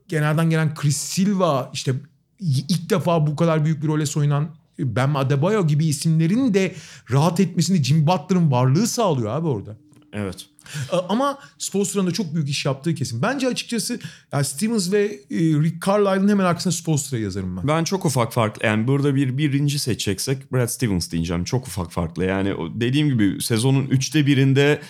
genelden 0.08 0.50
gelen 0.50 0.76
Chris 0.76 0.98
Silva 0.98 1.70
işte 1.74 1.94
ilk 2.40 2.90
defa 2.90 3.28
bu 3.28 3.36
kadar 3.36 3.66
büyük 3.66 3.84
bir 3.84 3.88
role 3.88 4.06
soyunan 4.06 4.50
Bam 4.80 5.16
Adebayo 5.16 5.68
gibi 5.68 5.86
isimlerin 5.86 6.54
de 6.54 6.76
rahat 7.12 7.40
etmesini 7.40 7.84
Jim 7.84 8.08
Butler'ın 8.08 8.52
varlığı 8.52 8.88
sağlıyor 8.88 9.32
abi 9.32 9.48
orada. 9.48 9.78
Evet. 10.14 10.46
E, 10.92 10.96
Ama 11.10 11.40
Spoelstra'nın 11.58 12.08
da 12.08 12.12
çok 12.12 12.34
büyük 12.34 12.50
iş 12.50 12.66
yaptığı 12.66 12.96
kesin. 12.96 13.22
Bence 13.22 13.48
açıkçası 13.48 14.00
yani 14.34 14.46
Stevens 14.46 14.92
ve 14.92 15.06
e, 15.06 15.40
Rick 15.40 15.86
Carlisle'ın 15.88 16.30
hemen 16.30 16.46
arkasına 16.46 16.74
Spoelstra'yı 16.74 17.24
yazarım 17.24 17.58
ben. 17.58 17.68
Ben 17.68 17.84
çok 17.84 18.06
ufak 18.06 18.34
farklı 18.34 18.66
yani 18.66 18.88
burada 18.88 19.16
bir 19.16 19.38
birinci 19.38 19.80
seçeceksek 19.80 20.52
Brad 20.54 20.68
Stevens 20.68 21.12
diyeceğim. 21.12 21.44
Çok 21.44 21.68
ufak 21.68 21.92
farklı 21.92 22.26
yani 22.26 22.54
dediğim 22.74 23.10
gibi 23.10 23.42
sezonun 23.42 23.86
üçte 23.86 24.26
birinde 24.26 24.82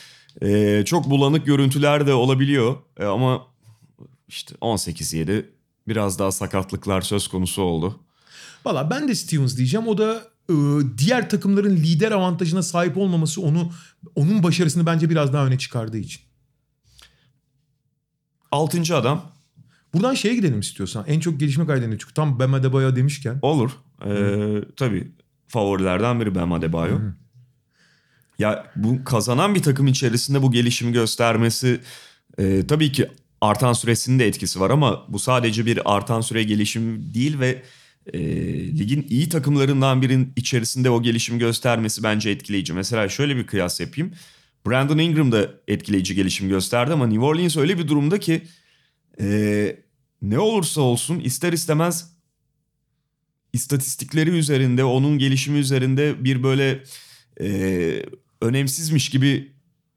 e, 0.41 0.83
çok 0.85 1.09
bulanık 1.09 1.45
görüntüler 1.45 2.07
de 2.07 2.13
olabiliyor. 2.13 2.77
E, 2.99 3.05
ama 3.05 3.47
işte 4.27 4.55
18-7 4.55 5.45
biraz 5.87 6.19
daha 6.19 6.31
sakatlıklar 6.31 7.01
söz 7.01 7.27
konusu 7.27 7.61
oldu. 7.61 7.99
Valla 8.65 8.89
ben 8.89 9.07
de 9.07 9.15
Stevens 9.15 9.57
diyeceğim. 9.57 9.87
O 9.87 9.97
da 9.97 10.23
diğer 10.97 11.29
takımların 11.29 11.75
lider 11.75 12.11
avantajına 12.11 12.63
sahip 12.63 12.97
olmaması 12.97 13.41
onu 13.41 13.71
onun 14.15 14.43
başarısını 14.43 14.85
bence 14.85 15.09
biraz 15.09 15.33
daha 15.33 15.45
öne 15.45 15.57
çıkardığı 15.57 15.97
için. 15.97 16.21
Altıncı 18.51 18.95
adam 18.95 19.35
Buradan 19.95 20.13
şeye 20.13 20.35
gidelim 20.35 20.59
istiyorsan. 20.59 21.05
En 21.07 21.19
çok 21.19 21.39
gelişme 21.39 21.65
kaydını 21.65 21.97
çünkü 21.97 22.13
tam 22.13 22.39
Bam 22.39 22.53
Adebayo 22.53 22.95
demişken. 22.95 23.39
olur. 23.41 23.71
E, 24.05 24.11
tabii 24.75 25.11
favorilerden 25.47 26.19
biri 26.19 26.35
Bam 26.35 26.53
Adebayo. 26.53 26.99
Ya 28.39 28.71
bu 28.75 29.03
kazanan 29.03 29.55
bir 29.55 29.63
takım 29.63 29.87
içerisinde 29.87 30.41
bu 30.41 30.51
gelişimi 30.51 30.91
göstermesi 30.91 31.81
e, 32.37 32.67
tabii 32.67 32.91
ki 32.91 33.11
artan 33.41 33.73
süresinin 33.73 34.19
de 34.19 34.27
etkisi 34.27 34.59
var 34.59 34.69
ama 34.69 35.05
bu 35.07 35.19
sadece 35.19 35.65
bir 35.65 35.95
artan 35.95 36.21
süre 36.21 36.43
gelişimi 36.43 37.13
değil 37.13 37.39
ve 37.39 37.63
e, 38.13 38.19
ligin 38.77 39.07
iyi 39.09 39.29
takımlarından 39.29 40.01
birinin 40.01 40.33
içerisinde 40.35 40.89
o 40.89 41.01
gelişimi 41.01 41.39
göstermesi 41.39 42.03
bence 42.03 42.29
etkileyici. 42.29 42.73
Mesela 42.73 43.09
şöyle 43.09 43.35
bir 43.35 43.47
kıyas 43.47 43.79
yapayım. 43.79 44.11
Brandon 44.67 44.97
Ingram 44.97 45.31
da 45.31 45.51
etkileyici 45.67 46.15
gelişim 46.15 46.49
gösterdi 46.49 46.93
ama 46.93 47.07
New 47.07 47.25
Orleans 47.25 47.57
öyle 47.57 47.77
bir 47.77 47.87
durumda 47.87 48.19
ki 48.19 48.41
e, 49.19 49.77
ne 50.21 50.39
olursa 50.39 50.81
olsun 50.81 51.19
ister 51.19 51.53
istemez 51.53 52.15
istatistikleri 53.53 54.29
üzerinde, 54.29 54.83
onun 54.83 55.17
gelişimi 55.17 55.59
üzerinde 55.59 56.23
bir 56.23 56.43
böyle 56.43 56.83
e, 57.41 58.05
önemsizmiş 58.41 59.09
gibi 59.09 59.51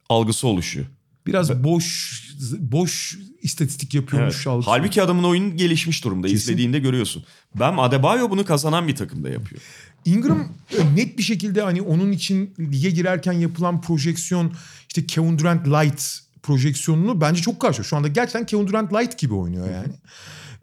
algısı 0.09 0.49
oluşuyor. 0.49 0.87
Biraz 1.27 1.65
boş 1.65 2.19
boş 2.59 3.19
istatistik 3.43 3.95
yapıyormuş. 3.95 4.47
Evet. 4.47 4.63
Halbuki 4.67 5.03
adamın 5.03 5.25
oyunu 5.25 5.57
gelişmiş 5.57 6.05
durumda. 6.05 6.27
Kesin. 6.27 6.37
İzlediğinde 6.37 6.79
görüyorsun. 6.79 7.25
Ben 7.55 7.75
Adebayo 7.79 8.31
bunu 8.31 8.45
kazanan 8.45 8.89
bir 8.89 8.97
takımda 8.97 9.29
yapıyor. 9.29 9.63
Ingram 10.05 10.53
e, 10.79 10.97
net 10.97 11.19
bir 11.19 11.23
şekilde 11.23 11.63
hani 11.63 11.83
onun 11.83 12.13
için 12.13 12.55
lige 12.59 12.91
girerken 12.91 13.33
yapılan 13.33 13.81
projeksiyon 13.81 14.53
işte 14.89 15.07
Kevin 15.07 15.39
Durant 15.39 15.69
Light 15.69 16.21
projeksiyonunu 16.43 17.21
bence 17.21 17.43
çok 17.43 17.61
karşı. 17.61 17.85
Şu 17.85 17.97
anda 17.97 18.09
gerçekten 18.09 18.47
Kevin 18.47 18.67
Durant 18.67 18.93
Light 18.93 19.19
gibi 19.19 19.35
oynuyor 19.35 19.67
yani. 19.71 19.93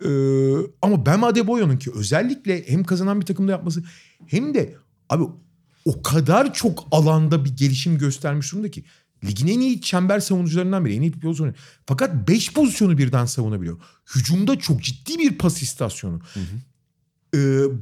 Ee, 0.02 0.68
ama 0.82 1.06
Bam 1.06 1.24
Adebayo'nun 1.24 1.78
ki 1.78 1.92
özellikle 1.96 2.70
hem 2.70 2.84
kazanan 2.84 3.22
bir 3.22 3.26
takımda 3.26 3.52
yapması 3.52 3.84
hem 4.28 4.54
de 4.54 4.76
abi 5.10 5.24
o 5.86 6.02
kadar 6.02 6.54
çok 6.54 6.88
alanda 6.92 7.46
bir 7.46 7.50
gelişim 7.50 7.98
göstermiş 7.98 8.52
durumda 8.52 8.72
ki 8.72 8.84
ligin 9.28 9.48
en 9.48 9.60
iyi 9.60 9.82
çember 9.82 10.20
savunucularından 10.20 10.86
biri. 10.86 10.96
En 10.96 11.02
iyi 11.02 11.14
bir 11.14 11.20
pozisyon. 11.20 11.56
Fakat 11.86 12.28
5 12.28 12.54
pozisyonu 12.54 12.98
birden 12.98 13.26
savunabiliyor. 13.26 13.78
Hücumda 14.16 14.60
çok 14.60 14.84
ciddi 14.84 15.20
bir 15.20 15.38
pas 15.38 15.62
istasyonu 15.62 16.22
e, 17.36 17.40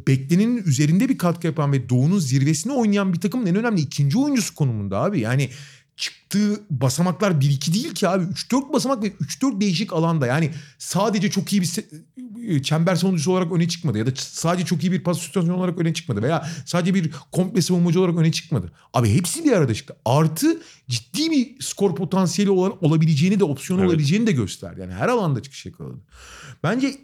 beklenenin 0.08 0.64
üzerinde 0.64 1.10
bir 1.10 1.18
katkı 1.18 1.48
yapan 1.48 1.72
ve 1.72 1.90
Doğu'nun 1.90 2.20
zirvesine 2.20 2.74
oynayan 2.74 3.14
bir 3.14 3.20
takımın 3.20 3.46
en 3.46 3.56
önemli 3.56 3.82
ikinci 3.82 4.18
oyuncusu 4.18 4.56
konumunda 4.56 4.98
abi. 4.98 5.20
Yani 5.20 5.50
çıktığı 5.96 6.64
basamaklar 6.70 7.32
1-2 7.32 7.74
değil 7.74 7.94
ki 7.94 8.08
abi. 8.08 8.24
3-4 8.24 8.74
basamak 8.74 9.04
ve 9.04 9.08
3-4 9.08 9.62
değişik 9.62 9.94
alanda. 9.94 10.28
Yani 10.28 10.52
sadece 10.78 11.32
çok 11.32 11.54
iyi 11.54 11.62
bir 11.62 11.68
se- 11.68 11.86
e, 12.48 12.64
çember 12.64 12.96
savunucusu 12.96 13.32
olarak 13.32 13.52
öne 13.52 13.68
çıkmadı. 13.68 13.98
Ya 13.98 14.06
da 14.06 14.12
sadece 14.16 14.66
çok 14.66 14.84
iyi 14.84 14.92
bir 14.92 15.04
pas 15.04 15.20
situasyonu 15.20 15.58
olarak 15.58 15.78
öne 15.80 15.94
çıkmadı. 15.94 16.22
Veya 16.22 16.50
sadece 16.66 16.94
bir 16.94 17.12
komple 17.32 17.62
savunmacı 17.62 18.00
olarak 18.00 18.18
öne 18.18 18.32
çıkmadı. 18.32 18.72
Abi 18.94 19.10
hepsi 19.10 19.44
bir 19.44 19.52
arada 19.52 19.74
çıktı. 19.74 19.96
Artı 20.06 20.62
ciddi 20.90 21.32
bir 21.32 21.64
skor 21.64 21.96
potansiyeli 21.96 22.52
olan, 22.52 22.86
olabileceğini 22.86 23.40
de 23.40 23.44
opsiyonu 23.44 23.82
Evet. 23.82 23.90
olabileceğini 23.90 24.28
de 24.28 24.32
gösterdi. 24.32 24.82
Yani 24.82 24.94
her 24.94 25.08
alanda 25.08 25.42
çıkış 25.42 25.66
yakaladı. 25.66 25.98
Bence 26.64 26.98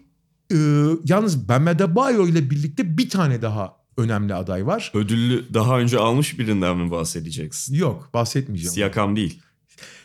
ee, 0.54 0.86
yalnız 1.06 1.50
Bam 1.50 1.68
Adebayo 1.68 2.28
ile 2.28 2.50
birlikte 2.50 2.98
bir 2.98 3.10
tane 3.10 3.42
daha 3.42 3.79
önemli 4.00 4.34
aday 4.34 4.66
var. 4.66 4.91
Ödüllü 4.93 5.54
daha 5.54 5.80
önce 5.80 6.00
almış 6.00 6.39
birinden 6.39 6.78
mi 6.78 6.91
bahsedeceksin? 6.91 7.76
Yok 7.76 8.10
bahsetmeyeceğim. 8.14 8.74
Siyakam 8.74 9.16
değil. 9.16 9.39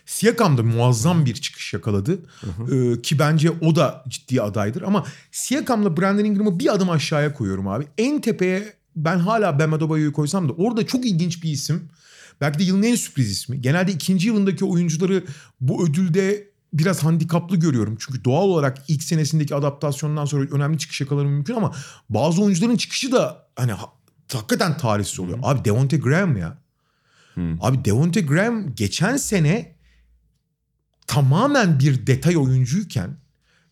Siakam 0.06 0.58
da 0.58 0.62
muazzam 0.62 1.26
bir 1.26 1.34
çıkış 1.34 1.74
yakaladı. 1.74 2.18
Ee, 2.72 3.02
ki 3.02 3.18
bence 3.18 3.50
o 3.50 3.76
da 3.76 4.04
ciddi 4.08 4.42
adaydır. 4.42 4.82
Ama 4.82 5.04
Siakam'la 5.32 5.96
Brandon 5.96 6.24
Ingram'ı 6.24 6.58
bir 6.58 6.74
adım 6.74 6.90
aşağıya 6.90 7.32
koyuyorum 7.32 7.68
abi. 7.68 7.86
En 7.98 8.20
tepeye 8.20 8.72
ben 8.96 9.18
hala 9.18 9.58
Bam 9.58 9.72
Adebayo'yu 9.72 10.12
koysam 10.12 10.48
da 10.48 10.52
orada 10.52 10.86
çok 10.86 11.06
ilginç 11.06 11.42
bir 11.42 11.50
isim. 11.50 11.88
Belki 12.40 12.58
de 12.58 12.64
yılın 12.64 12.82
en 12.82 12.94
sürpriz 12.94 13.30
ismi. 13.30 13.60
Genelde 13.60 13.92
ikinci 13.92 14.28
yılındaki 14.28 14.64
oyuncuları 14.64 15.24
bu 15.60 15.86
ödülde 15.86 16.48
biraz 16.74 17.04
handikaplı 17.04 17.56
görüyorum. 17.56 17.96
Çünkü 18.00 18.24
doğal 18.24 18.42
olarak 18.42 18.78
ilk 18.88 19.02
senesindeki 19.02 19.54
adaptasyondan 19.54 20.24
sonra 20.24 20.50
önemli 20.50 20.78
çıkış 20.78 21.00
yakalaları 21.00 21.28
mümkün 21.28 21.54
ama 21.54 21.74
bazı 22.08 22.42
oyuncuların 22.42 22.76
çıkışı 22.76 23.12
da 23.12 23.46
hani 23.56 23.72
ha- 23.72 23.92
hakikaten 24.32 24.76
tarihsiz 24.76 25.20
oluyor. 25.20 25.38
Abi 25.42 25.64
Devonte 25.64 25.96
Graham 25.96 26.36
ya. 26.36 26.58
Abi 27.60 27.84
Devonte 27.84 28.20
Graham 28.20 28.74
geçen 28.74 29.16
sene 29.16 29.74
tamamen 31.06 31.80
bir 31.80 32.06
detay 32.06 32.36
oyuncuyken 32.36 33.16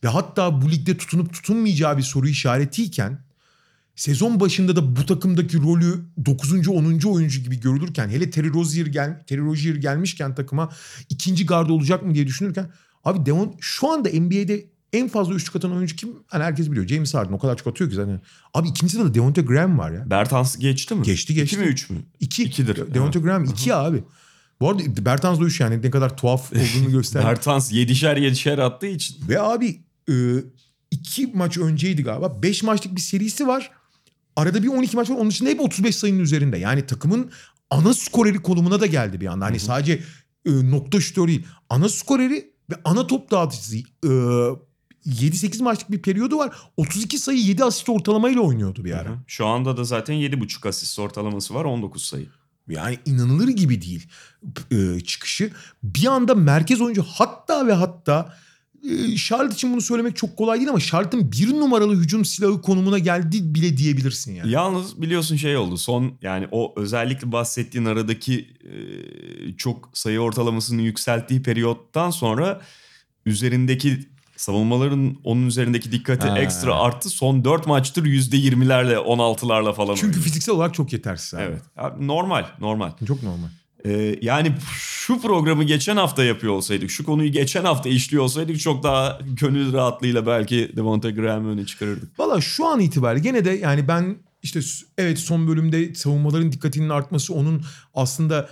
ve 0.05 0.09
hatta 0.09 0.63
bu 0.63 0.71
ligde 0.71 0.97
tutunup 0.97 1.35
tutunmayacağı 1.35 1.99
bir 1.99 2.03
soru 2.03 2.29
işaretiyken 2.29 3.25
sezon 3.97 4.41
başında 4.41 4.77
da 4.77 4.97
bu 4.97 5.07
takımdaki 5.07 5.59
rolü 5.63 6.05
9. 6.27 6.69
10. 6.69 7.01
oyuncu 7.01 7.41
gibi 7.41 7.61
görülürken 7.61 8.09
hele 8.09 8.31
Terry 8.31 8.53
Rozier, 8.53 8.87
gel, 8.87 9.23
Terry 9.27 9.41
Rozier 9.41 9.75
gelmişken 9.75 10.35
takıma 10.35 10.73
ikinci 11.09 11.47
garda 11.47 11.73
olacak 11.73 12.03
mı 12.03 12.15
diye 12.15 12.27
düşünürken 12.27 12.71
abi 13.05 13.27
Devon 13.27 13.55
şu 13.61 13.91
anda 13.93 14.09
NBA'de 14.09 14.67
en 14.93 15.09
fazla 15.09 15.35
üçlük 15.35 15.57
atan 15.57 15.73
oyuncu 15.73 15.97
kim? 15.97 16.11
Hani 16.27 16.45
herkes 16.45 16.71
biliyor. 16.71 16.87
James 16.89 17.15
Harden 17.15 17.33
o 17.33 17.39
kadar 17.39 17.57
çok 17.57 17.67
atıyor 17.67 17.91
ki 17.91 17.97
zaten. 17.97 18.21
Abi 18.55 18.69
ikincide 18.69 19.05
de 19.05 19.15
Devonte 19.15 19.43
Graham 19.43 19.79
var 19.79 19.91
ya. 19.91 20.11
Bertans 20.11 20.59
geçti 20.59 20.95
mi? 20.95 21.03
Geçti, 21.03 21.35
geçti. 21.35 21.57
2 21.57 21.65
mi 21.65 21.71
3 21.71 21.91
mü? 21.91 21.99
İki. 22.21 22.45
İkidir. 22.45 22.77
Devonte 22.77 23.19
Evet. 23.19 23.23
Graham 23.23 23.45
iki 23.45 23.75
abi. 23.75 24.05
Bu 24.61 24.71
arada 24.71 25.05
Bertans 25.05 25.41
da 25.41 25.45
üç 25.45 25.61
yani 25.61 25.83
ne 25.83 25.91
kadar 25.91 26.17
tuhaf 26.17 26.53
olduğunu 26.53 26.91
gösterdi. 26.93 27.27
Bertans 27.27 27.73
7'şer 27.73 28.19
7'şer 28.19 28.63
attığı 28.63 28.87
için. 28.87 29.29
Ve 29.29 29.41
abi 29.41 29.81
e, 30.11 30.15
iki 30.91 31.27
maç 31.27 31.59
önceydi 31.59 32.03
galiba. 32.03 32.43
Beş 32.43 32.63
maçlık 32.63 32.97
bir 32.97 33.01
serisi 33.01 33.47
var. 33.47 33.71
Arada 34.37 34.63
bir 34.63 34.69
12 34.69 34.97
maç 34.97 35.11
var. 35.11 35.17
Onun 35.17 35.31
dışında 35.31 35.51
hep 35.51 35.61
35 35.61 35.97
sayının 35.97 36.19
üzerinde. 36.19 36.59
Yani 36.59 36.87
takımın 36.87 37.31
ana 37.71 37.95
skoreri 37.95 38.39
konumuna 38.39 38.81
da 38.81 38.87
geldi 38.87 39.21
bir 39.21 39.27
anda. 39.27 39.45
Hani 39.45 39.61
sadece 39.61 39.93
e, 40.47 40.71
nokta 40.71 41.01
şutörü 41.01 41.29
değil. 41.29 41.47
Ana 41.71 41.89
skoreri 41.89 42.52
ve 42.71 42.75
ana 42.85 43.07
top 43.07 43.31
dağıtıcısı. 43.31 43.77
E, 43.77 44.09
7-8 45.07 45.63
maçlık 45.63 45.91
bir 45.91 46.03
periyodu 46.03 46.39
var. 46.39 46.57
32 46.77 47.19
sayı 47.19 47.39
7 47.39 47.65
asist 47.65 47.89
ortalamayla 47.89 48.41
oynuyordu 48.41 48.85
bir 48.85 48.93
ara. 48.93 49.19
Şu 49.27 49.47
anda 49.47 49.77
da 49.77 49.85
zaten 49.85 50.15
7.5 50.15 50.69
asist 50.69 50.99
ortalaması 50.99 51.55
var 51.55 51.65
19 51.65 52.05
sayı. 52.05 52.29
Yani 52.69 52.99
inanılır 53.07 53.49
gibi 53.49 53.83
değil 53.83 54.09
e, 54.71 55.01
çıkışı. 55.01 55.51
Bir 55.83 56.07
anda 56.07 56.35
merkez 56.35 56.81
oyuncu 56.81 57.03
hatta 57.03 57.67
ve 57.67 57.73
hatta 57.73 58.37
Charlotte 59.17 59.55
için 59.55 59.73
bunu 59.73 59.81
söylemek 59.81 60.17
çok 60.17 60.37
kolay 60.37 60.59
değil 60.59 60.69
ama 60.71 60.81
Charlotte'ın 60.81 61.33
bir 61.33 61.51
numaralı 61.53 61.97
hücum 61.97 62.25
silahı 62.25 62.63
konumuna 62.63 62.99
geldi 62.99 63.55
bile 63.55 63.77
diyebilirsin 63.77 64.35
yani. 64.35 64.51
Yalnız 64.51 65.03
biliyorsun 65.03 65.37
şey 65.37 65.57
oldu 65.57 65.77
son 65.77 66.13
yani 66.23 66.49
o 66.51 66.73
özellikle 66.77 67.33
bahsettiğin 67.33 67.85
aradaki 67.85 68.39
e, 68.65 68.73
çok 69.57 69.91
sayı 69.95 70.21
ortalamasını 70.21 70.83
yükselttiği 70.83 71.43
periyottan 71.43 72.11
sonra 72.11 72.61
üzerindeki 73.27 73.99
savunmaların 74.37 75.17
onun 75.25 75.47
üzerindeki 75.47 75.93
dikkati 75.93 76.29
Ha. 76.29 76.39
ekstra 76.39 76.75
arttı. 76.75 77.11
Son 77.11 77.45
4 77.45 77.67
maçtır 77.67 78.05
%20'lerle 78.05 78.95
16'larla 78.95 79.75
falan 79.75 79.95
Çünkü 79.95 80.07
oynuyor. 80.07 80.25
fiziksel 80.25 80.55
olarak 80.55 80.75
çok 80.75 80.93
yetersiz 80.93 81.35
abi. 81.35 81.43
Evet. 81.43 81.63
Normal 82.01 82.47
normal. 82.61 82.93
Çok 83.07 83.23
normal. 83.23 83.49
Ee, 83.87 84.19
yani 84.23 84.55
şu 84.79 85.21
programı 85.21 85.65
geçen 85.65 85.97
hafta 85.97 86.25
yapıyor 86.25 86.53
olsaydık, 86.53 86.91
şu 86.91 87.05
konuyu 87.05 87.33
geçen 87.33 87.65
hafta 87.65 87.89
işliyor 87.89 88.23
olsaydık 88.25 88.61
çok 88.61 88.83
daha 88.83 89.19
gönül 89.41 89.73
rahatlığıyla 89.73 90.27
belki 90.27 90.73
Devonta 90.77 91.11
Graham'ı 91.11 91.49
öne 91.49 91.67
çıkarırdık. 91.67 92.19
Valla 92.19 92.41
şu 92.41 92.67
an 92.67 92.81
itibariyle 92.81 93.23
gene 93.23 93.45
de 93.45 93.51
yani 93.51 93.89
ben 93.89 94.17
işte 94.43 94.61
evet 94.99 95.19
son 95.19 95.49
bölümde 95.49 95.95
savunmaların 95.95 96.53
dikkatinin 96.53 96.89
artması 96.89 97.35
onun 97.35 97.63
aslında 97.95 98.51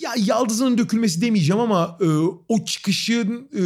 ya 0.00 0.10
yaldızının 0.16 0.78
dökülmesi 0.78 1.20
demeyeceğim 1.20 1.60
ama 1.60 1.98
e, 2.00 2.06
o 2.48 2.64
çıkışın 2.64 3.48
e, 3.54 3.62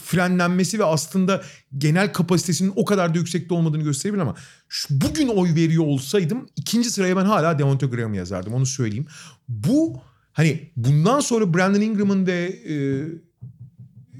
frenlenmesi 0.00 0.78
ve 0.78 0.84
aslında 0.84 1.42
genel 1.78 2.12
kapasitesinin 2.12 2.72
o 2.76 2.84
kadar 2.84 3.14
da 3.14 3.18
yüksekte 3.18 3.54
olmadığını 3.54 3.82
gösterebilir 3.82 4.22
ama 4.22 4.34
şu, 4.68 4.88
bugün 4.90 5.28
oy 5.28 5.54
veriyor 5.54 5.84
olsaydım 5.86 6.48
ikinci 6.56 6.90
sıraya 6.90 7.16
ben 7.16 7.24
hala 7.24 7.58
Devonta 7.58 7.86
Graham'ı 7.86 8.16
yazardım 8.16 8.54
onu 8.54 8.66
söyleyeyim. 8.66 9.06
Bu 9.48 10.02
hani 10.32 10.70
bundan 10.76 11.20
sonra 11.20 11.54
Brandon 11.54 11.80
Ingram'ın 11.80 12.26
ve 12.26 12.58
e, 12.68 12.74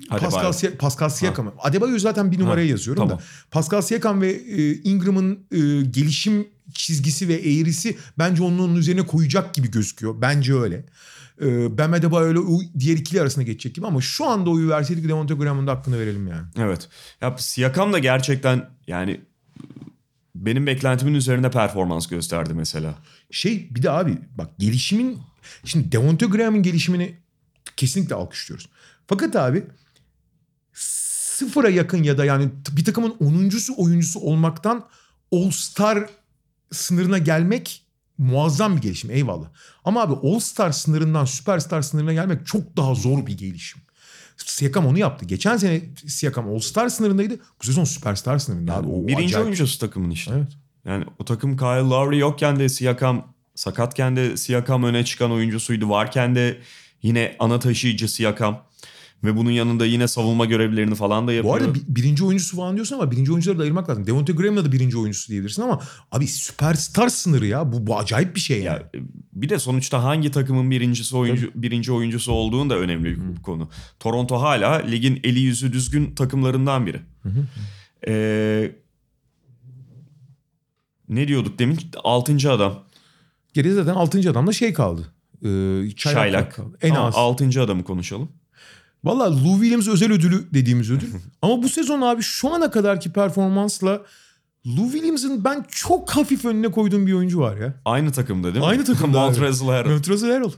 Pascal. 0.09 0.53
Siya- 0.53 0.77
Pascal 0.77 1.09
Siakam'ı. 1.09 1.53
Adebayo'yu 1.59 1.99
zaten 2.01 2.33
bir 2.33 2.39
numaraya 2.39 2.67
Ha, 2.67 2.71
yazıyorum 2.71 3.03
tamam. 3.03 3.19
da. 3.19 3.23
Pascal 3.51 3.81
Siakam 3.83 4.21
ve 4.21 4.31
e, 4.33 4.75
Ingram'ın 4.83 5.33
e, 5.53 5.59
gelişim 5.91 6.49
çizgisi 6.75 7.29
ve 7.29 7.35
eğrisi 7.35 7.97
bence 8.19 8.43
onun, 8.43 8.59
onun 8.59 8.75
üzerine 8.77 9.07
koyacak 9.07 9.55
gibi 9.55 9.71
gözüküyor. 9.71 10.15
Bence 10.21 10.55
öyle. 10.55 10.85
E, 11.43 11.79
Bam 11.79 11.93
Adebayo 11.93 12.27
öyle 12.27 12.41
diğer 12.79 12.97
ikili 12.97 13.21
arasında 13.21 13.45
geçecek 13.45 13.75
gibi 13.75 13.87
ama 13.87 14.01
şu 14.01 14.25
anda 14.25 14.51
oyu 14.51 14.69
verseydik 14.69 15.09
Devonta 15.09 15.35
Graham'ın 15.35 15.67
da 15.67 15.73
hakkını 15.73 15.99
verelim 15.99 16.27
yani. 16.27 16.47
Evet. 16.59 16.89
Ya 17.21 17.35
Siakam 17.39 17.93
da 17.93 17.99
gerçekten 17.99 18.71
yani 18.87 19.21
benim 20.35 20.67
beklentimin 20.67 21.15
üzerinde 21.15 21.51
performans 21.51 22.07
gösterdi 22.07 22.55
mesela. 22.55 22.95
Şey 23.31 23.69
bir 23.71 23.83
de 23.83 23.91
abi 23.91 24.19
bak 24.39 24.51
gelişimin 24.59 25.19
şimdi 25.65 25.93
Devonta 25.93 26.27
Graham'ın 26.27 26.63
gelişimini 26.63 27.19
kesinlikle 27.77 28.15
alkışlıyoruz. 28.15 28.69
Fakat 29.07 29.37
abi 29.37 29.67
sıfıra 30.73 31.69
yakın 31.69 32.03
ya 32.03 32.19
da 32.19 32.25
yani 32.25 32.49
bir 32.73 32.85
takımın 32.85 33.11
10.sü 33.11 33.73
oyuncusu 33.73 34.21
olmaktan 34.21 34.89
All 35.33 35.51
Star 35.51 36.11
sınırına 36.73 37.19
gelmek 37.19 37.87
muazzam 38.19 38.77
bir 38.77 38.83
gelişim 38.83 39.11
eyvallah. 39.11 39.49
Ama 39.85 40.03
abi 40.03 40.29
All 40.29 40.39
Star 40.39 40.73
sınırından 40.73 41.25
Süperstar 41.25 41.83
sınırına 41.83 42.13
gelmek 42.13 42.47
çok 42.47 42.77
daha 42.77 42.95
zor 42.95 43.27
bir 43.27 43.39
gelişim. 43.39 43.83
Siakam 44.37 44.87
onu 44.87 44.99
yaptı. 44.99 45.25
Geçen 45.27 45.57
sene 45.57 45.81
Siakam 46.07 46.49
All 46.49 46.59
Star 46.59 46.89
sınırındaydı. 46.89 47.39
Bu 47.61 47.67
sezon 47.67 47.85
Süperstar 47.85 48.39
sınırında 48.39 48.75
abi. 48.75 48.89
O 48.89 49.07
Birinci 49.07 49.25
acayip. 49.25 49.45
oyuncusu 49.45 49.79
takımın 49.79 50.11
işte. 50.11 50.33
Evet. 50.37 50.53
Yani 50.85 51.05
o 51.19 51.25
takım 51.25 51.57
Kyle 51.57 51.67
Lowry 51.67 52.19
yokken 52.19 52.59
de 52.59 52.69
Siakam 52.69 53.32
sakatken 53.55 54.17
de 54.17 54.37
Siakam 54.37 54.85
öne 54.85 55.05
çıkan 55.05 55.31
oyuncusuydu. 55.33 55.89
Varken 55.91 56.35
de 56.35 56.59
yine 57.03 57.37
ana 57.39 57.59
taşıyıcı 57.59 58.09
Siakam. 58.09 58.63
Ve 59.25 59.37
bunun 59.37 59.51
yanında 59.51 59.87
yine 59.87 60.09
savunma 60.09 60.45
görevlerini 60.45 60.95
falan 60.95 61.29
da 61.29 61.33
yapıyor. 61.33 61.55
Bu 61.55 61.57
arada 61.57 61.75
bi- 61.75 61.81
birinci 61.89 62.25
oyuncusu 62.25 62.57
falan 62.57 62.75
diyorsun 62.75 62.95
ama 62.97 63.11
birinci 63.11 63.33
oyuncuları 63.33 63.59
da 63.59 63.63
ayırmak 63.63 63.91
lazım. 63.91 64.07
Devonta 64.07 64.33
Graham'la 64.33 64.65
da 64.65 64.73
birinci 64.73 64.99
oyuncusu 64.99 65.29
diyebilirsin 65.29 65.63
ama 65.63 65.81
abi 66.13 66.27
süperstar 66.27 67.09
sınırı 67.09 67.47
ya. 67.47 67.73
Bu, 67.73 67.87
bu 67.87 67.99
acayip 67.99 68.35
bir 68.37 68.41
şey 68.41 68.63
yani. 68.63 68.83
Ya, 68.95 69.01
bir 69.33 69.49
de 69.49 69.59
sonuçta 69.59 70.03
hangi 70.05 70.31
takımın 70.31 70.71
birincisi 70.71 71.17
oyuncu 71.17 71.51
birinci 71.55 71.93
oyuncusu 71.93 72.33
olduğun 72.33 72.71
da 72.71 72.79
önemli 72.79 73.17
bir 73.37 73.43
konu. 73.43 73.71
Toronto 74.01 74.41
hala 74.41 74.73
ligin 74.75 75.21
eli 75.25 75.41
yüzü 75.41 75.73
düzgün 75.73 76.15
takımlarından 76.15 76.87
biri. 76.87 77.01
Ee, 78.09 78.73
ne 81.09 81.29
diyorduk 81.29 81.59
demin? 81.59 81.79
Altıncı 82.05 82.53
adam. 82.53 82.85
Geriye 83.53 83.75
zaten 83.75 83.95
6. 83.95 84.31
adamda 84.31 84.53
şey 84.53 84.73
kaldı. 84.73 85.13
Ee, 85.43 85.47
çaylak, 85.97 85.97
Çaylak. 85.97 86.55
kaldı. 86.55 86.77
En 86.83 86.95
Tamam, 86.95 87.09
az. 87.09 87.15
Altıncı 87.17 87.63
adamı 87.63 87.85
konuşalım. 87.85 88.29
Valla 89.05 89.45
Lou 89.45 89.53
Williams 89.55 89.89
özel 89.89 90.13
ödülü 90.13 90.55
dediğimiz 90.55 90.91
ödül. 90.91 91.09
Ama 91.43 91.63
bu 91.63 91.69
sezon 91.69 92.01
abi 92.01 92.23
şu 92.23 92.55
ana 92.55 92.71
kadarki 92.71 93.13
performansla 93.13 94.03
Lou 94.67 94.91
Williams'ın 94.93 95.45
ben 95.45 95.67
çok 95.71 96.11
hafif 96.11 96.45
önüne 96.45 96.71
koyduğum 96.71 97.07
bir 97.07 97.13
oyuncu 97.13 97.41
var 97.41 97.57
ya. 97.57 97.75
Aynı 97.85 98.13
takımda 98.13 98.49
değil 98.49 98.59
mi? 98.65 98.65
Aynı 98.67 98.85
takımda. 98.85 99.21
Montrezl 99.27 99.65
Harrell. 99.65 99.91
Montrezl 99.93 100.27
Harrell. 100.27 100.51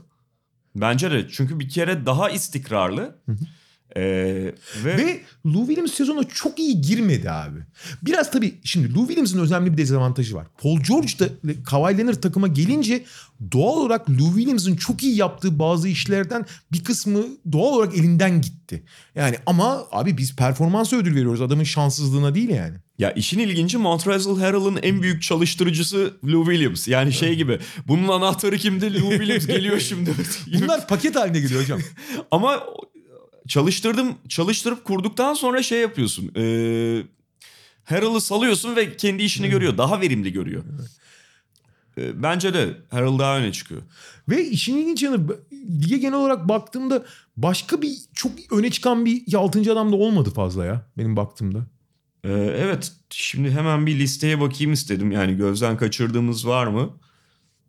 Bence 0.75 1.11
de 1.11 1.27
çünkü 1.31 1.59
bir 1.59 1.69
kere 1.69 2.05
daha 2.05 2.29
istikrarlı. 2.29 3.15
Ee, 3.97 4.53
ve, 4.83 4.97
Ve 4.97 5.21
Lou 5.45 5.67
Williams 5.67 5.93
sezona 5.93 6.23
çok 6.23 6.59
iyi 6.59 6.81
girmedi 6.81 7.31
abi. 7.31 7.59
Biraz 8.01 8.31
tabii 8.31 8.55
şimdi 8.63 8.93
Lou 8.93 9.07
Williams'ın 9.07 9.47
önemli 9.47 9.71
bir 9.73 9.77
dezavantajı 9.77 10.35
var. 10.35 10.47
Paul 10.57 10.79
George 10.79 11.19
da 11.19 11.29
Kawhi 11.65 11.97
Leonard 11.97 12.15
takıma 12.15 12.47
gelince 12.47 13.03
doğal 13.51 13.77
olarak 13.77 14.09
Lou 14.09 14.27
Williams'ın 14.27 14.75
çok 14.75 15.03
iyi 15.03 15.15
yaptığı 15.15 15.59
bazı 15.59 15.87
işlerden 15.87 16.45
bir 16.71 16.83
kısmı 16.83 17.23
doğal 17.51 17.73
olarak 17.73 17.97
elinden 17.97 18.41
gitti. 18.41 18.83
Yani 19.15 19.35
ama 19.45 19.83
abi 19.91 20.17
biz 20.17 20.35
performansa 20.35 20.95
ödül 20.95 21.15
veriyoruz 21.15 21.41
adamın 21.41 21.63
şanssızlığına 21.63 22.35
değil 22.35 22.49
yani. 22.49 22.77
ya 22.99 23.11
işin 23.11 23.39
ilginci 23.39 23.77
Montrezl 23.77 24.39
Harrell'ın 24.39 24.79
en 24.83 25.01
büyük 25.01 25.21
çalıştırıcısı 25.21 26.13
Lou 26.25 26.45
Williams. 26.45 26.87
Yani 26.87 27.13
şey 27.13 27.35
gibi 27.35 27.59
bunun 27.87 28.07
anahtarı 28.07 28.57
kimdi? 28.57 29.01
Lou 29.01 29.09
Williams 29.09 29.47
geliyor 29.47 29.79
şimdi. 29.79 30.11
Bunlar 30.61 30.87
paket 30.87 31.15
haline 31.15 31.39
geliyor 31.39 31.61
hocam. 31.61 31.79
Ama 32.31 32.63
çalıştırdım, 33.47 34.15
çalıştırıp 34.29 34.83
kurduktan 34.83 35.33
sonra 35.33 35.63
şey 35.63 35.81
yapıyorsun. 35.81 36.31
Ee, 36.35 37.03
Harrell'ı 37.83 38.21
salıyorsun 38.21 38.75
ve 38.75 38.97
kendi 38.97 39.23
işini 39.23 39.49
görüyor. 39.49 39.77
Daha 39.77 40.01
verimli 40.01 40.33
görüyor. 40.33 40.63
Ee, 41.97 42.23
bence 42.23 42.53
de 42.53 42.77
Harrell 42.91 43.19
daha 43.19 43.37
öne 43.37 43.51
çıkıyor. 43.51 43.81
Ve 44.29 44.45
işin 44.45 44.77
ilginç 44.77 45.03
yanı 45.03 45.27
lige 45.81 45.97
genel 45.97 46.17
olarak 46.17 46.49
baktığımda 46.49 47.05
başka 47.37 47.81
bir 47.81 47.97
çok 48.13 48.31
öne 48.51 48.71
çıkan 48.71 49.05
bir 49.05 49.33
6. 49.33 49.71
adam 49.71 49.91
da 49.91 49.95
olmadı 49.95 50.29
fazla 50.29 50.65
ya 50.65 50.87
benim 50.97 51.15
baktığımda. 51.15 51.65
Ee, 52.23 52.29
evet 52.33 52.93
şimdi 53.09 53.51
hemen 53.51 53.85
bir 53.85 53.99
listeye 53.99 54.41
bakayım 54.41 54.73
istedim. 54.73 55.11
Yani 55.11 55.37
gözden 55.37 55.77
kaçırdığımız 55.77 56.47
var 56.47 56.67
mı? 56.67 56.97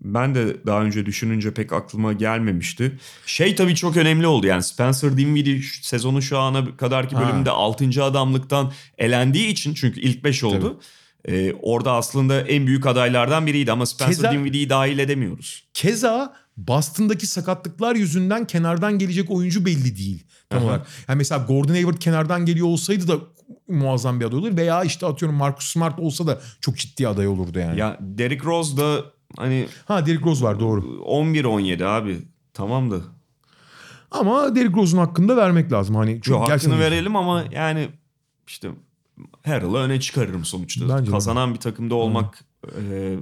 Ben 0.00 0.34
de 0.34 0.66
daha 0.66 0.82
önce 0.82 1.06
düşününce 1.06 1.54
pek 1.54 1.72
aklıma 1.72 2.12
gelmemişti. 2.12 2.98
Şey 3.26 3.54
tabii 3.54 3.74
çok 3.74 3.96
önemli 3.96 4.26
oldu. 4.26 4.46
Yani 4.46 4.62
Spencer 4.62 5.16
Dinwiddie 5.18 5.60
sezonun 5.82 6.20
şu 6.20 6.38
ana 6.38 6.76
kadarki 6.76 7.16
Ha. 7.16 7.22
bölümde 7.22 7.50
6. 7.50 8.04
adamlıktan 8.04 8.72
elendiği 8.98 9.46
için 9.48 9.74
çünkü 9.74 10.00
ilk 10.00 10.24
5 10.24 10.44
oldu. 10.44 10.80
Ee, 11.28 11.52
orada 11.62 11.92
aslında 11.92 12.40
en 12.40 12.66
büyük 12.66 12.86
adaylardan 12.86 13.46
biriydi 13.46 13.72
ama 13.72 13.86
Spencer 13.86 14.24
Keza- 14.24 14.32
Dinwiddie'yi 14.34 14.70
dahil 14.70 14.98
edemiyoruz. 14.98 15.64
Keza 15.74 16.34
Boston'daki 16.56 17.26
sakatlıklar 17.26 17.96
yüzünden 17.96 18.46
kenardan 18.46 18.98
gelecek 18.98 19.30
oyuncu 19.30 19.64
belli 19.66 19.96
değil 19.96 20.24
tam 20.50 20.58
Aha. 20.58 20.66
olarak. 20.66 20.86
Yani 21.08 21.18
mesela 21.18 21.44
Gordon 21.44 21.72
Hayward 21.74 21.96
kenardan 21.98 22.46
geliyor 22.46 22.66
olsaydı 22.66 23.08
da 23.08 23.14
muazzam 23.68 24.20
bir 24.20 24.24
aday 24.24 24.38
olur 24.38 24.56
veya 24.56 24.84
işte 24.84 25.06
atıyorum 25.06 25.36
Marcus 25.36 25.72
Smart 25.72 25.98
olsa 25.98 26.26
da 26.26 26.40
çok 26.60 26.76
ciddi 26.76 27.08
aday 27.08 27.26
olurdu 27.26 27.58
yani. 27.58 27.80
Ya 27.80 27.98
Derrick 28.00 28.44
Rose 28.46 28.76
da 28.76 29.04
hani 29.36 29.66
Ha 29.84 30.06
Derrick 30.06 30.24
Rose 30.24 30.44
var 30.44 30.60
doğru. 30.60 30.80
11-17 30.80 31.84
abi 31.84 32.18
tamam 32.54 32.90
da. 32.90 32.96
Ama 34.10 34.56
Derrick 34.56 34.76
Rose'un 34.76 35.00
hakkında 35.00 35.36
vermek 35.36 35.72
lazım. 35.72 35.96
Hani 35.96 36.12
Yo, 36.12 36.20
çok 36.20 36.50
hakkını 36.50 36.78
verelim 36.78 37.16
ama 37.16 37.44
yani 37.50 37.88
işte 38.46 38.68
Harrell'ı 39.44 39.76
öne 39.76 40.00
çıkarırım 40.00 40.44
sonuçta. 40.44 40.88
Bence 40.88 41.06
de. 41.06 41.10
Kazanan 41.10 41.54
bir 41.54 41.60
takımda 41.60 41.94
olmak 41.94 42.44
e, 42.80 43.16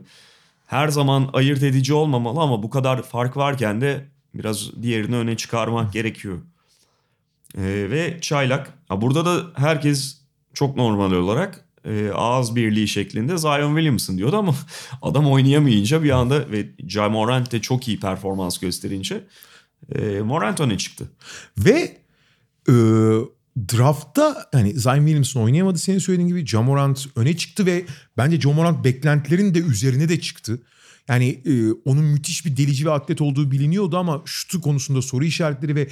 her 0.67 0.89
zaman 0.89 1.31
ayırt 1.33 1.63
edici 1.63 1.95
olmamalı 1.95 2.41
ama 2.41 2.63
bu 2.63 2.71
kadar 2.71 3.03
fark 3.03 3.37
varken 3.37 3.81
de 3.81 4.05
biraz 4.35 4.83
diğerini 4.83 5.17
öne 5.17 5.37
çıkarmak 5.37 5.93
gerekiyor. 5.93 6.39
E, 7.59 7.63
ve 7.91 8.21
Çaylak. 8.21 8.79
Ha, 8.89 9.01
burada 9.01 9.27
da 9.27 9.43
herkes 9.55 10.21
çok 10.55 10.77
normal 10.77 11.13
olarak 11.13 11.65
e, 11.85 12.11
ağız 12.15 12.57
birliği 12.57 12.89
şeklinde 12.89 13.39
Zion 13.39 13.75
Williamson 13.75 14.19
diyordu 14.19 14.37
ama 14.37 14.55
adam 15.03 15.33
oynayamayınca 15.33 16.03
bir 16.03 16.11
anda 16.11 16.51
ve 16.51 16.67
Ja 16.89 17.09
Morant 17.09 17.53
de 17.53 17.61
çok 17.61 17.89
iyi 17.89 18.01
performans 18.01 18.59
gösterince 18.59 19.25
e, 19.95 20.21
Morant 20.21 20.61
öne 20.61 20.79
çıktı. 20.79 21.05
Ve 21.59 21.97
e, 22.69 22.75
draftta 23.59 24.47
hani 24.53 24.73
Zion 24.73 24.97
Williamson 24.97 25.43
oynayamadı 25.43 25.79
senin 25.79 25.99
söylediğin 25.99 26.29
gibi. 26.29 26.47
Jamorant 26.47 27.07
öne 27.17 27.37
çıktı 27.37 27.67
ve 27.67 27.85
bence 28.17 28.41
Jamorant 28.41 28.85
beklentilerin 28.85 29.55
de 29.55 29.59
üzerine 29.59 30.09
de 30.09 30.21
çıktı. 30.21 30.63
Yani 31.09 31.43
e, 31.45 31.73
onun 31.85 32.05
müthiş 32.05 32.47
bir 32.47 32.57
delici 32.57 32.87
ve 32.87 32.91
atlet 32.91 33.21
olduğu 33.21 33.51
biliniyordu 33.51 33.97
ama 33.97 34.23
şutu 34.25 34.61
konusunda 34.61 35.03
soru 35.03 35.25
işaretleri 35.25 35.77
ve 35.77 35.89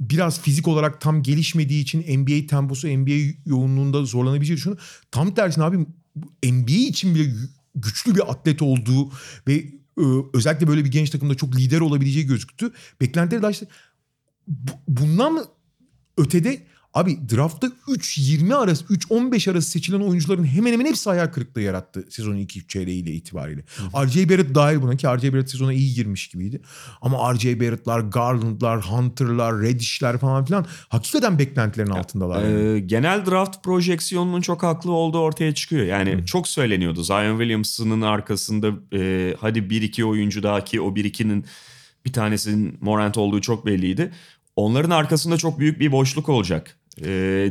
biraz 0.00 0.40
fizik 0.42 0.68
olarak 0.68 1.00
tam 1.00 1.22
gelişmediği 1.22 1.82
için 1.82 2.18
NBA 2.18 2.46
temposu, 2.46 2.88
NBA 2.88 3.34
yoğunluğunda 3.46 4.04
zorlanabileceği 4.04 4.56
düşünün. 4.56 4.78
Tam 5.10 5.34
tersine 5.34 5.64
abi 5.64 5.78
NBA 6.44 6.88
için 6.88 7.14
bile 7.14 7.24
gü- 7.24 7.48
güçlü 7.74 8.14
bir 8.14 8.30
atlet 8.30 8.62
olduğu 8.62 9.10
ve 9.48 9.54
e, 9.54 10.04
özellikle 10.34 10.68
böyle 10.68 10.84
bir 10.84 10.90
genç 10.90 11.10
takımda 11.10 11.34
çok 11.34 11.56
lider 11.56 11.80
olabileceği 11.80 12.26
gözüktü. 12.26 12.72
Beklentileri 13.00 13.42
de 13.42 13.66
bu- 14.48 14.70
bundan 14.88 15.44
ötede 16.18 16.62
Abi 16.94 17.18
draftta 17.36 17.66
3-20 17.66 18.54
arası 18.54 18.84
3-15 18.84 19.50
arası 19.50 19.70
seçilen 19.70 20.00
oyuncuların 20.00 20.44
hemen 20.44 20.72
hemen 20.72 20.86
hepsi 20.86 21.10
hayal 21.10 21.26
kırıklığı 21.26 21.60
yarattı 21.60 22.04
sezonun 22.10 22.36
ilk 22.36 22.56
3 22.56 22.70
çeyreğiyle 22.70 23.12
itibariyle. 23.12 23.64
R.J. 23.94 24.28
Barrett 24.28 24.54
dahil 24.54 24.82
buna 24.82 24.96
ki 24.96 25.06
R.J. 25.06 25.32
Barrett 25.32 25.50
sezona 25.50 25.72
iyi 25.72 25.94
girmiş 25.94 26.28
gibiydi. 26.28 26.60
Ama 27.00 27.34
R.J. 27.34 27.60
Barrett'lar, 27.60 28.00
Garland'lar, 28.00 28.80
Hunter'lar, 28.80 29.60
Reddish'ler 29.60 30.18
falan 30.18 30.44
filan 30.44 30.66
hakikaten 30.88 31.38
beklentilerin 31.38 31.90
altındalar. 31.90 32.42
yani. 32.44 32.68
Ee, 32.68 32.80
genel 32.80 33.26
draft 33.26 33.64
projeksiyonunun 33.64 34.40
çok 34.40 34.62
haklı 34.62 34.92
olduğu 34.92 35.18
ortaya 35.18 35.54
çıkıyor. 35.54 35.86
Yani 35.86 36.26
çok 36.26 36.48
söyleniyordu. 36.48 37.02
Zion 37.02 37.38
Williamson'ın 37.38 38.02
arkasında 38.02 38.72
e, 38.96 39.34
hadi 39.40 39.58
1-2 39.58 40.04
oyuncu 40.04 40.42
daha 40.42 40.64
ki 40.64 40.80
o 40.80 40.94
1-2'nin 40.94 41.44
bir 42.04 42.12
tanesinin 42.12 42.78
Morant 42.80 43.18
olduğu 43.18 43.40
çok 43.40 43.66
belliydi. 43.66 44.12
Onların 44.56 44.90
arkasında 44.90 45.36
çok 45.36 45.58
büyük 45.58 45.80
bir 45.80 45.92
boşluk 45.92 46.28
olacak 46.28 46.79
e, 47.00 47.06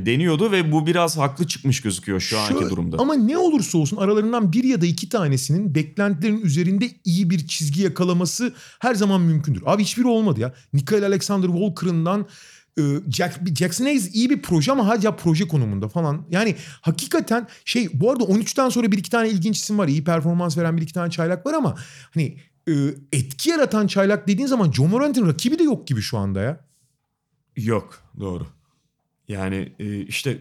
deniyordu 0.06 0.52
ve 0.52 0.72
bu 0.72 0.88
biraz 0.88 1.18
haklı 1.18 1.47
çıkmış 1.47 1.82
gözüküyor 1.82 2.20
şu 2.20 2.39
anki 2.39 2.70
durumda. 2.70 2.97
Ama 3.00 3.14
ne 3.14 3.38
olursa 3.38 3.78
olsun 3.78 3.97
aralarından 3.97 4.54
bir 4.54 4.64
ya 4.64 4.82
da 4.82 4.86
iki 4.86 5.10
tanesinin 5.10 5.76
beklentilerin 5.76 6.41
üzerinde 6.41 6.89
iyi 7.06 7.30
bir 7.30 7.47
çizgi 7.47 7.82
yakalaması 7.82 8.54
her 8.80 8.95
zaman 8.95 9.22
mümkündür. 9.22 9.64
Abi 9.66 9.84
hiçbiri 9.84 10.08
olmadı 10.08 10.39
ya. 10.39 10.54
Nickel 10.74 11.06
Alexander 11.06 11.47
Walker'ından 11.47 12.28
e, 12.80 12.82
Jack, 13.12 13.39
Jackson 13.58 13.86
Hayes 13.86 14.16
iyi 14.16 14.30
bir 14.30 14.41
proje 14.41 14.72
ama 14.72 14.88
hala 14.88 15.16
proje 15.16 15.47
konumunda 15.47 15.88
falan. 15.88 16.26
Yani 16.32 16.56
hakikaten 16.82 17.47
şey 17.66 17.89
bu 17.93 18.12
arada 18.12 18.24
13'ten 18.24 18.70
sonra 18.70 18.91
bir 18.91 18.97
iki 18.97 19.10
tane 19.10 19.30
ilginç 19.30 19.58
isim 19.58 19.78
var. 19.78 19.88
İyi 19.88 20.04
performans 20.04 20.58
veren 20.58 20.78
bir 20.78 20.82
iki 20.82 20.93
tane 20.93 21.12
çaylak 21.12 21.45
var 21.45 21.54
ama 21.54 21.76
hani 22.14 22.38
e, 22.70 22.74
etki 23.14 23.50
yaratan 23.50 23.88
çaylak 23.88 24.28
dediğin 24.28 24.47
zaman 24.47 24.72
John 24.72 24.89
Morant'in 24.89 25.28
rakibi 25.28 25.60
de 25.60 25.64
yok 25.64 25.88
gibi 25.88 26.02
şu 26.02 26.18
anda 26.18 26.41
ya. 26.41 26.66
Yok 27.58 28.04
doğru. 28.20 28.47
Yani 29.30 29.71
e, 29.80 30.01
işte 30.01 30.38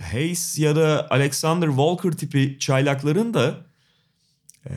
Hayes 0.00 0.58
ya 0.58 0.76
da 0.76 1.06
Alexander 1.10 1.68
Walker 1.68 2.12
tipi 2.12 2.56
çaylakların 2.60 3.34
da 3.34 3.56
e, 4.66 4.72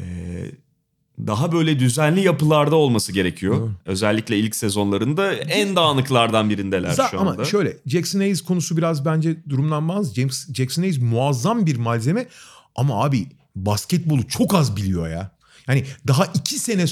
daha 1.20 1.52
böyle 1.52 1.80
düzenli 1.80 2.22
yapılarda 2.22 2.76
olması 2.76 3.12
gerekiyor. 3.12 3.56
Doğru. 3.56 3.72
Özellikle 3.86 4.40
ilk 4.40 4.56
sezonlarında 4.56 5.34
en 5.34 5.76
dağınıklardan 5.76 6.50
birindeler 6.50 6.90
Za- 6.90 7.10
şu 7.10 7.20
anda. 7.20 7.32
Ama 7.32 7.46
şöyle 7.46 7.78
Jackson 7.86 8.20
Hayes 8.20 8.42
konusu 8.42 8.78
biraz 8.78 9.06
bence 9.06 9.50
durumdan 9.50 9.90
bağımsız. 9.90 10.16
James, 10.16 10.54
Jackson 10.54 10.82
Hayes 10.82 10.98
muazzam 10.98 11.66
bir 11.66 11.76
malzeme 11.76 12.28
ama 12.76 13.04
abi 13.04 13.28
basketbolu 13.56 14.28
çok 14.28 14.56
az 14.56 14.76
biliyor 14.78 15.10
ya. 15.10 15.32
Yani 15.68 15.86
daha 16.08 16.26
iki 16.26 16.60
sene 16.60 16.86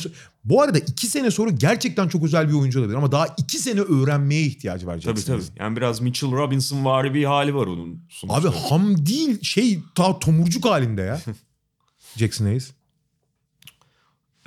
bu 0.46 0.62
arada 0.62 0.80
iki 0.80 1.08
sene 1.08 1.32
sonra 1.32 1.52
gerçekten 1.52 2.08
çok 2.08 2.24
özel 2.24 2.50
bir 2.50 2.54
oyuncu 2.54 2.80
olabilir 2.80 2.98
ama 2.98 3.12
daha 3.12 3.28
iki 3.38 3.60
sene 3.60 3.82
öğrenmeye 3.82 4.42
ihtiyacı 4.42 4.88
var 4.88 4.98
Jackson 4.98 5.34
Tabii 5.34 5.44
tabii. 5.44 5.60
Yani 5.60 5.78
biraz 5.78 6.02
Mitchell 6.02 6.32
Robinson 6.32 6.86
var 6.86 7.14
bir 7.14 7.24
hali 7.24 7.56
var 7.56 7.68
onun. 7.68 8.04
sonuçta. 8.10 8.50
Abi 8.50 8.58
ham 8.58 9.06
değil 9.06 9.42
şey 9.42 9.80
ta 9.96 10.20
tomurcuk 10.20 10.66
halinde 10.66 11.02
ya. 11.02 11.22
Jackson 12.18 12.46
Hayes. 12.46 12.72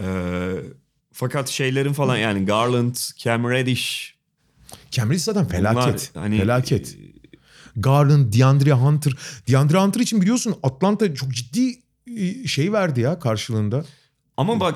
Ee, 0.00 0.54
fakat 1.12 1.48
şeylerin 1.48 1.92
falan 1.92 2.16
yani 2.16 2.44
Garland, 2.44 2.96
Cam 3.16 3.50
Reddish. 3.50 4.14
Cam 4.90 5.10
Reddish 5.10 5.22
zaten 5.22 5.48
felaket. 5.48 6.10
bunlar 6.14 6.24
hani, 6.24 6.38
felaket. 6.38 6.96
Garland, 7.76 8.32
DeAndre 8.32 8.72
Hunter. 8.72 9.12
DeAndre 9.48 9.78
Hunter 9.78 10.00
için 10.00 10.22
biliyorsun 10.22 10.54
Atlanta 10.62 11.14
çok 11.14 11.32
ciddi 11.34 11.82
e, 12.16 12.46
şey 12.46 12.72
verdi 12.72 13.00
ya 13.00 13.18
karşılığında. 13.18 13.84
Ama 14.36 14.60
bak 14.60 14.74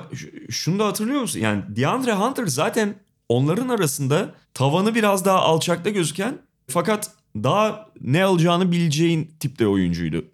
şunu 0.51 0.79
da 0.79 0.87
hatırlıyor 0.87 1.21
musun? 1.21 1.41
Yani 1.41 1.63
DeAndre 1.77 2.13
Hunter 2.13 2.47
zaten 2.47 2.95
onların 3.29 3.69
arasında 3.69 4.35
tavanı 4.55 4.95
biraz 4.95 5.25
daha 5.25 5.39
alçakta 5.39 5.91
gözüken 5.91 6.39
fakat 6.69 7.11
daha 7.37 7.87
ne 8.01 8.25
alacağını 8.25 8.73
bileceğin 8.73 9.31
tipte 9.41 9.67
oyuncuydu. 9.67 10.25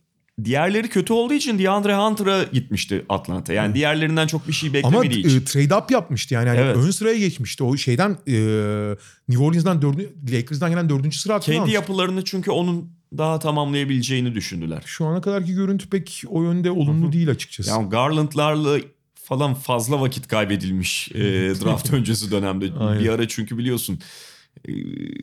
Diğerleri 0.45 0.89
kötü 0.89 1.13
olduğu 1.13 1.35
için 1.35 1.59
DeAndre 1.59 1.97
Hunter'a 1.97 2.43
gitmişti 2.43 3.05
Atlanta. 3.09 3.53
Yani 3.53 3.75
diğerlerinden 3.75 4.27
çok 4.27 4.49
bir 4.49 4.53
şey 4.53 4.69
Ama 4.69 4.75
beklemediği 4.75 5.27
için. 5.27 5.41
e, 5.41 5.45
trade 5.45 5.75
up 5.75 5.91
yapmıştı 5.91 6.35
yani. 6.35 6.49
Hani 6.49 6.59
Evet. 6.59 6.77
ön 6.77 6.91
sıraya 6.91 7.19
geçmişti. 7.19 7.65
O 7.65 7.77
şeyden 7.77 8.11
e, 8.11 8.37
New 9.29 9.45
Orleans'dan 9.45 9.83
dördüncü, 9.83 10.37
Lakers'dan 10.37 10.71
gelen 10.71 10.89
dördüncü 10.89 11.19
sıra 11.19 11.41
Kendi 11.41 11.71
yapılarını 11.71 12.25
çünkü 12.25 12.51
onun 12.51 12.91
daha 13.19 13.39
tamamlayabileceğini 13.39 14.35
düşündüler. 14.35 14.83
Şu 14.87 15.07
ana 15.07 15.21
kadarki 15.21 15.55
görüntü 15.55 15.89
pek 15.89 16.23
o 16.29 16.43
yönde 16.43 16.71
olumlu 16.71 17.13
değil 17.13 17.31
açıkçası. 17.31 17.71
Yani 17.71 17.89
Garland'larla 17.89 18.79
falan 19.27 19.55
fazla 19.55 20.01
vakit 20.01 20.29
kaybedilmiş 20.29 21.09
e, 21.15 21.21
draft 21.65 21.93
öncesi 21.93 22.31
dönemde. 22.31 22.73
Aynen. 22.79 23.05
Bir 23.05 23.09
ara 23.09 23.29
çünkü 23.29 23.59
biliyorsun 23.59 23.99
e, 24.69 24.73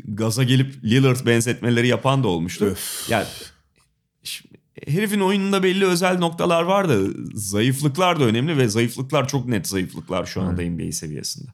gaza 0.06 0.44
gelip 0.44 0.84
Lillard 0.84 1.26
benzetmeleri 1.26 1.88
yapan 1.88 2.24
da 2.24 2.28
olmuştu. 2.28 2.76
Yani 3.10 3.26
şimdi 4.24 4.58
herifin 4.88 5.20
oyununda 5.20 5.64
belli 5.64 5.86
özel 5.86 6.18
noktalar 6.18 6.64
var 6.64 6.90
da 6.90 6.98
zayıflıklar 7.34 8.20
da 8.20 8.24
önemli 8.24 8.58
ve 8.58 8.68
zayıflıklar 8.68 9.28
çok 9.28 9.48
net 9.48 9.68
zayıflıklar 9.68 10.26
şu 10.26 10.42
anda 10.42 10.62
NBA 10.62 10.92
seviyesinde. 10.92 11.52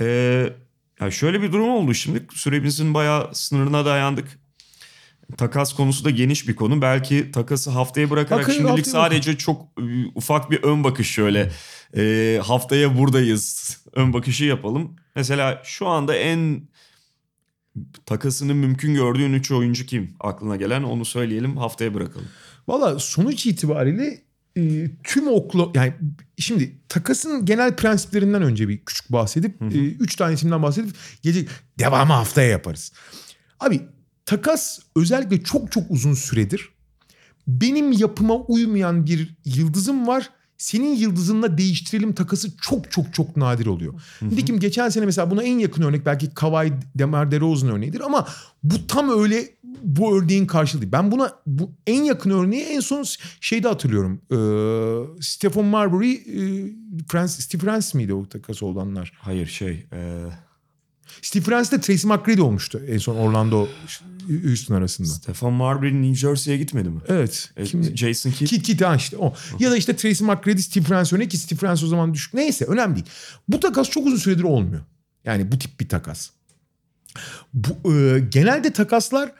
Ee, 0.00 0.52
ya 1.00 1.10
şöyle 1.10 1.42
bir 1.42 1.52
durum 1.52 1.68
oldu 1.68 1.94
şimdi 1.94 2.26
süremizin 2.34 2.94
bayağı 2.94 3.34
sınırına 3.34 3.84
dayandık. 3.84 4.38
Takas 5.36 5.72
konusu 5.72 6.04
da 6.04 6.10
geniş 6.10 6.48
bir 6.48 6.56
konu. 6.56 6.82
Belki 6.82 7.30
takası 7.32 7.70
haftaya 7.70 8.10
bırakarak 8.10 8.42
Bakın, 8.42 8.52
şimdilik 8.52 8.86
haftaya 8.86 8.92
sadece 8.92 9.38
çok 9.38 9.62
e, 9.62 9.82
ufak 10.14 10.50
bir 10.50 10.62
ön 10.62 10.84
bakış 10.84 11.10
şöyle. 11.10 11.52
e, 11.96 12.40
haftaya 12.44 12.98
buradayız 12.98 13.76
ön 13.92 14.12
bakışı 14.12 14.44
yapalım. 14.44 14.96
Mesela 15.16 15.62
şu 15.64 15.86
anda 15.86 16.14
en 16.14 16.62
takasını 18.06 18.54
mümkün 18.54 18.94
gördüğün 18.94 19.32
3 19.32 19.50
oyuncu 19.50 19.86
kim? 19.86 20.14
Aklına 20.20 20.56
gelen 20.56 20.82
onu 20.82 21.04
söyleyelim 21.04 21.56
haftaya 21.56 21.94
bırakalım. 21.94 22.26
Valla 22.68 22.98
sonuç 22.98 23.46
itibariyle 23.46 24.22
e, 24.56 24.90
tüm 25.04 25.28
okla 25.28 25.68
yani 25.74 25.94
şimdi 26.38 26.76
takasın 26.88 27.44
genel 27.44 27.76
prensiplerinden 27.76 28.42
önce 28.42 28.68
bir 28.68 28.84
küçük 28.84 29.12
bahsedip 29.12 29.62
e, 29.62 29.78
üç 29.78 30.16
tane 30.16 30.34
isimden 30.34 30.62
bahsedip 30.62 30.96
gelecek 31.22 31.48
devamı 31.78 32.12
haftaya 32.12 32.48
yaparız. 32.48 32.92
Abi 33.60 33.80
takas 34.26 34.78
özellikle 34.96 35.42
çok 35.42 35.72
çok 35.72 35.90
uzun 35.90 36.14
süredir 36.14 36.76
benim 37.46 37.92
yapıma 37.92 38.36
uymayan 38.36 39.06
bir 39.06 39.34
yıldızım 39.44 40.06
var. 40.06 40.30
Senin 40.58 40.96
yıldızınla 40.96 41.58
değiştirelim 41.58 42.12
takası 42.12 42.56
çok 42.56 42.90
çok 42.90 43.14
çok 43.14 43.36
nadir 43.36 43.66
oluyor. 43.66 43.94
Nitekim 44.22 44.60
geçen 44.60 44.88
sene 44.88 45.04
mesela 45.04 45.30
buna 45.30 45.42
en 45.42 45.58
yakın 45.58 45.82
örnek 45.82 46.06
belki 46.06 46.34
Kawhi 46.34 46.72
Demar 46.94 47.30
DeRozan 47.30 47.70
örneğidir 47.70 48.00
ama 48.00 48.26
bu 48.62 48.86
tam 48.86 49.20
öyle 49.20 49.48
bu 49.82 50.18
örneğin 50.18 50.46
karşılığı 50.46 50.82
değil. 50.82 50.92
Ben 50.92 51.12
buna 51.12 51.32
bu 51.46 51.70
en 51.86 52.02
yakın 52.02 52.30
örneği 52.30 52.62
en 52.62 52.80
son 52.80 53.04
şeyde 53.40 53.68
hatırlıyorum. 53.68 54.20
Ee, 54.30 55.22
Stephen 55.22 55.64
Marbury, 55.64 56.12
e, 56.12 56.72
Francis, 57.08 57.44
Steve 57.44 57.62
Francis 57.62 57.94
miydi 57.94 58.14
o 58.14 58.28
takası 58.28 58.66
olanlar? 58.66 59.12
Hayır 59.18 59.46
şey 59.46 59.86
e, 59.92 60.24
Steve 61.22 61.44
Francis'te 61.44 61.80
Tracy 61.80 62.06
McGrady 62.06 62.40
olmuştu 62.40 62.80
en 62.88 62.98
son 62.98 63.16
Orlando 63.16 63.68
Houston 64.44 64.74
arasında. 64.74 65.08
Stefan 65.08 65.52
Marbury 65.52 66.02
New 66.02 66.14
Jersey'ye 66.14 66.58
gitmedi 66.58 66.88
mi? 66.88 67.00
Evet. 67.08 67.50
E, 67.56 67.64
Kim? 67.64 67.96
Jason 67.96 68.30
Kidd. 68.30 68.46
Kit 68.46 68.62
Kit 68.62 68.82
ha 68.82 68.96
işte 68.96 69.16
o. 69.16 69.34
Ya 69.58 69.70
da 69.70 69.76
işte 69.76 69.96
Tracy 69.96 70.24
McGrady, 70.24 70.60
Steve 70.60 70.84
Francis 70.84 71.12
örnek 71.12 71.30
ki 71.30 71.38
Steve 71.38 71.58
Francis 71.58 71.84
o 71.84 71.88
zaman 71.88 72.14
düşük. 72.14 72.34
Neyse 72.34 72.64
önemli 72.64 72.94
değil. 72.94 73.06
Bu 73.48 73.60
takas 73.60 73.90
çok 73.90 74.06
uzun 74.06 74.16
süredir 74.16 74.42
olmuyor. 74.42 74.82
Yani 75.24 75.52
bu 75.52 75.58
tip 75.58 75.80
bir 75.80 75.88
takas. 75.88 76.30
Bu, 77.54 77.92
e, 77.94 78.18
genelde 78.18 78.72
takaslar 78.72 79.32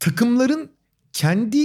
takımların 0.00 0.70
kendi 1.12 1.64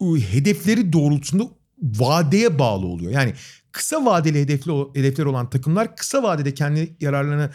e, 0.00 0.04
hedefleri 0.30 0.92
doğrultusunda 0.92 1.44
vadeye 1.82 2.58
bağlı 2.58 2.86
oluyor. 2.86 3.12
Yani 3.12 3.34
kısa 3.72 4.04
vadeli 4.04 4.40
hedefli 4.40 4.72
hedefler 4.94 5.24
olan 5.24 5.50
takımlar 5.50 5.96
kısa 5.96 6.22
vadede 6.22 6.54
kendi 6.54 6.96
yararlarına 7.00 7.50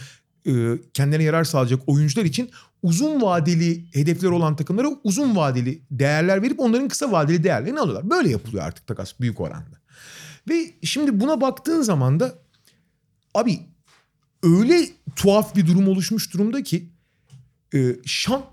kendilerine 0.93 1.23
yarar 1.23 1.43
sağlayacak 1.43 1.81
oyuncular 1.87 2.25
için 2.25 2.49
uzun 2.83 3.21
vadeli 3.21 3.85
hedefler 3.93 4.29
olan 4.29 4.55
takımlara 4.55 4.87
uzun 5.03 5.35
vadeli 5.35 5.81
değerler 5.91 6.41
verip 6.41 6.59
onların 6.59 6.87
kısa 6.87 7.11
vadeli 7.11 7.43
değerlerini 7.43 7.79
alıyorlar. 7.79 8.09
Böyle 8.09 8.29
yapılıyor 8.29 8.63
artık 8.63 8.87
takas 8.87 9.19
büyük 9.19 9.41
oranda. 9.41 9.81
Ve 10.49 10.73
şimdi 10.83 11.19
buna 11.19 11.41
baktığın 11.41 11.81
zaman 11.81 12.19
da 12.19 12.35
abi 13.33 13.59
öyle 14.43 14.87
tuhaf 15.15 15.55
bir 15.55 15.67
durum 15.67 15.87
oluşmuş 15.87 16.33
durumda 16.33 16.63
ki 16.63 16.89
e, 17.73 17.95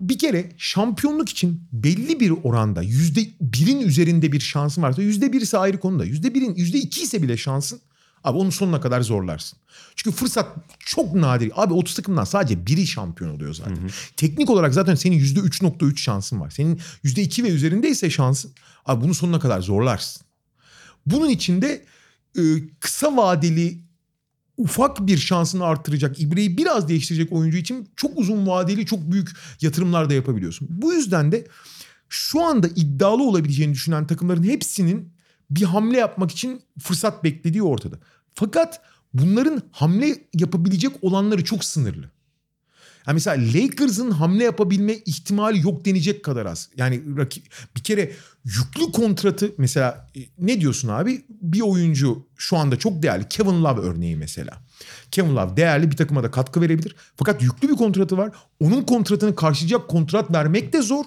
bir 0.00 0.18
kere 0.18 0.52
şampiyonluk 0.58 1.28
için 1.28 1.62
belli 1.72 2.20
bir 2.20 2.30
oranda 2.30 2.82
yüzde 2.82 3.20
birin 3.40 3.80
üzerinde 3.80 4.32
bir 4.32 4.40
şansın 4.40 4.82
varsa 4.82 5.02
yüzde 5.02 5.32
birisi 5.32 5.58
ayrı 5.58 5.80
konuda 5.80 6.04
yüzde 6.04 6.34
birin 6.34 6.54
yüzde 6.54 6.78
iki 6.78 7.02
ise 7.02 7.22
bile 7.22 7.36
şansın 7.36 7.80
abi 8.24 8.38
onun 8.38 8.50
sonuna 8.50 8.80
kadar 8.80 9.00
zorlarsın. 9.00 9.58
Çünkü 9.96 10.16
fırsat 10.16 10.56
çok 10.78 11.14
nadir. 11.14 11.52
Abi 11.54 11.74
30 11.74 11.94
takımdan 11.94 12.24
sadece 12.24 12.66
biri 12.66 12.86
şampiyon 12.86 13.30
oluyor 13.30 13.54
zaten. 13.54 13.78
Teknik 14.16 14.50
olarak 14.50 14.74
zaten 14.74 14.94
senin 14.94 15.16
yüzde 15.16 15.40
3.3 15.40 15.96
şansın 15.96 16.40
var. 16.40 16.50
Senin 16.50 16.80
yüzde 17.02 17.22
iki 17.22 17.44
ve 17.44 17.48
üzerindeyse 17.48 18.10
şansın 18.10 18.52
abi 18.86 19.04
bunun 19.04 19.12
sonuna 19.12 19.40
kadar 19.40 19.60
zorlarsın. 19.60 20.22
Bunun 21.06 21.28
içinde 21.28 21.84
e, 22.38 22.42
kısa 22.80 23.16
vadeli 23.16 23.88
ufak 24.56 25.06
bir 25.06 25.18
şansını 25.18 25.64
arttıracak, 25.64 26.20
ibreyi 26.20 26.58
biraz 26.58 26.88
değiştirecek 26.88 27.32
oyuncu 27.32 27.58
için 27.58 27.88
çok 27.96 28.18
uzun 28.18 28.46
vadeli 28.46 28.86
çok 28.86 29.12
büyük 29.12 29.28
yatırımlar 29.60 30.10
da 30.10 30.14
yapabiliyorsun. 30.14 30.68
Bu 30.70 30.92
yüzden 30.92 31.32
de 31.32 31.46
şu 32.08 32.44
anda 32.44 32.68
iddialı 32.68 33.22
olabileceğini 33.22 33.74
düşünen 33.74 34.06
takımların 34.06 34.42
hepsinin 34.42 35.12
bir 35.50 35.64
hamle 35.64 35.98
yapmak 35.98 36.30
için 36.30 36.62
fırsat 36.80 37.24
beklediği 37.24 37.62
ortada. 37.62 37.98
Fakat 38.34 38.80
bunların 39.14 39.62
hamle 39.70 40.18
yapabilecek 40.34 40.92
olanları 41.02 41.44
çok 41.44 41.64
sınırlı. 41.64 42.10
Yani 43.06 43.14
mesela 43.14 43.36
Lakers'ın 43.54 44.10
hamle 44.10 44.44
yapabilme 44.44 44.94
ihtimali 44.94 45.60
yok 45.60 45.84
denecek 45.84 46.24
kadar 46.24 46.46
az. 46.46 46.70
Yani 46.76 47.16
rakip 47.16 47.44
bir 47.76 47.82
kere 47.82 48.12
yüklü 48.44 48.92
kontratı 48.92 49.52
mesela 49.58 50.10
e, 50.16 50.20
ne 50.38 50.60
diyorsun 50.60 50.88
abi? 50.88 51.24
Bir 51.28 51.60
oyuncu 51.60 52.26
şu 52.36 52.56
anda 52.56 52.78
çok 52.78 53.02
değerli. 53.02 53.28
Kevin 53.28 53.64
Love 53.64 53.80
örneği 53.80 54.16
mesela. 54.16 54.62
Kevin 55.10 55.36
Love 55.36 55.56
değerli 55.56 55.90
bir 55.90 55.96
takıma 55.96 56.22
da 56.22 56.30
katkı 56.30 56.60
verebilir. 56.60 56.96
Fakat 57.16 57.42
yüklü 57.42 57.68
bir 57.68 57.76
kontratı 57.76 58.16
var. 58.16 58.30
Onun 58.60 58.82
kontratını 58.82 59.34
karşılayacak 59.34 59.88
kontrat 59.88 60.32
vermek 60.32 60.72
de 60.72 60.82
zor. 60.82 61.04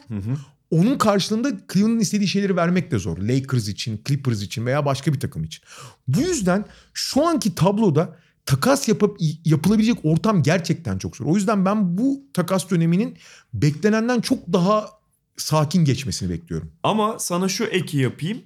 Onun 0.71 0.97
karşılığında 0.97 1.51
Cleveland'ın 1.73 1.99
istediği 1.99 2.27
şeyleri 2.27 2.55
vermek 2.55 2.91
de 2.91 2.99
zor. 2.99 3.17
Lakers 3.17 3.67
için, 3.67 4.01
Clippers 4.07 4.41
için 4.41 4.65
veya 4.65 4.85
başka 4.85 5.13
bir 5.13 5.19
takım 5.19 5.43
için. 5.43 5.63
Bu 6.07 6.21
yüzden 6.21 6.65
şu 6.93 7.27
anki 7.27 7.55
tabloda 7.55 8.17
takas 8.45 8.87
yapıp 8.87 9.17
yapılabilecek 9.45 9.97
ortam 10.03 10.43
gerçekten 10.43 10.97
çok 10.97 11.17
zor. 11.17 11.25
O 11.25 11.35
yüzden 11.35 11.65
ben 11.65 11.97
bu 11.97 12.23
takas 12.33 12.69
döneminin 12.69 13.17
beklenenden 13.53 14.21
çok 14.21 14.53
daha 14.53 14.89
sakin 15.37 15.85
geçmesini 15.85 16.29
bekliyorum. 16.29 16.71
Ama 16.83 17.19
sana 17.19 17.49
şu 17.49 17.63
eki 17.63 17.97
yapayım. 17.97 18.41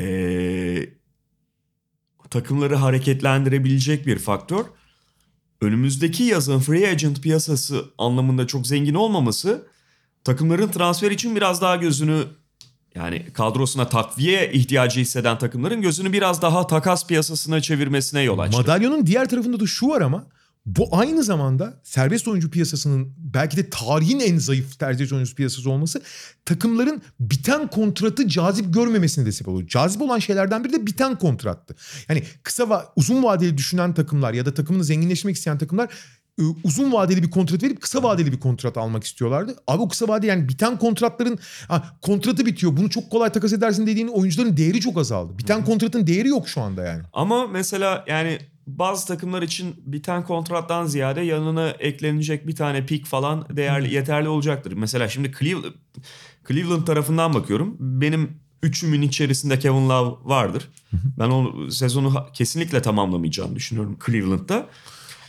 Ee, 0.00 0.86
takımları 2.30 2.76
hareketlendirebilecek 2.76 4.06
bir 4.06 4.18
faktör. 4.18 4.64
Önümüzdeki 5.60 6.22
yazın 6.22 6.58
free 6.58 6.88
agent 6.88 7.22
piyasası 7.22 7.84
anlamında 7.98 8.46
çok 8.46 8.66
zengin 8.66 8.94
olmaması 8.94 9.66
takımların 10.24 10.68
transfer 10.68 11.10
için 11.10 11.36
biraz 11.36 11.60
daha 11.60 11.76
gözünü 11.76 12.24
yani 12.94 13.26
kadrosuna 13.32 13.88
takviye 13.88 14.52
ihtiyacı 14.52 15.00
hisseden 15.00 15.38
takımların 15.38 15.82
gözünü 15.82 16.12
biraz 16.12 16.42
daha 16.42 16.66
takas 16.66 17.06
piyasasına 17.06 17.60
çevirmesine 17.60 18.22
yol 18.22 18.38
açtı. 18.38 18.58
Madalyonun 18.58 19.06
diğer 19.06 19.28
tarafında 19.28 19.60
da 19.60 19.66
şu 19.66 19.88
var 19.88 20.00
ama 20.00 20.26
bu 20.66 20.88
aynı 20.92 21.22
zamanda 21.22 21.80
serbest 21.82 22.28
oyuncu 22.28 22.50
piyasasının 22.50 23.14
belki 23.18 23.56
de 23.56 23.70
tarihin 23.70 24.20
en 24.20 24.38
zayıf 24.38 24.78
serbest 24.78 25.12
oyuncu 25.12 25.34
piyasası 25.34 25.70
olması 25.70 26.02
takımların 26.44 27.02
biten 27.20 27.66
kontratı 27.66 28.28
cazip 28.28 28.74
görmemesine 28.74 29.26
de 29.26 29.32
sebep 29.32 29.48
oluyor. 29.48 29.68
Cazip 29.68 30.02
olan 30.02 30.18
şeylerden 30.18 30.64
biri 30.64 30.72
de 30.72 30.86
biten 30.86 31.18
kontrattı. 31.18 31.76
Yani 32.08 32.22
kısa 32.42 32.68
va 32.68 32.92
uzun 32.96 33.22
vadeli 33.22 33.58
düşünen 33.58 33.94
takımlar 33.94 34.34
ya 34.34 34.46
da 34.46 34.54
takımını 34.54 34.84
zenginleşmek 34.84 35.36
isteyen 35.36 35.58
takımlar 35.58 35.88
uzun 36.64 36.92
vadeli 36.92 37.22
bir 37.22 37.30
kontrat 37.30 37.62
verip 37.62 37.80
kısa 37.80 38.02
vadeli 38.02 38.32
bir 38.32 38.40
kontrat 38.40 38.76
almak 38.76 39.04
istiyorlardı. 39.04 39.56
Abi 39.66 39.82
o 39.82 39.88
kısa 39.88 40.08
vadeli 40.08 40.26
yani 40.26 40.48
biten 40.48 40.78
kontratların 40.78 41.38
ha, 41.68 41.96
kontratı 42.02 42.46
bitiyor 42.46 42.76
bunu 42.76 42.90
çok 42.90 43.10
kolay 43.10 43.32
takas 43.32 43.52
edersin 43.52 43.86
dediğin 43.86 44.08
oyuncuların 44.08 44.56
değeri 44.56 44.80
çok 44.80 44.98
azaldı. 44.98 45.38
Biten 45.38 45.64
kontratın 45.64 46.06
değeri 46.06 46.28
yok 46.28 46.48
şu 46.48 46.60
anda 46.60 46.84
yani. 46.84 47.02
Ama 47.12 47.46
mesela 47.46 48.04
yani 48.08 48.38
bazı 48.66 49.06
takımlar 49.06 49.42
için 49.42 49.74
biten 49.86 50.24
kontrattan 50.24 50.86
ziyade 50.86 51.20
yanına 51.20 51.70
eklenecek 51.70 52.46
bir 52.46 52.56
tane 52.56 52.86
pick 52.86 53.06
falan 53.06 53.46
değerli 53.50 53.94
yeterli 53.94 54.28
olacaktır. 54.28 54.72
Mesela 54.72 55.08
şimdi 55.08 55.32
Cleveland, 55.38 55.74
Cleveland 56.48 56.86
tarafından 56.86 57.34
bakıyorum. 57.34 57.76
Benim 57.80 58.30
üçümün 58.62 59.02
içerisinde 59.02 59.58
Kevin 59.58 59.88
Love 59.88 60.16
vardır. 60.24 60.68
Ben 61.18 61.30
o 61.30 61.70
sezonu 61.70 62.26
kesinlikle 62.34 62.82
tamamlamayacağını 62.82 63.56
düşünüyorum 63.56 63.98
Cleveland'da. 64.06 64.66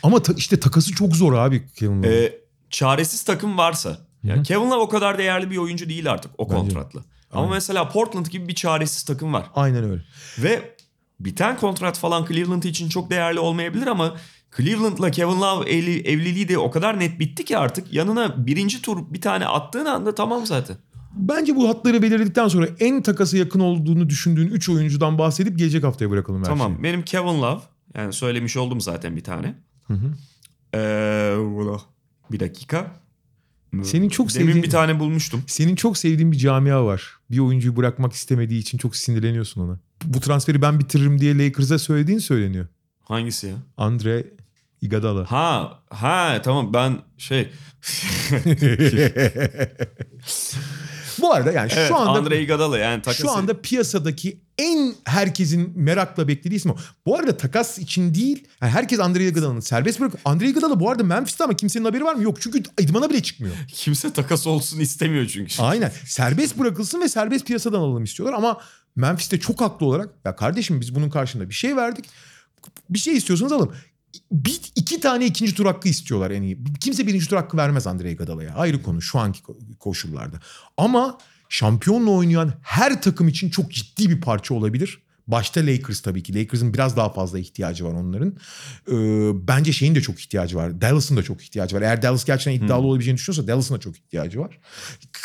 Ama 0.04 0.22
ta, 0.24 0.34
işte 0.34 0.60
takası 0.60 0.91
çok 0.91 1.16
zor 1.16 1.34
abi 1.34 1.66
Kevin 1.76 2.04
Love. 2.04 2.16
Ee, 2.26 2.39
çaresiz 2.70 3.24
takım 3.24 3.58
varsa. 3.58 3.97
Yani 4.24 4.43
Kevin 4.43 4.66
Love 4.72 4.76
o 4.82 4.89
kadar 4.89 5.18
değerli 5.18 5.51
bir 5.51 5.58
oyuncu 5.58 5.89
değil 5.89 6.12
artık 6.12 6.32
o 6.38 6.49
Bence. 6.49 6.56
kontratla. 6.60 6.99
Ama 7.32 7.41
Aynen. 7.41 7.54
mesela 7.54 7.89
Portland 7.89 8.26
gibi 8.26 8.47
bir 8.47 8.56
çaresiz 8.56 9.04
takım 9.04 9.34
var. 9.34 9.45
Aynen 9.56 9.84
öyle. 9.84 10.01
Ve 10.39 10.76
biten 11.20 11.58
kontrat 11.58 11.97
falan 11.97 12.26
Cleveland 12.26 12.64
için 12.64 12.89
çok 12.89 13.10
değerli 13.10 13.39
olmayabilir 13.39 13.88
ama 13.88 14.16
Cleveland'la 14.58 15.12
Kevin 15.12 15.41
Love 15.41 15.70
evli, 15.70 16.08
evliliği 16.08 16.47
de 16.49 16.58
o 16.58 16.72
kadar 16.72 16.99
net 16.99 17.20
bitti 17.20 17.45
ki 17.45 17.58
artık 17.58 17.93
yanına 17.93 18.45
birinci 18.47 18.82
tur 18.82 18.97
bir 19.14 19.22
tane 19.22 19.45
attığın 19.47 19.86
anda 19.86 20.16
tamam 20.16 20.45
zaten. 20.45 20.78
Bence 21.16 21.56
bu 21.56 21.70
hatları 21.70 22.01
belirledikten 22.01 22.47
sonra 22.47 22.68
en 22.80 23.01
takasa 23.01 23.38
yakın 23.38 23.60
olduğunu 23.60 24.10
düşündüğün 24.10 24.47
3 24.47 24.70
oyuncudan 24.70 25.18
bahsedip 25.18 25.58
gelecek 25.60 25.84
haftaya 25.84 26.12
bırakalım 26.12 26.39
her 26.39 26.45
Tamam 26.45 26.72
şeyi. 26.74 26.84
benim 26.84 27.04
Kevin 27.04 27.41
Love 27.41 27.62
yani 27.95 28.14
söylemiş 28.14 28.58
oldum 28.58 28.82
zaten 28.82 29.16
bir 29.16 29.24
tane. 29.24 29.56
Ee, 30.75 31.35
bir 32.31 32.39
dakika. 32.39 33.03
Senin 33.83 34.09
çok 34.09 34.29
Demin 34.29 34.45
sevdiğin 34.45 34.63
bir 34.63 34.69
tane 34.69 34.99
bulmuştum. 34.99 35.43
senin 35.47 35.75
çok 35.75 35.97
sevdiğin 35.97 36.31
bir 36.31 36.37
camia 36.37 36.85
var. 36.85 37.13
Bir 37.31 37.39
oyuncuyu 37.39 37.75
bırakmak 37.75 38.13
istemediği 38.13 38.59
için 38.59 38.77
çok 38.77 38.95
sinirleniyorsun 38.95 39.61
ona. 39.61 39.79
Bu 40.05 40.19
transferi 40.19 40.61
ben 40.61 40.79
bitiririm 40.79 41.19
diye 41.19 41.37
Lakers'a 41.37 41.79
söylediğin 41.79 42.19
söyleniyor. 42.19 42.67
Hangisi 43.01 43.47
ya? 43.47 43.55
Andre 43.77 44.25
Iguodala. 44.81 45.31
Ha 45.31 45.79
ha 45.89 46.41
tamam 46.43 46.73
ben 46.73 47.01
şey 47.17 47.43
Bu 51.24 51.34
arada 51.34 51.51
yani 51.51 51.71
evet, 51.76 51.88
şu 51.88 51.95
anda 51.95 52.11
Andre 52.11 52.41
Iguodala 52.41 52.78
yani 52.78 53.01
takası. 53.01 53.21
şu 53.21 53.32
anda 53.32 53.61
piyasadaki 53.61 54.39
en 54.57 54.93
herkesin 55.03 55.74
merakla 55.76 56.28
beklediği 56.28 56.55
isim 56.55 56.71
o. 56.71 56.76
Bu 57.05 57.17
arada 57.17 57.38
takas 57.38 57.80
için 57.80 58.15
değil. 58.15 58.47
Yani 58.61 58.71
herkes 58.71 58.99
Andre 58.99 59.28
Iguodala'nı 59.28 59.61
serbest 59.61 59.99
bırak. 59.99 60.11
Andre 60.26 60.49
Iguodala 60.49 60.80
bu 60.80 60.89
arada 60.89 61.03
Memphis'te 61.03 61.43
ama 61.43 61.55
kimsenin 61.55 61.86
haberi 61.86 62.03
var 62.03 62.15
mı? 62.15 62.24
Yok 62.24 62.41
çünkü 62.41 62.63
idmana 62.80 63.09
bile 63.09 63.24
çıkmıyor. 63.24 63.55
kimse 63.74 64.13
takas 64.13 64.47
olsun 64.47 64.80
istemiyor 64.80 65.28
çünkü. 65.28 65.61
Aynen. 65.61 65.91
Serbest 66.05 66.59
bırakılsın 66.59 67.01
ve 67.01 67.09
serbest 67.09 67.45
piyasadan 67.47 67.80
alalım 67.80 68.03
istiyorlar 68.03 68.38
ama 68.38 68.61
Memphis'te 68.95 69.39
çok 69.39 69.61
haklı 69.61 69.86
olarak 69.86 70.09
ya 70.26 70.36
kardeşim 70.36 70.82
biz 70.82 70.95
bunun 70.95 71.09
karşında 71.09 71.49
bir 71.49 71.53
şey 71.53 71.76
verdik. 71.76 72.05
Bir 72.89 72.99
şey 72.99 73.17
istiyorsanız 73.17 73.51
alın. 73.51 73.74
Bir, 74.32 74.61
iki 74.76 74.99
tane 74.99 75.26
ikinci 75.26 75.55
tur 75.55 75.66
hakkı 75.66 75.89
istiyorlar 75.89 76.32
en 76.32 76.41
iyi. 76.41 76.64
Kimse 76.80 77.07
birinci 77.07 77.28
tur 77.30 77.38
hakkı 77.38 77.57
vermez 77.57 77.88
Andre 77.88 78.11
Iguodala'ya. 78.11 78.53
Ayrı 78.53 78.84
konu 78.84 79.01
şu 79.01 79.20
anki 79.20 79.41
ko- 79.41 79.78
koşullarda. 79.80 80.39
Ama 80.78 81.18
şampiyonla 81.49 82.11
oynayan 82.11 82.53
her 82.61 83.01
takım 83.01 83.28
için 83.28 83.49
çok 83.49 83.72
ciddi 83.72 84.09
bir 84.09 84.22
parça 84.22 84.53
olabilir. 84.53 85.03
Başta 85.28 85.61
Lakers 85.61 86.01
tabii 86.01 86.24
ki. 86.24 86.36
Lakers'ın 86.36 86.74
biraz 86.74 86.97
daha 86.97 87.09
fazla 87.13 87.39
ihtiyacı 87.39 87.86
var 87.86 87.93
onların. 87.93 88.34
Ee, 88.91 89.47
bence 89.47 89.71
şeyin 89.71 89.95
de 89.95 90.01
çok 90.01 90.19
ihtiyacı 90.19 90.57
var. 90.57 90.82
Dallas'ın 90.82 91.17
da 91.17 91.24
çok 91.24 91.41
ihtiyacı 91.41 91.76
var. 91.76 91.82
Eğer 91.82 92.01
Dallas 92.01 92.26
gerçekten 92.26 92.65
iddialı 92.65 92.88
olabileceğini 92.88 93.17
düşünüyorsa 93.17 93.47
Dallas'ın 93.47 93.76
da 93.76 93.80
çok 93.80 93.97
ihtiyacı 93.97 94.39
var. 94.39 94.59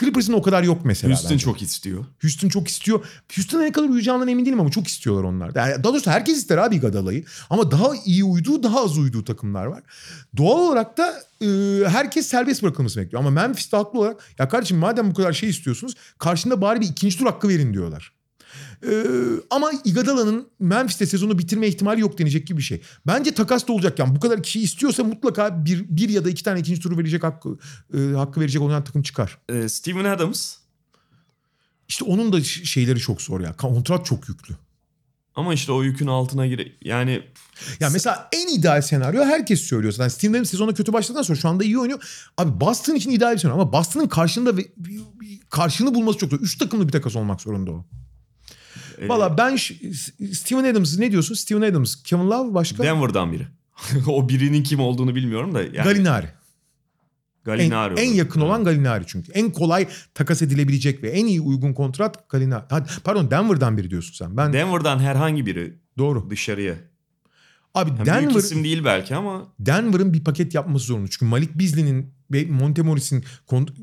Clippers'ın 0.00 0.32
o 0.32 0.42
kadar 0.42 0.62
yok 0.62 0.84
mesela. 0.84 1.12
Houston 1.12 1.30
bence. 1.30 1.44
çok 1.44 1.62
istiyor. 1.62 2.04
Houston 2.22 2.48
çok 2.48 2.68
istiyor. 2.68 3.04
Houston'a 3.36 3.62
ne 3.62 3.72
kadar 3.72 3.88
uyacağından 3.88 4.28
emin 4.28 4.46
değilim 4.46 4.60
ama 4.60 4.70
çok 4.70 4.86
istiyorlar 4.88 5.24
onlar. 5.24 5.52
Yani 5.54 5.84
daha 5.84 5.92
doğrusu 5.92 6.10
herkes 6.10 6.38
ister 6.38 6.58
abi 6.58 6.76
Iguodala'yı. 6.76 7.24
Ama 7.50 7.70
daha 7.70 7.90
iyi 8.04 8.24
uyduğu 8.24 8.62
daha 8.62 8.84
az 8.84 8.98
uyduğu 8.98 9.24
takımlar 9.24 9.66
var. 9.66 9.82
Doğal 10.36 10.58
olarak 10.58 10.98
da 10.98 11.14
e, 11.40 11.48
herkes 11.88 12.26
serbest 12.26 12.62
bırakılmasını 12.62 13.04
bekliyor. 13.04 13.20
Ama 13.22 13.30
Memphis'te 13.30 13.76
haklı 13.76 13.98
olarak 13.98 14.16
ya 14.38 14.48
kardeşim 14.48 14.78
madem 14.78 15.10
bu 15.10 15.14
kadar 15.14 15.32
şey 15.32 15.48
istiyorsunuz 15.48 15.94
karşında 16.18 16.60
bari 16.60 16.80
bir 16.80 16.86
ikinci 16.86 17.18
tur 17.18 17.26
hakkı 17.26 17.48
verin 17.48 17.72
diyorlar. 17.74 18.17
E, 18.86 19.04
ama 19.50 19.70
Iguodala'nın 19.84 20.48
Memphis'te 20.58 21.06
sezonu 21.06 21.38
bitirme 21.38 21.68
ihtimali 21.68 22.00
yok 22.00 22.18
denecek 22.18 22.46
gibi 22.46 22.58
bir 22.58 22.62
şey. 22.62 22.82
Bence 23.06 23.34
takas 23.34 23.68
da 23.68 23.72
olacak 23.72 23.98
yani 23.98 24.16
bu 24.16 24.20
kadar 24.20 24.42
kişi 24.42 24.60
istiyorsa 24.60 25.04
mutlaka 25.04 25.64
bir, 25.64 25.84
bir 25.88 26.08
ya 26.08 26.24
da 26.24 26.30
iki 26.30 26.42
tane 26.44 26.60
ikinci 26.60 26.80
turu 26.80 26.98
verecek 26.98 27.22
hakkı, 27.24 27.58
e, 27.94 27.98
hakkı 28.16 28.40
verecek 28.40 28.62
olan 28.62 28.84
takım 28.84 29.02
çıkar. 29.02 29.38
Ee, 29.48 29.68
Steven 29.68 30.04
Adams 30.04 30.54
İşte 31.88 32.04
onun 32.04 32.32
da 32.32 32.42
şeyleri 32.42 32.98
çok 32.98 33.22
zor 33.22 33.40
ya. 33.40 33.52
Kontrat 33.56 34.06
çok 34.06 34.28
yüklü. 34.28 34.54
ama 35.34 35.54
işte 35.54 35.72
o 35.72 35.82
yükün 35.82 36.06
altına 36.06 36.46
gire 36.46 36.72
yani 36.84 37.22
Ya 37.80 37.90
mesela 37.90 38.28
en 38.32 38.58
ideal 38.58 38.82
senaryo 38.82 39.24
herkes 39.24 39.60
söylüyor. 39.60 39.92
zaten. 39.92 40.08
Steve 40.08 40.36
Adams 40.36 40.50
sezona 40.50 40.74
kötü 40.74 40.92
başladıktan 40.92 41.22
sonra 41.22 41.38
şu 41.38 41.48
anda 41.48 41.64
iyi 41.64 41.78
oynuyor. 41.78 42.28
Abi 42.36 42.60
Boston 42.60 42.94
için 42.94 43.10
ideal 43.10 43.34
bir 43.34 43.38
senaryo 43.38 43.60
ama 43.60 43.72
Boston'ın 43.72 44.08
karşında 44.08 44.56
ve 44.56 44.66
karşılığını 45.50 45.94
bulması 45.94 46.18
çok 46.18 46.30
zor. 46.30 46.38
Üç 46.40 46.58
takımlı 46.58 46.86
bir 46.88 46.92
takas 46.92 47.16
olmak 47.16 47.40
zorunda 47.40 47.70
o. 47.70 47.86
e, 49.00 49.08
Valla 49.08 49.38
ben 49.38 49.56
Steven 50.32 50.64
Adams 50.64 50.98
ne 50.98 51.10
diyorsun? 51.12 51.34
Steven 51.34 51.62
Adams, 51.62 52.02
Kevin 52.02 52.30
Love 52.30 52.54
başka? 52.54 52.82
Denver'dan 52.82 53.32
biri. 53.32 53.46
o 54.06 54.28
birinin 54.28 54.62
kim 54.62 54.80
olduğunu 54.80 55.14
bilmiyorum 55.14 55.54
da. 55.54 55.62
Yani 55.62 55.84
Galinari. 55.84 56.26
En, 56.26 56.32
Gallinari 57.44 58.00
en 58.00 58.08
olur. 58.08 58.16
yakın 58.16 58.40
Evet. 58.40 58.48
olan 58.50 58.64
Galinari 58.64 59.04
çünkü. 59.06 59.32
En 59.32 59.50
kolay 59.50 59.88
takas 60.14 60.42
edilebilecek 60.42 61.02
ve 61.02 61.10
en 61.10 61.26
iyi 61.26 61.40
uygun 61.40 61.72
kontrat 61.72 62.28
Galinari. 62.28 62.64
Hadi, 62.70 62.88
pardon 63.04 63.30
Denver'dan 63.30 63.76
biri 63.76 63.90
diyorsun 63.90 64.12
sen. 64.14 64.36
Ben 64.36 64.52
Denver'dan 64.52 64.98
herhangi 64.98 65.46
biri 65.46 65.78
doğru. 65.98 66.30
dışarıya. 66.30 66.74
Abi 67.74 67.90
Yani 67.90 67.96
büyük 67.98 68.06
Denver 68.28 68.40
isim 68.40 68.64
değil 68.64 68.84
belki 68.84 69.14
ama 69.14 69.46
Denver'ın 69.60 70.12
bir 70.12 70.24
paket 70.24 70.54
yapması 70.54 70.86
zorunlu. 70.86 71.08
Çünkü 71.08 71.24
Malik 71.24 71.54
Beasley'nin 71.54 72.14
Montemoris'in 72.30 73.24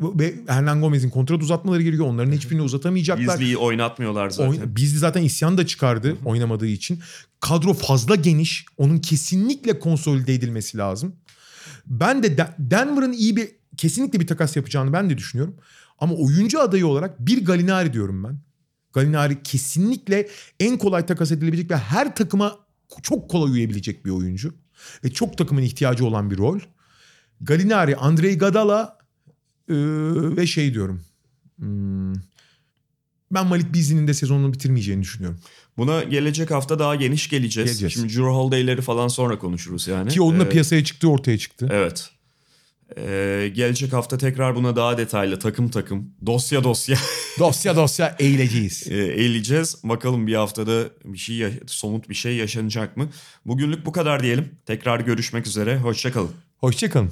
ve 0.02 0.36
Hernan 0.48 0.82
Gomez'in 0.82 1.10
kontrat 1.10 1.42
uzatmaları 1.44 1.82
gerekiyor. 1.82 2.08
Onların 2.08 2.32
hiçbirini 2.32 2.62
uzatamayacaklar. 2.62 3.40
Bizli'yi 3.40 3.58
oynatmıyorlar 3.58 4.30
zaten. 4.30 4.52
Oyn- 4.52 4.76
Bizli 4.76 4.98
zaten 5.00 5.24
isyan 5.24 5.58
da 5.58 5.66
çıkardı 5.68 6.18
oynamadığı 6.26 6.68
için. 6.68 7.00
Kadro 7.40 7.74
fazla 7.74 8.16
geniş. 8.16 8.66
Onun 8.78 8.98
kesinlikle 8.98 9.80
konsolide 9.80 10.34
edilmesi 10.34 10.78
lazım. 10.78 11.16
Ben 11.88 12.24
de 12.24 12.38
De- 12.38 12.56
Denver'ın 12.60 13.14
iyi 13.14 13.36
bir 13.36 13.50
kesinlikle 13.78 14.20
bir 14.20 14.28
takas 14.28 14.56
yapacağını 14.56 14.94
ben 14.94 15.10
de 15.10 15.18
düşünüyorum. 15.18 15.56
Ama 16.00 16.16
oyuncu 16.16 16.60
adayı 16.62 16.88
olarak 16.88 17.20
bir 17.28 17.46
Galinari 17.46 17.94
diyorum 17.94 18.24
ben. 18.24 18.40
Galinari 18.94 19.44
kesinlikle 19.44 20.28
en 20.60 20.78
kolay 20.78 21.06
takas 21.06 21.32
edilebilecek 21.32 21.72
ve 21.72 21.78
her 21.78 22.16
takıma 22.16 22.60
çok 23.04 23.30
kolay 23.30 23.52
uyabilecek 23.52 24.06
bir 24.06 24.10
oyuncu. 24.12 24.54
Ve 25.04 25.12
çok 25.14 25.38
takımın 25.38 25.62
ihtiyacı 25.62 26.06
olan 26.06 26.32
bir 26.32 26.38
rol. 26.38 26.60
Galinari, 27.42 27.96
Andrei 27.96 28.38
Gadala 28.38 28.98
ee, 29.70 29.74
ve 30.38 30.48
şey 30.48 30.74
diyorum. 30.74 31.02
Hmm, 31.58 32.14
ben 33.32 33.48
Malik 33.48 33.74
Beasley'nin 33.74 34.08
de 34.08 34.14
sezonunu 34.14 34.54
bitirmeyeceğini 34.54 35.02
düşünüyorum. 35.02 35.40
Buna 35.78 36.04
gelecek 36.04 36.52
hafta 36.52 36.80
daha 36.80 36.96
geniş 36.96 37.30
geleceğiz. 37.30 37.70
Geleceğiz. 37.70 37.94
Şimdi 37.94 38.08
Drew 38.10 38.22
Holiday'leri 38.24 38.82
falan 38.82 39.08
sonra 39.08 39.40
konuşuruz 39.40 39.88
yani. 39.88 40.10
Ki 40.10 40.22
onun 40.22 40.40
da 40.40 40.46
Ee, 40.46 40.50
piyasaya 40.50 40.84
çıktığı 40.84 41.10
ortaya 41.10 41.38
çıktı. 41.38 41.70
Evet. 41.72 42.10
Ee, 42.98 43.52
gelecek 43.56 43.94
hafta 43.94 44.18
tekrar 44.18 44.56
buna 44.56 44.76
daha 44.76 44.98
detaylı 44.98 45.40
takım 45.40 45.70
takım 45.70 46.10
dosya 46.26 46.64
dosya 46.64 46.98
Dosya 47.40 47.76
dosya 47.76 48.16
eğileceğiz. 48.20 48.88
e, 48.92 48.96
eğileceğiz. 48.96 49.78
Bakalım 49.84 50.28
bir 50.28 50.36
haftada 50.36 50.84
bir 51.06 51.18
şey 51.18 51.54
somut 51.68 52.10
bir 52.10 52.16
şey 52.16 52.36
yaşanacak 52.36 52.98
mı? 52.98 53.10
Bugünlük 53.46 53.86
bu 53.86 53.92
kadar 53.92 54.24
diyelim. 54.24 54.50
Tekrar 54.66 55.00
görüşmek 55.00 55.48
üzere. 55.48 55.78
Hoşçakalın. 55.78 56.32
Hoşçakalın. 56.58 57.12